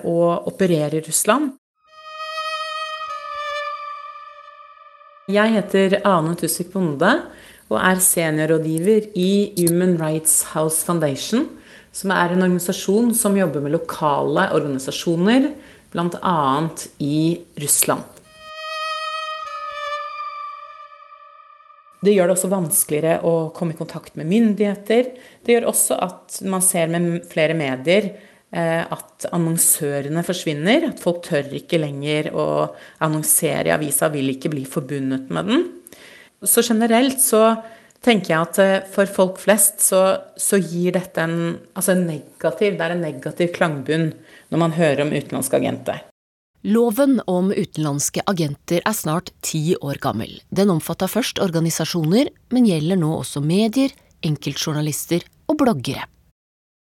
å 0.07 0.19
operere 0.49 1.01
i 1.01 1.05
Russland. 1.05 1.53
Jeg 5.25 5.55
heter 5.55 5.99
Ane 6.05 6.35
Tusvik 6.37 6.71
Bonde, 6.75 7.11
og 7.73 7.79
er 7.81 8.01
seniorrådgiver 8.05 9.07
i 9.17 9.55
Human 9.57 9.97
Rights 9.97 10.43
House 10.53 10.85
Foundation, 10.85 11.47
som 11.95 12.13
er 12.13 12.35
en 12.35 12.45
organisasjon 12.45 13.15
som 13.17 13.39
jobber 13.39 13.65
med 13.65 13.73
lokale 13.73 14.51
organisasjoner, 14.53 15.49
bl.a. 15.95 16.37
i 17.01 17.41
Russland. 17.63 18.14
Det 22.05 22.13
gjør 22.13 22.29
det 22.29 22.37
også 22.37 22.53
vanskeligere 22.53 23.25
å 23.25 23.35
komme 23.57 23.75
i 23.75 23.79
kontakt 23.79 24.17
med 24.19 24.29
myndigheter. 24.29 25.13
Det 25.45 25.57
gjør 25.57 25.71
også 25.71 25.99
at 26.05 26.41
man 26.51 26.65
ser 26.65 26.91
med 26.93 27.25
flere 27.31 27.57
medier 27.57 28.11
eh, 28.11 28.83
at 28.83 29.29
annonsørene 29.33 30.25
forsvinner. 30.27 30.91
At 30.91 31.01
folk 31.03 31.23
tør 31.25 31.55
ikke 31.57 31.81
lenger 31.81 32.33
å 32.37 32.47
annonsere 33.05 33.71
i 33.71 33.75
avisa, 33.77 34.11
vil 34.13 34.35
ikke 34.35 34.53
bli 34.53 34.67
forbundet 34.69 35.33
med 35.33 35.51
den. 35.51 35.65
Så 36.45 36.65
generelt 36.67 37.23
så 37.25 37.47
tenker 38.05 38.35
jeg 38.35 38.41
at 38.43 38.63
eh, 38.63 38.89
for 38.95 39.11
folk 39.11 39.41
flest 39.41 39.81
så, 39.85 40.05
så 40.37 40.61
gir 40.61 40.99
dette 40.99 41.25
en, 41.25 41.55
altså 41.73 41.95
en 41.95 42.05
negativ 42.11 42.77
Det 42.77 42.85
er 42.85 42.97
en 42.97 43.07
negativ 43.07 43.55
klangbunn 43.57 44.11
når 44.53 44.67
man 44.67 44.77
hører 44.77 45.07
om 45.07 45.15
utenlandske 45.15 45.63
agenter. 45.63 46.05
Loven 46.65 47.19
om 47.29 47.51
utenlandske 47.53 48.23
agenter 48.25 48.81
er 48.89 48.95
snart 48.97 49.27
ti 49.45 49.75
år 49.85 49.99
gammel. 50.01 50.31
Den 50.49 50.71
omfatta 50.73 51.05
først 51.13 51.37
organisasjoner, 51.45 52.31
men 52.57 52.65
gjelder 52.65 52.97
nå 52.97 53.11
også 53.19 53.43
medier, 53.45 53.93
enkeltjournalister 54.25 55.27
og 55.45 55.59
bloggere. 55.61 56.07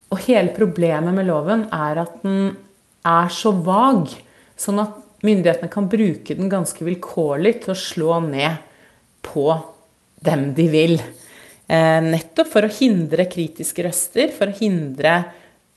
Og 0.08 0.24
hele 0.24 0.54
problemet 0.56 1.12
med 1.12 1.28
loven 1.28 1.66
er 1.68 2.00
at 2.06 2.16
den 2.24 2.54
er 3.04 3.28
så 3.28 3.52
vag, 3.68 4.08
sånn 4.56 4.80
at 4.80 4.96
myndighetene 5.28 5.68
kan 5.68 5.92
bruke 5.92 6.40
den 6.40 6.48
ganske 6.48 6.88
vilkårlig 6.88 7.58
til 7.66 7.76
å 7.76 7.80
slå 7.84 8.20
ned 8.24 8.56
på 9.28 9.50
dem 10.24 10.54
de 10.56 10.70
vil. 10.72 11.00
Eh, 11.68 12.00
nettopp 12.00 12.48
for 12.48 12.64
å 12.64 12.76
hindre 12.80 13.28
kritiske 13.28 13.84
røster, 13.84 14.32
for 14.32 14.48
å 14.48 14.56
hindre 14.56 15.18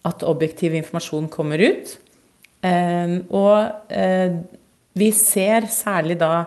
at 0.07 0.23
objektiv 0.23 0.79
informasjon 0.79 1.27
kommer 1.27 1.59
ut. 1.59 1.99
Ehm, 2.65 3.21
og 3.31 3.91
eh, 3.93 4.35
vi 4.99 5.09
ser 5.15 5.69
særlig 5.71 6.17
da 6.19 6.43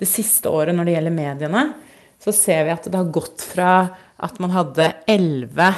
det 0.00 0.08
siste 0.08 0.48
året 0.48 0.74
når 0.76 0.88
det 0.88 0.94
gjelder 0.96 1.16
mediene, 1.16 1.64
så 2.20 2.32
ser 2.36 2.64
vi 2.66 2.72
at 2.72 2.86
det 2.88 2.96
har 2.96 3.12
gått 3.12 3.44
fra 3.44 3.72
at 4.20 4.40
man 4.40 4.52
hadde 4.54 4.86
elleve 5.08 5.68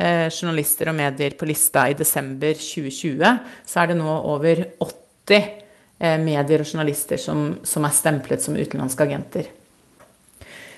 eh, 0.00 0.28
journalister 0.28 0.92
og 0.92 0.98
medier 0.98 1.36
på 1.40 1.48
lista 1.48 1.86
i 1.88 1.96
desember 1.96 2.56
2020, 2.56 3.40
så 3.64 3.80
er 3.80 3.90
det 3.90 3.98
nå 4.00 4.18
over 4.32 4.62
80 4.80 5.38
eh, 5.40 6.18
medier 6.20 6.64
og 6.64 6.68
journalister 6.68 7.20
som, 7.20 7.48
som 7.64 7.88
er 7.88 7.96
stemplet 7.96 8.44
som 8.44 8.60
utenlandske 8.60 9.08
agenter. 9.08 9.50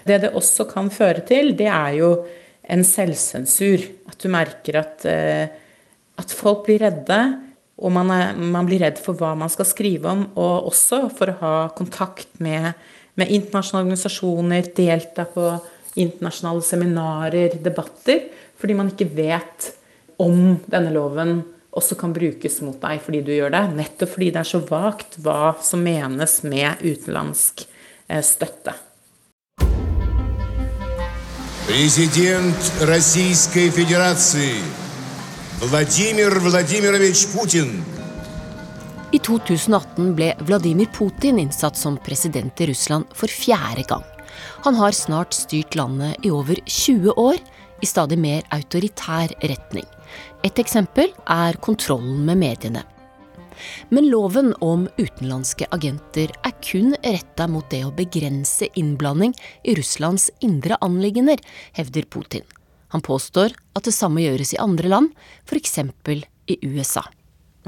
Det 0.03 0.19
det 0.23 0.33
også 0.35 0.67
kan 0.71 0.91
føre 0.91 1.23
til, 1.27 1.55
det 1.59 1.71
er 1.71 1.99
jo 1.99 2.15
en 2.75 2.83
selvsensur. 2.87 3.85
At 4.11 4.19
du 4.23 4.27
merker 4.31 4.81
at, 4.81 5.05
at 5.07 6.35
folk 6.35 6.65
blir 6.67 6.83
redde 6.83 7.19
og 7.82 7.94
man, 7.94 8.10
er, 8.10 8.38
man, 8.38 8.66
blir 8.66 8.82
redd 8.82 8.98
for 9.02 9.18
hva 9.18 9.36
man 9.38 9.52
skal 9.54 9.68
skrive 9.70 10.10
om, 10.10 10.24
og 10.34 10.72
også 10.72 11.04
for 11.14 11.30
å 11.30 11.40
ha 11.44 11.56
kontakt 11.78 12.40
med, 12.42 12.72
med 13.20 13.34
internasjonale 13.34 13.86
organisasjoner, 13.86 14.72
delta 14.78 15.28
på 15.30 15.52
internasjonale 15.98 16.66
seminarer, 16.66 17.60
debatter, 17.62 18.26
fordi 18.58 18.78
man 18.78 18.90
ikke 18.94 19.12
vet 19.18 19.72
om 20.22 20.58
denne 20.66 20.90
loven 20.96 21.38
også 21.78 21.98
kan 22.00 22.14
brukes 22.16 22.58
mot 22.66 22.80
deg 22.82 23.02
fordi 23.04 23.22
du 23.26 23.32
gjør 23.36 23.54
det. 23.54 23.64
Nettopp 23.78 24.16
fordi 24.16 24.32
det 24.34 24.42
er 24.42 24.50
så 24.50 24.64
vagt 24.66 25.20
hva 25.22 25.54
som 25.62 25.84
menes 25.86 26.40
med 26.48 26.82
utenlandsk 26.82 27.68
eh, 28.10 28.24
støtte. 28.26 28.74
President 31.68 32.74
Российской 32.88 33.70
Федерации 33.70 34.81
Vladimir 35.63 36.41
Vladimirovitsj 36.43 37.29
Putin. 37.31 37.69
I 39.15 39.19
2018 39.23 40.09
ble 40.19 40.33
Vladimir 40.43 40.89
Putin 40.91 41.37
innsatt 41.39 41.77
som 41.79 42.01
president 42.03 42.61
i 42.61 42.67
Russland 42.67 43.13
for 43.15 43.31
fjerde 43.31 43.85
gang. 43.87 44.03
Han 44.65 44.75
har 44.75 44.91
snart 44.91 45.37
styrt 45.39 45.77
landet 45.79 46.27
i 46.27 46.33
over 46.35 46.59
20 46.67 47.15
år, 47.15 47.39
i 47.79 47.87
stadig 47.87 48.19
mer 48.19 48.43
autoritær 48.51 49.31
retning. 49.39 49.87
Et 50.43 50.59
eksempel 50.59 51.13
er 51.31 51.61
kontrollen 51.63 52.25
med 52.27 52.41
mediene. 52.43 52.83
Men 53.95 54.11
loven 54.11 54.51
om 54.67 54.89
utenlandske 54.99 55.69
agenter 55.71 56.33
er 56.43 56.57
kun 56.59 56.97
retta 57.05 57.47
mot 57.47 57.71
det 57.71 57.85
å 57.87 57.95
begrense 57.95 58.67
innblanding 58.75 59.37
i 59.63 59.77
Russlands 59.79 60.27
indre 60.43 60.81
anliggender, 60.83 61.39
hevder 61.79 62.11
Putin. 62.11 62.43
Han 62.93 63.05
påstår 63.05 63.57
at 63.77 63.89
det 63.89 63.95
samme 63.97 64.23
gjøres 64.25 64.53
i 64.55 64.61
andre 64.63 64.91
land, 64.93 65.11
f.eks. 65.49 65.79
i 66.53 66.59
USA. 66.69 67.05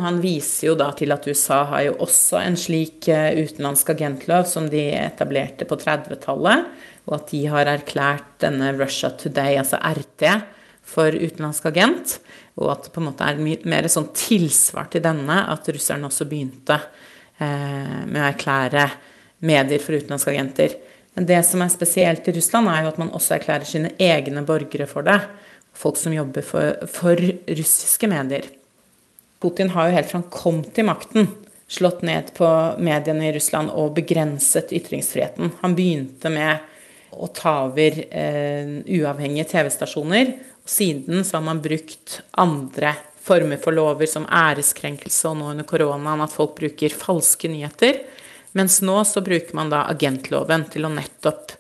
Han 0.03 0.19
viser 0.19 0.73
jo 0.73 0.75
da 0.79 0.89
til 0.99 1.15
at 1.15 1.27
USA 1.31 1.61
har 1.71 1.85
jo 1.87 1.95
også 2.03 2.41
en 2.43 2.57
slik 2.59 3.07
eh, 3.13 3.37
utenlandsk 3.45 3.93
agentlov 3.95 4.49
som 4.51 4.67
de 4.71 4.89
etablerte 4.99 5.69
på 5.71 5.79
30-tallet, 5.79 6.67
og 7.07 7.15
at 7.21 7.31
de 7.31 7.45
har 7.53 7.71
erklært 7.71 8.27
denne 8.43 8.73
Russia 8.75 9.13
Today, 9.15 9.55
altså 9.61 9.79
RT, 9.79 10.27
for 10.85 11.15
utenlandsk 11.15 11.71
agent. 11.71 12.19
Og 12.59 12.73
at 12.75 12.89
det 12.89 12.95
på 12.95 13.03
en 13.03 13.09
måte 13.09 13.29
er 13.29 13.39
mer 13.71 13.89
sånn 13.91 14.11
tilsvar 14.19 14.91
til 14.91 15.05
denne 15.05 15.39
at 15.53 15.71
russerne 15.71 16.11
også 16.11 16.27
begynte 16.31 16.77
eh, 17.39 18.03
med 18.05 18.19
å 18.19 18.29
erklære 18.33 18.89
medier 19.47 19.83
for 19.83 19.95
utenlandske 19.95 20.35
agenter. 20.35 20.75
Men 21.15 21.29
det 21.31 21.41
som 21.47 21.63
er 21.63 21.71
spesielt 21.73 22.27
i 22.29 22.35
Russland, 22.35 22.69
er 22.71 22.83
jo 22.85 22.91
at 22.91 23.01
man 23.01 23.13
også 23.15 23.37
erklærer 23.37 23.69
sine 23.69 23.93
egne 24.03 24.43
borgere 24.47 24.89
for 24.91 25.07
det. 25.07 25.21
Folk 25.75 25.99
som 25.99 26.15
jobber 26.15 26.43
for, 26.47 26.87
for 26.91 27.19
russiske 27.49 28.11
medier. 28.11 28.51
Putin 29.43 29.71
har 29.75 29.89
jo 29.89 29.97
helt 29.99 30.11
fra 30.11 30.21
han 30.23 30.31
kom 30.33 30.63
til 30.75 30.89
makten, 30.89 31.29
slått 31.71 32.03
ned 32.07 32.33
på 32.37 32.49
mediene 32.83 33.29
i 33.29 33.35
Russland 33.35 33.73
og 33.75 33.95
begrenset 33.99 34.73
ytringsfriheten. 34.75 35.53
Han 35.63 35.75
begynte 35.77 36.33
med 36.33 36.71
å 37.15 37.29
ta 37.35 37.57
over 37.69 37.99
eh, 38.09 38.79
uavhengige 38.97 39.47
TV-stasjoner. 39.53 40.33
og 40.65 40.71
Siden 40.71 41.23
så 41.23 41.39
har 41.39 41.45
man 41.47 41.63
brukt 41.63 42.21
andre 42.41 42.95
former 43.25 43.61
for 43.63 43.77
lover, 43.77 44.09
som 44.11 44.27
æreskrenkelse 44.27 45.31
og 45.31 45.39
nå 45.39 45.53
under 45.55 45.69
koronaen 45.69 46.25
at 46.25 46.35
folk 46.35 46.57
bruker 46.59 46.97
falske 46.99 47.49
nyheter. 47.53 48.03
Mens 48.55 48.79
nå 48.87 49.01
så 49.05 49.19
bruker 49.21 49.57
man 49.59 49.71
da 49.73 49.81
agentloven 49.91 50.69
til 50.71 50.87
å 50.87 50.93
nettopp 50.95 51.57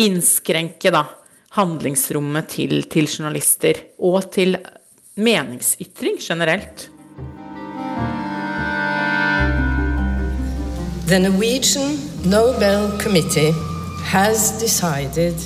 innskrenke 0.00 0.88
da 0.94 1.02
handlingsrommet 1.58 2.48
til, 2.54 2.78
til 2.88 3.04
journalister, 3.04 3.82
og 4.00 4.30
til 4.32 4.56
meningsytring 5.20 6.16
generelt. 6.16 6.88
The 11.12 11.20
Norwegian 11.20 11.98
Nobel 12.24 12.88
Committee 13.02 13.52
has 14.08 14.56
decided 14.56 15.36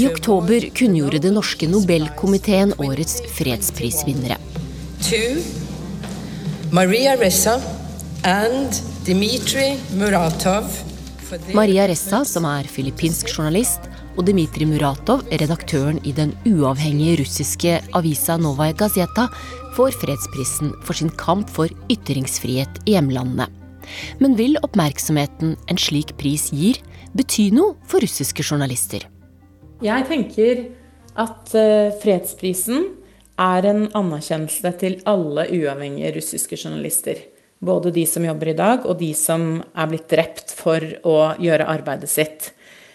I 0.00 0.08
oktober 0.08 0.70
kunngjorde 0.72 1.20
den 1.28 1.36
norske 1.36 1.68
Nobelkomiteen 1.68 2.72
årets 2.80 3.20
fredsprisvinnere. 3.36 4.40
To 5.12 5.22
Maria 6.72 7.18
Ressa 7.20 7.60
and 8.24 8.95
Dmitrij 9.06 9.76
Muratov 9.94 10.66
Maria 11.54 11.84
Ressa, 11.86 12.24
som 12.26 12.42
er 12.50 12.66
filippinsk 12.66 13.28
journalist, 13.30 13.84
og 14.18 14.24
Dmitrij 14.26 14.66
Muratov, 14.66 15.20
redaktøren 15.30 16.00
i 16.02 16.10
den 16.10 16.32
uavhengige 16.48 17.20
russiske 17.20 17.76
avisa 17.94 18.34
Novaja 18.34 18.74
Gazeta, 18.80 19.28
får 19.76 19.94
fredsprisen 20.00 20.72
for 20.82 20.98
sin 20.98 21.12
kamp 21.22 21.52
for 21.54 21.70
ytringsfrihet 21.86 22.80
i 22.82 22.96
hjemlandene. 22.96 23.46
Men 24.18 24.34
vil 24.40 24.58
oppmerksomheten 24.66 25.54
en 25.54 25.78
slik 25.78 26.16
pris 26.18 26.48
gir, 26.50 26.82
bety 27.14 27.52
noe 27.54 27.76
for 27.86 28.02
russiske 28.02 28.42
journalister? 28.42 29.06
Jeg 29.86 30.08
tenker 30.10 30.66
at 31.14 31.54
eh, 31.54 31.94
fredsprisen 32.02 32.90
er 33.38 33.70
en 33.70 33.86
anerkjennelse 33.86 34.76
til 34.82 34.98
alle 35.06 35.46
uavhengige 35.60 36.16
russiske 36.18 36.58
journalister. 36.58 37.22
Både 37.64 37.90
de 37.94 38.04
som 38.08 38.24
jobber 38.24 38.52
i 38.52 38.58
dag, 38.58 38.84
og 38.84 38.98
de 39.00 39.12
som 39.16 39.62
er 39.72 39.88
blitt 39.88 40.10
drept 40.12 40.52
for 40.58 40.82
å 41.08 41.16
gjøre 41.40 41.68
arbeidet 41.72 42.10
sitt. 42.12 42.50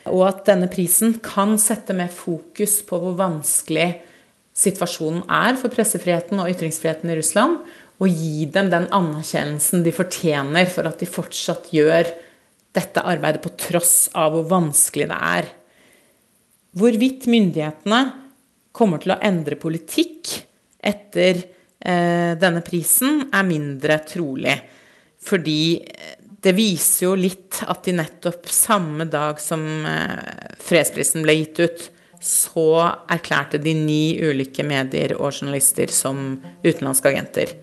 Og 0.10 0.24
at 0.28 0.44
denne 0.50 0.70
prisen 0.72 1.16
kan 1.24 1.58
sette 1.62 1.96
mer 1.98 2.12
fokus 2.14 2.80
på 2.86 3.00
hvor 3.02 3.18
vanskelig 3.18 3.90
situasjonen 4.58 5.24
er 5.32 5.58
for 5.60 5.74
pressefriheten 5.74 6.42
og 6.42 6.52
ytringsfriheten 6.54 7.12
i 7.12 7.18
Russland, 7.18 7.62
og 8.02 8.10
gi 8.10 8.48
dem 8.50 8.72
den 8.74 8.88
anerkjennelsen 8.94 9.84
de 9.86 9.94
fortjener 9.94 10.70
for 10.74 10.90
at 10.90 11.02
de 11.02 11.10
fortsatt 11.10 11.70
gjør 11.74 12.10
dette 12.74 13.04
arbeidet 13.06 13.44
på 13.44 13.52
tross 13.60 14.10
av 14.18 14.34
hvor 14.34 14.48
vanskelig 14.50 15.10
det 15.12 15.18
er. 15.18 15.50
Hvorvidt 16.78 17.28
myndighetene 17.30 18.02
kommer 18.74 19.02
til 19.04 19.14
å 19.14 19.20
endre 19.22 19.58
politikk 19.60 20.32
etter 20.82 21.44
denne 21.82 22.62
prisen 22.66 23.26
er 23.34 23.48
mindre 23.48 23.98
trolig. 24.06 24.54
Fordi 25.22 25.64
eh, 25.82 26.18
det 26.42 26.54
viser 26.58 27.06
jo 27.06 27.16
litt 27.20 27.62
at 27.70 27.84
de 27.86 27.96
nettopp 28.00 28.50
samme 28.50 29.06
dag 29.10 29.42
som 29.42 29.62
eh, 29.86 30.56
fredsprisen 30.62 31.26
ble 31.26 31.38
gitt 31.42 31.62
ut, 31.62 31.84
så 32.22 32.66
erklærte 33.10 33.62
de 33.62 33.74
ni 33.78 34.18
ulike 34.22 34.66
medier 34.66 35.16
og 35.18 35.32
journalister 35.32 35.90
som 35.94 36.40
utenlandske 36.66 37.10
agenter. 37.10 37.54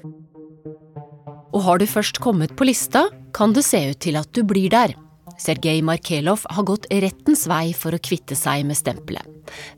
Og 1.55 1.63
har 1.65 1.79
du 1.79 1.87
først 1.91 2.19
kommet 2.23 2.55
på 2.59 2.67
lista, 2.67 3.07
kan 3.35 3.55
det 3.55 3.65
se 3.67 3.81
ut 3.91 4.01
til 4.03 4.19
at 4.19 4.31
du 4.35 4.43
blir 4.47 4.71
der. 4.71 4.95
Sergej 5.40 5.82
Markelov 5.82 6.44
har 6.50 6.66
gått 6.68 6.86
rettens 6.92 7.48
vei 7.50 7.74
for 7.74 7.96
å 7.96 8.02
kvitte 8.02 8.36
seg 8.38 8.66
med 8.68 8.78
stempelet. 8.78 9.26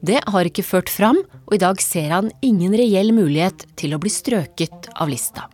Det 0.02 0.20
har 0.28 0.48
ikke 0.48 0.66
ført 0.66 0.92
fram, 0.92 1.22
og 1.48 1.56
i 1.56 1.62
dag 1.62 1.82
ser 1.82 2.12
han 2.14 2.32
ingen 2.46 2.76
reell 2.78 3.14
mulighet 3.16 3.66
til 3.80 3.96
å 3.96 4.02
bli 4.02 4.12
strøket 4.14 4.92
av 4.94 5.10
lista. 5.10 5.48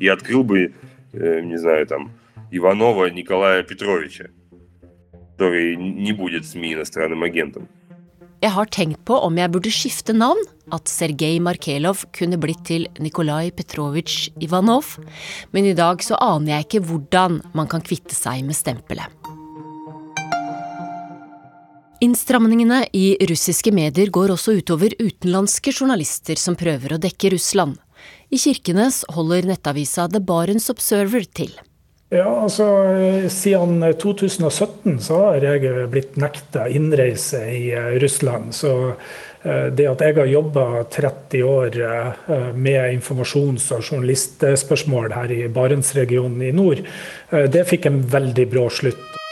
Я 0.00 0.14
открыл 0.14 0.44
бы, 0.44 0.72
э, 1.12 1.40
не 1.42 1.58
знаю, 1.58 1.86
там, 1.86 2.10
Иванова 2.50 3.10
Николая 3.10 3.62
Петровича, 3.62 4.26
который 5.36 5.76
не 5.76 6.12
будет 6.12 6.46
СМИ 6.46 6.74
иностранным 6.74 7.22
агентом. 7.22 7.68
Jeg 8.40 8.54
har 8.54 8.66
tenkt 8.72 9.04
på 9.04 9.18
om 9.20 9.36
jeg 9.36 9.52
burde 9.52 9.70
skifte 9.70 10.14
navn, 10.16 10.40
at 10.72 10.88
Sergej 10.88 11.40
Markelov 11.44 12.06
kunne 12.16 12.38
blitt 12.40 12.62
til 12.64 12.86
Nikolai 12.98 13.50
Petrovitsj 13.52 14.30
Ivanov, 14.40 14.94
men 15.52 15.68
i 15.68 15.74
dag 15.76 16.00
så 16.00 16.16
aner 16.16 16.54
jeg 16.54 16.68
ikke 16.68 16.86
hvordan 16.88 17.42
man 17.52 17.68
kan 17.68 17.84
kvitte 17.84 18.16
seg 18.16 18.46
med 18.46 18.56
stempelet. 18.56 19.12
Innstramningene 22.05 22.83
i 22.93 23.15
russiske 23.29 23.71
medier 23.73 24.11
går 24.13 24.33
også 24.35 24.59
utover 24.59 24.93
utenlandske 24.99 25.71
journalister 25.73 26.37
som 26.37 26.57
prøver 26.59 26.93
å 26.93 26.99
dekke 27.01 27.31
Russland. 27.33 27.79
I 28.29 28.37
Kirkenes 28.37 28.99
holder 29.15 29.47
nettavisa 29.49 30.05
The 30.11 30.21
Barents 30.21 30.69
Observer 30.69 31.25
til. 31.25 31.55
Ja, 32.13 32.27
altså 32.43 32.67
Siden 33.33 33.81
2017 33.81 34.99
så 35.01 35.23
har 35.23 35.47
jeg 35.47 35.87
blitt 35.89 36.19
nekta 36.21 36.67
innreise 36.69 37.41
i 37.49 37.63
eh, 37.73 37.95
Russland. 38.03 38.53
Så 38.53 38.75
eh, 38.91 39.67
det 39.73 39.89
at 39.89 40.05
jeg 40.05 40.19
har 40.19 40.29
jobba 40.29 40.85
30 40.93 41.43
år 41.49 41.81
eh, 41.89 42.47
med 42.53 42.99
informasjons- 42.99 43.71
og 43.73 43.81
journalistspørsmål 43.81 45.17
her 45.17 45.33
i 45.33 45.43
Barentsregionen 45.49 46.45
i 46.45 46.53
nord, 46.53 46.85
det 47.31 47.65
fikk 47.71 47.89
en 47.89 48.03
veldig 48.13 48.51
brå 48.53 48.69
slutt. 48.69 49.24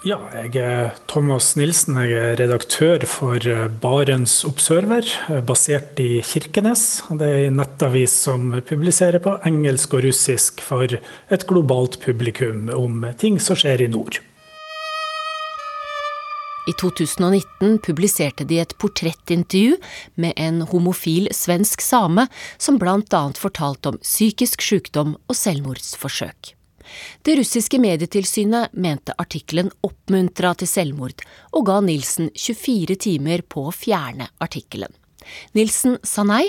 Ja, 0.00 0.16
jeg 0.32 0.54
er 0.56 0.94
Thomas 1.12 1.50
Nilsen. 1.60 1.98
Jeg 2.00 2.14
er 2.16 2.38
redaktør 2.40 3.02
for 3.04 3.36
eh, 3.36 3.66
Barents 3.82 4.38
Observer, 4.48 5.04
eh, 5.28 5.42
basert 5.44 5.98
i 6.00 6.22
Kirkenes. 6.24 7.02
Det 7.20 7.26
er 7.28 7.48
en 7.50 7.58
nettavis 7.60 8.14
som 8.24 8.46
publiserer 8.64 9.20
på 9.20 9.34
engelsk 9.44 9.98
og 9.98 10.06
russisk 10.06 10.62
for 10.64 10.88
et 10.88 11.44
globalt 11.50 11.98
publikum 12.00 12.70
om 12.72 13.04
ting 13.20 13.36
som 13.44 13.58
skjer 13.60 13.84
i 13.84 13.90
nord. 13.92 14.22
I 16.64 16.72
2019 16.80 17.76
publiserte 17.84 18.46
de 18.48 18.62
et 18.62 18.72
portrettintervju 18.80 19.76
med 20.16 20.32
en 20.40 20.62
homofil 20.70 21.28
svensk 21.36 21.84
same 21.84 22.24
som 22.56 22.80
bl.a. 22.80 23.22
fortalte 23.36 23.92
om 23.92 24.00
psykisk 24.00 24.64
sykdom 24.64 25.18
og 25.28 25.36
selvmordsforsøk. 25.36 26.54
Det 27.26 27.36
russiske 27.38 27.80
medietilsynet 27.82 28.72
mente 28.72 29.14
artikkelen 29.20 29.70
oppmuntra 29.86 30.54
til 30.58 30.70
selvmord, 30.70 31.24
og 31.54 31.66
ga 31.68 31.80
Nilsen 31.84 32.30
24 32.34 32.98
timer 33.06 33.44
på 33.46 33.68
å 33.68 33.74
fjerne 33.74 34.30
artikkelen. 34.42 34.92
Nilsen 35.56 35.98
sa 36.06 36.24
nei, 36.26 36.46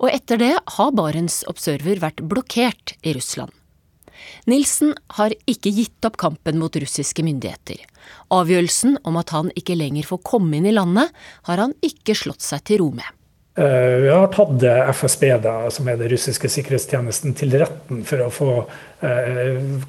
og 0.00 0.08
etter 0.10 0.40
det 0.40 0.54
har 0.76 0.94
Barents 0.96 1.42
Observer 1.50 2.00
vært 2.02 2.24
blokkert 2.24 2.96
i 3.04 3.14
Russland. 3.16 3.52
Nilsen 4.48 4.94
har 5.18 5.34
ikke 5.50 5.72
gitt 5.74 6.06
opp 6.06 6.16
kampen 6.20 6.58
mot 6.60 6.76
russiske 6.76 7.24
myndigheter. 7.26 7.82
Avgjørelsen 8.34 8.98
om 9.08 9.18
at 9.20 9.34
han 9.34 9.50
ikke 9.58 9.76
lenger 9.78 10.08
får 10.08 10.22
komme 10.26 10.58
inn 10.58 10.68
i 10.68 10.74
landet, 10.74 11.12
har 11.48 11.60
han 11.60 11.76
ikke 11.84 12.16
slått 12.18 12.44
seg 12.44 12.64
til 12.68 12.82
ro 12.84 12.90
med. 12.96 13.06
Eh, 13.56 13.96
vi 14.02 14.08
har 14.10 14.26
tatt 14.34 14.64
FSB, 14.96 15.28
da, 15.44 15.70
som 15.70 15.88
er 15.88 15.98
den 16.00 16.10
russiske 16.10 16.50
sikkerhetstjenesten, 16.50 17.36
til 17.38 17.54
retten 17.60 18.02
for 18.06 18.24
å 18.24 18.32
få 18.34 18.48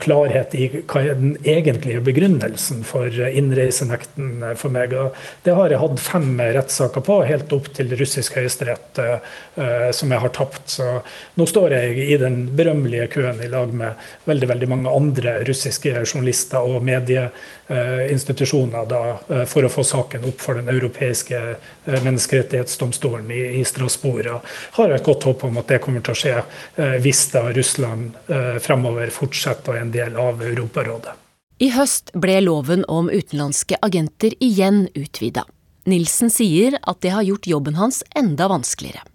klarhet 0.02 0.56
i 0.58 0.68
hva 0.84 1.02
er 1.02 1.16
den 1.20 1.38
egentlige 1.48 2.02
begrunnelsen 2.04 2.84
for 2.88 3.08
innreisenekten 3.08 4.44
for 4.60 4.70
meg. 4.74 4.94
Og 4.98 5.16
det 5.46 5.56
har 5.56 5.72
jeg 5.72 5.80
hatt 5.82 6.00
fem 6.04 6.40
rettssaker 6.40 7.02
på, 7.06 7.24
helt 7.30 7.54
opp 7.56 7.68
til 7.76 7.96
russisk 8.00 8.36
høyesterett, 8.40 9.00
eh, 9.00 9.90
som 9.96 10.12
jeg 10.12 10.24
har 10.24 10.34
tapt. 10.36 10.66
Så 10.78 10.86
nå 11.40 11.46
står 11.50 11.70
jeg 11.78 11.98
i 12.10 12.18
den 12.22 12.36
berømmelige 12.56 13.08
køen 13.16 13.40
i 13.44 13.52
lag 13.52 13.74
med 13.74 13.92
veldig, 14.28 14.48
veldig 14.54 14.70
mange 14.72 14.90
andre 14.92 15.32
russiske 15.48 15.92
journalister 16.04 16.62
og 16.66 16.84
medieinstitusjoner 16.86 18.84
da, 18.90 19.04
for 19.50 19.62
å 19.66 19.72
få 19.72 19.84
saken 19.88 20.28
opp 20.30 20.40
for 20.44 20.54
den 20.60 20.70
europeiske 20.74 21.40
menneskerettighetsdomstolen 21.86 23.32
i 23.32 23.64
Strasbourg. 23.66 24.28
Og 24.36 24.42
har 24.80 24.90
et 24.96 25.06
godt 25.06 25.24
håp 25.28 25.44
om 25.48 25.58
at 25.62 25.70
det 25.72 25.82
kommer 25.84 26.04
til 26.06 26.16
å 26.16 26.20
skje 26.20 26.36
eh, 26.38 26.98
hvis 27.04 27.22
da 27.34 27.46
Russland 27.56 28.18
eh, 28.28 28.58
fremover 29.06 29.14
fortsette 29.14 29.70
å 29.70 29.74
være 29.74 29.86
en 29.86 29.92
del 29.94 30.16
av 30.18 30.42
Europarådet. 30.42 31.14
I 31.60 31.72
høst 31.72 32.12
ble 32.14 32.42
loven 32.42 32.84
om 32.88 33.10
utenlandske 33.10 33.78
agenter 33.82 34.34
igjen 34.44 34.90
utvida. 34.94 35.46
Nilsen 35.86 36.30
sier 36.30 36.80
at 36.82 37.02
det 37.02 37.14
har 37.14 37.24
gjort 37.24 37.48
jobben 37.48 37.76
hans 37.76 38.04
enda 38.16 38.48
vanskeligere. 38.48 39.06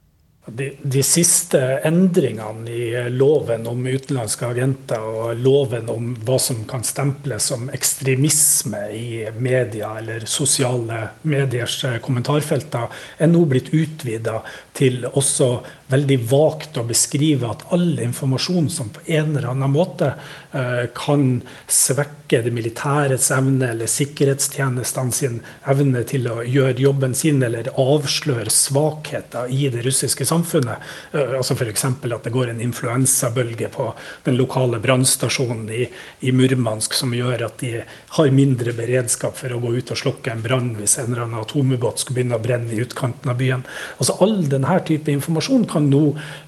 De, 0.50 0.72
de, 0.82 1.02
siste 1.04 1.60
endringene 1.84 2.70
i 2.72 3.10
loven 3.12 3.68
om 3.70 3.84
utenlandske 3.86 4.48
agenter 4.48 5.04
og 5.04 5.36
loven 5.38 5.90
om 5.92 6.14
hva 6.26 6.38
som 6.40 6.64
kan 6.66 6.82
stemples 6.82 7.50
som 7.52 7.68
ekstremisme 7.70 8.80
i 8.96 9.28
media 9.36 9.92
eller 10.00 10.24
sosiale 10.26 11.02
mediers 11.22 11.76
kommentarfelter, 12.02 12.88
er 13.20 13.30
nå 13.30 13.44
blitt 13.52 13.70
utvida 13.76 14.40
til 14.76 15.04
også 15.10 15.50
veldig 15.90 16.18
vagt 16.30 16.78
å 16.78 16.86
beskrive 16.86 17.48
at 17.50 17.64
all 17.74 17.98
informasjon 18.02 18.70
som 18.70 18.90
på 18.94 19.02
en 19.10 19.34
eller 19.34 19.50
annen 19.50 19.72
måte 19.74 20.12
eh, 20.52 20.86
kan 20.94 21.40
svekke 21.66 22.42
det 22.44 22.52
militærets 22.54 23.30
evne 23.34 23.72
eller 23.72 23.90
sikkerhetstjenestene 23.90 25.14
sin 25.14 25.40
evne 25.70 26.04
til 26.06 26.28
å 26.30 26.44
gjøre 26.46 26.78
jobben 26.78 27.16
sin, 27.18 27.42
eller 27.42 27.72
avsløre 27.74 28.52
svakheter 28.54 29.50
i 29.50 29.66
det 29.72 29.82
russiske 29.86 30.26
samfunnet. 30.28 30.86
Eh, 31.12 31.34
altså 31.40 31.56
F.eks. 31.58 31.86
at 31.90 32.28
det 32.28 32.34
går 32.34 32.52
en 32.52 32.62
influensabølge 32.62 33.72
på 33.74 33.88
den 34.28 34.38
lokale 34.38 34.78
brannstasjonen 34.82 35.66
i, 35.74 35.88
i, 36.20 36.34
Murmansk 36.40 36.94
som 36.94 37.14
gjør 37.16 37.48
at 37.48 37.58
de 37.64 37.82
har 38.14 38.34
mindre 38.34 38.76
beredskap 38.78 39.34
for 39.40 39.52
å 39.52 39.58
gå 39.62 39.74
ut 39.80 39.90
og 39.90 39.98
slukke 39.98 40.30
en 40.32 40.44
brann 40.44 40.70
hvis 40.78 41.00
en 41.00 41.10
eller 41.10 41.26
annen 41.26 41.42
atomubåt 41.42 42.04
skulle 42.04 42.20
begynne 42.20 42.38
å 42.38 42.44
brenne 42.44 42.70
i 42.76 42.80
utkanten 42.84 43.32
av 43.32 43.40
byen. 43.42 43.66
Altså 43.98 44.14
All 44.22 44.38
denne 44.46 44.69
type 44.86 45.10
informasjon 45.10 45.64
kan 45.70 45.86
nå 45.90 46.02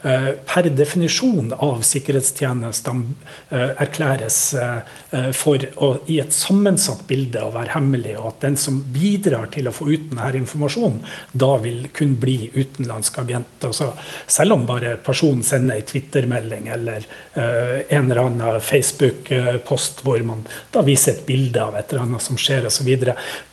eh, 0.07 0.29
per 0.47 0.69
definisjon 0.77 1.53
av 1.57 1.83
sikkerhetstjenestene 1.87 3.15
eh, 3.51 3.73
erklæres 3.83 4.39
eh, 4.59 5.31
for 5.37 5.63
å, 5.77 5.91
i 6.13 6.19
et 6.23 6.35
sammensatt 6.35 7.05
bilde 7.09 7.43
å 7.43 7.53
være 7.55 7.75
hemmelig, 7.75 8.17
og 8.21 8.31
at 8.33 8.47
den 8.47 8.59
som 8.61 8.81
bidrar 8.95 9.51
til 9.55 9.69
å 9.69 9.75
få 9.75 9.89
ut 9.91 10.09
denne 10.11 10.31
informasjonen, 10.43 11.03
da 11.33 11.51
vil 11.63 11.89
kun 11.95 12.15
bli 12.21 12.51
utenlandsk 12.55 13.19
agent. 13.23 13.67
Altså, 13.69 13.93
selv 14.27 14.57
om 14.57 14.67
bare 14.69 14.97
personen 15.05 15.45
sender 15.47 15.81
en 15.81 15.89
Twitter-melding 15.89 16.69
eller 16.73 17.05
en 17.35 18.11
eller 18.11 18.21
annen 18.23 18.61
Facebook-post 18.63 20.03
hvor 20.05 20.21
man 20.27 20.43
da 20.75 20.83
viser 20.85 21.15
et 21.15 21.25
bilde 21.27 21.61
av 21.63 21.77
et 21.79 21.93
eller 21.93 22.05
annet 22.07 22.25
som 22.25 22.39
skjer 22.41 22.67
osv. 22.69 22.91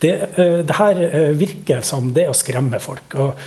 Det, 0.01 0.13
det 0.35 0.77
her 0.79 1.01
virker 1.37 1.83
som 1.85 2.11
det 2.15 2.27
å 2.29 2.35
skremme 2.37 2.81
folk. 2.83 3.15
og 3.19 3.39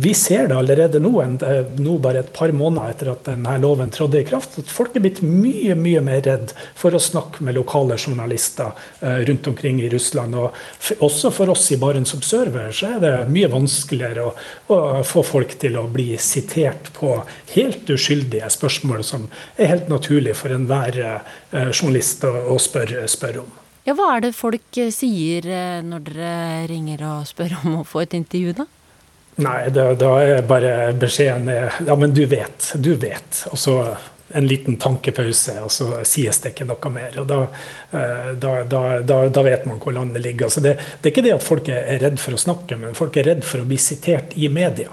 Vi 0.00 0.14
ser 0.14 0.46
det 0.46 0.54
allerede 0.54 1.00
nå 1.02 1.10
en, 1.22 1.34
eh, 1.42 1.64
nå 1.82 1.96
bare 1.98 2.20
et 2.20 2.32
par 2.32 2.52
måneder 2.54 2.92
etter 2.92 3.08
at 3.10 3.24
denne 3.26 3.56
loven 3.58 3.90
trådte 3.90 4.20
i 4.20 4.26
kraft, 4.28 4.58
at 4.60 4.70
folk 4.70 4.94
er 4.94 5.02
blitt 5.02 5.22
mye 5.26 5.74
mye 5.74 6.02
mer 6.04 6.20
redd 6.22 6.52
for 6.78 6.94
å 6.94 7.00
snakke 7.02 7.42
med 7.42 7.56
lokale 7.56 7.96
journalister 7.98 8.76
eh, 9.00 9.24
rundt 9.26 9.48
omkring 9.50 9.80
i 9.82 9.88
Russland. 9.90 10.36
Og 10.38 11.02
også 11.02 11.32
for 11.34 11.50
oss 11.50 11.66
i 11.74 11.80
Barents 11.82 12.14
Observer 12.14 12.70
så 12.70 12.92
er 12.94 13.02
det 13.02 13.12
mye 13.32 13.50
vanskeligere 13.50 14.28
å, 14.28 14.32
å 14.70 14.78
få 15.02 15.24
folk 15.26 15.56
til 15.58 15.80
å 15.80 15.88
bli 15.90 16.12
sitert 16.22 16.92
på 16.94 17.16
helt 17.56 17.90
uskyldige 17.90 18.52
spørsmål 18.54 19.02
som 19.02 19.26
er 19.56 19.74
helt 19.74 19.90
naturlig 19.90 20.36
for 20.38 20.54
enhver 20.54 21.02
eh, 21.02 21.72
journalist 21.72 22.22
å 22.28 22.54
spørre 22.62 23.08
spør 23.10 23.42
om. 23.42 23.52
Ja, 23.88 23.96
Hva 23.98 24.12
er 24.14 24.28
det 24.28 24.36
folk 24.36 24.82
sier 24.94 25.48
når 25.82 26.10
dere 26.12 26.34
ringer 26.70 27.06
og 27.16 27.28
spør 27.34 27.58
om 27.64 27.80
å 27.80 27.86
få 27.88 28.06
et 28.06 28.20
intervju, 28.22 28.60
da? 28.62 28.72
Nei, 29.38 29.68
da, 29.70 29.92
da 29.94 30.12
er 30.22 30.46
bare 30.46 30.92
beskjeden 30.98 31.50
Ja, 31.86 31.94
men 31.96 32.14
du 32.14 32.24
vet. 32.26 32.72
Du 32.74 32.94
vet. 32.98 33.44
Og 33.52 33.58
så 33.58 33.80
en 34.36 34.46
liten 34.46 34.76
tankepause, 34.76 35.54
og 35.64 35.70
så 35.72 36.02
sies 36.04 36.42
det 36.42 36.52
ikke 36.52 36.66
noe 36.68 36.90
mer. 36.92 37.14
og 37.22 37.28
Da, 37.30 37.40
da, 38.34 38.82
da, 39.00 39.18
da 39.32 39.44
vet 39.46 39.66
man 39.66 39.80
hvor 39.80 39.94
landet 39.96 40.24
ligger. 40.24 40.50
Altså 40.50 40.60
det, 40.64 40.74
det, 41.00 41.08
er 41.08 41.14
ikke 41.14 41.26
det 41.28 41.36
at 41.38 41.46
folk 41.46 41.70
er 41.72 42.00
redd 42.02 42.18
for 42.20 42.36
å 42.36 42.40
snakke, 42.40 42.76
men 42.80 42.98
folk 42.98 43.16
er 43.16 43.30
redd 43.30 43.46
for 43.46 43.62
å 43.62 43.68
bli 43.68 43.78
sitert 43.80 44.36
i 44.36 44.50
media. 44.52 44.90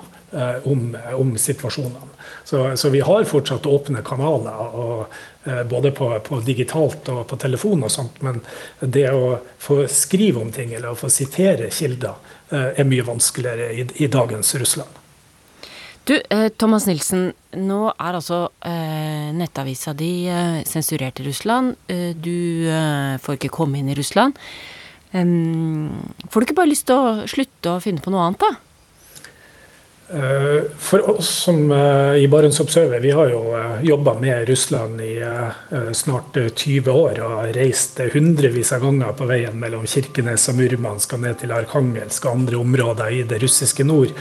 om, 0.63 0.97
om 1.15 1.37
situasjonene. 1.37 2.09
Så, 2.43 2.77
så, 2.77 2.89
vi 2.89 2.99
har 2.99 3.23
fortsatt 3.23 3.65
åpne 3.65 4.01
kanaler, 4.03 4.75
og, 4.75 5.13
både 5.69 5.91
på, 5.91 6.09
på, 6.19 6.39
digitalt 6.43 7.09
og 7.13 7.21
på 7.29 7.37
telefon 7.39 7.85
og 7.85 7.91
sånt. 7.91 8.19
Men 8.25 8.41
det 8.79 9.07
å 9.13 9.37
få 9.61 9.85
skrive 9.87 10.41
om 10.41 10.51
ting 10.51 10.73
eller 10.73 10.91
å 10.91 10.99
få 10.99 11.09
sitere 11.13 11.69
kilder 11.71 12.34
er 12.51 12.85
mye 12.85 13.05
vanskeligere 13.07 13.71
i, 13.73 13.87
i 14.05 14.07
dagens 14.11 14.53
Russland. 14.61 15.01
Du, 16.05 16.13
Thomas 16.61 16.85
Nilsen. 16.85 17.31
Nå 17.57 17.79
er 17.89 18.17
altså 18.17 18.43
eh, 18.67 19.31
nettavisa 19.33 19.95
di 19.97 20.27
eh, 20.29 20.59
sensurert 20.69 21.17
i 21.21 21.25
Russland. 21.25 21.73
Eh, 21.89 22.11
du 22.13 22.69
får 23.23 23.39
ikke 23.39 23.53
komme 23.55 23.79
inn 23.79 23.89
i 23.89 23.97
Russland. 23.97 24.37
får 25.15 26.39
du 26.39 26.45
ikke 26.45 26.57
bare 26.57 26.69
lyst 26.69 26.85
til 26.89 26.99
å 26.99 27.25
slutte 27.25 27.71
å 27.71 27.81
finne 27.81 28.03
på 28.03 28.11
noe 28.11 28.25
annet, 28.27 28.43
da? 28.43 28.74
For 30.07 31.09
oss 31.09 31.29
som 31.29 31.71
i 32.17 32.27
Barents 32.27 32.59
Observer, 32.59 32.99
vi 32.99 33.11
har 33.11 33.29
jo 33.31 33.39
jobba 33.81 34.13
med 34.19 34.49
Russland 34.49 35.01
i 35.01 35.15
snart 35.97 36.37
20 36.55 36.91
år 36.91 37.21
og 37.25 37.55
reist 37.57 37.97
hundrevis 38.13 38.69
av 38.75 38.85
ganger 38.85 39.15
på 39.17 39.25
veien 39.25 39.57
mellom 39.57 39.87
Kirkenes 39.89 40.45
og 40.51 40.59
Murmansk 40.59 41.15
og 41.17 41.23
ned 41.23 41.39
til 41.41 41.55
Arkangelsk 41.57 42.27
og 42.27 42.37
andre 42.37 42.59
områder 42.61 43.17
i 43.17 43.23
det 43.25 43.41
russiske 43.41 43.87
nord. 43.87 44.13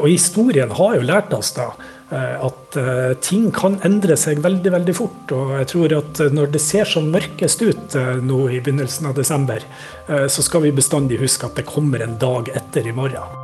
Og 0.00 0.08
historien 0.10 0.74
har 0.74 0.98
jo 0.98 1.06
lært 1.06 1.30
oss 1.38 1.52
da 1.54 1.70
at 2.10 2.80
ting 3.22 3.46
kan 3.54 3.78
endre 3.86 4.18
seg 4.18 4.42
veldig 4.42 4.74
veldig 4.74 4.96
fort. 4.98 5.30
Og 5.30 5.54
jeg 5.60 5.70
tror 5.76 5.96
at 6.00 6.24
når 6.34 6.52
det 6.58 6.64
ser 6.66 6.90
som 6.90 7.06
mørkest 7.14 7.62
ut 7.62 7.96
nå 8.26 8.42
i 8.50 8.58
begynnelsen 8.58 9.12
av 9.12 9.14
desember, 9.22 9.62
så 10.10 10.42
skal 10.42 10.66
vi 10.66 10.74
bestandig 10.74 11.22
huske 11.22 11.46
at 11.46 11.62
det 11.62 11.70
kommer 11.70 12.02
en 12.02 12.18
dag 12.18 12.50
etter 12.50 12.90
i 12.90 12.98
morgen. 12.98 13.43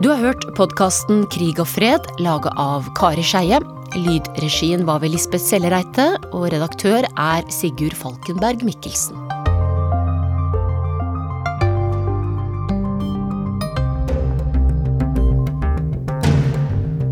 Du 0.00 0.06
har 0.08 0.16
hørt 0.16 0.46
podkasten 0.56 1.26
Krig 1.28 1.58
og 1.60 1.66
fred, 1.68 2.06
laga 2.24 2.48
av 2.56 2.86
Kari 2.96 3.20
Skeie. 3.20 3.58
Lydregien 4.00 4.86
var 4.88 5.02
ved 5.02 5.12
Lisbeth 5.12 5.44
Sellereite, 5.44 6.14
og 6.30 6.46
redaktør 6.54 7.04
er 7.04 7.44
Sigurd 7.52 7.98
Falkenberg 8.00 8.64
Mikkelsen. 8.64 9.39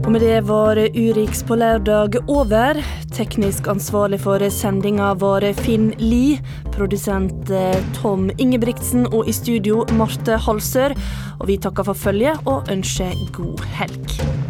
Og 0.08 0.14
med 0.14 0.22
det 0.24 0.46
var 0.48 0.78
Urix 0.96 1.42
på 1.44 1.58
lørdag 1.60 2.14
over. 2.32 2.78
Teknisk 3.12 3.66
ansvarlig 3.68 4.22
for 4.22 4.40
sendinga 4.48 5.10
var 5.20 5.44
Finn 5.60 5.90
Lie. 6.00 6.38
Produsent 6.72 7.52
eh, 7.52 7.76
Tom 8.00 8.30
Ingebrigtsen, 8.40 9.04
og 9.12 9.28
i 9.28 9.36
studio 9.36 9.84
Marte 10.00 10.40
Halsør. 10.40 10.96
Og 11.42 11.50
vi 11.52 11.60
takker 11.60 11.90
for 11.90 12.04
følget 12.08 12.40
og 12.48 12.72
ønsker 12.72 13.12
god 13.36 13.68
helg. 13.76 14.47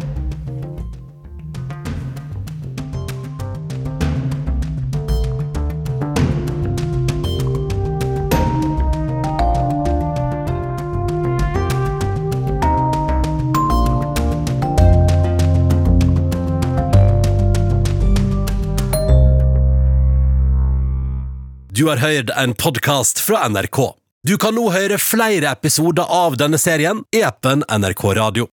Du 21.79 21.85
har 21.87 21.97
hørt 21.97 22.29
en 22.29 22.53
podkast 22.53 23.19
fra 23.19 23.49
NRK. 23.49 23.77
Du 24.27 24.33
kan 24.37 24.51
nå 24.51 24.65
høre 24.73 24.97
flere 24.99 25.53
episoder 25.55 26.09
av 26.11 26.35
denne 26.35 26.59
serien 26.59 27.05
i 27.15 27.21
appen 27.23 27.63
NRK 27.71 28.03
Radio. 28.17 28.49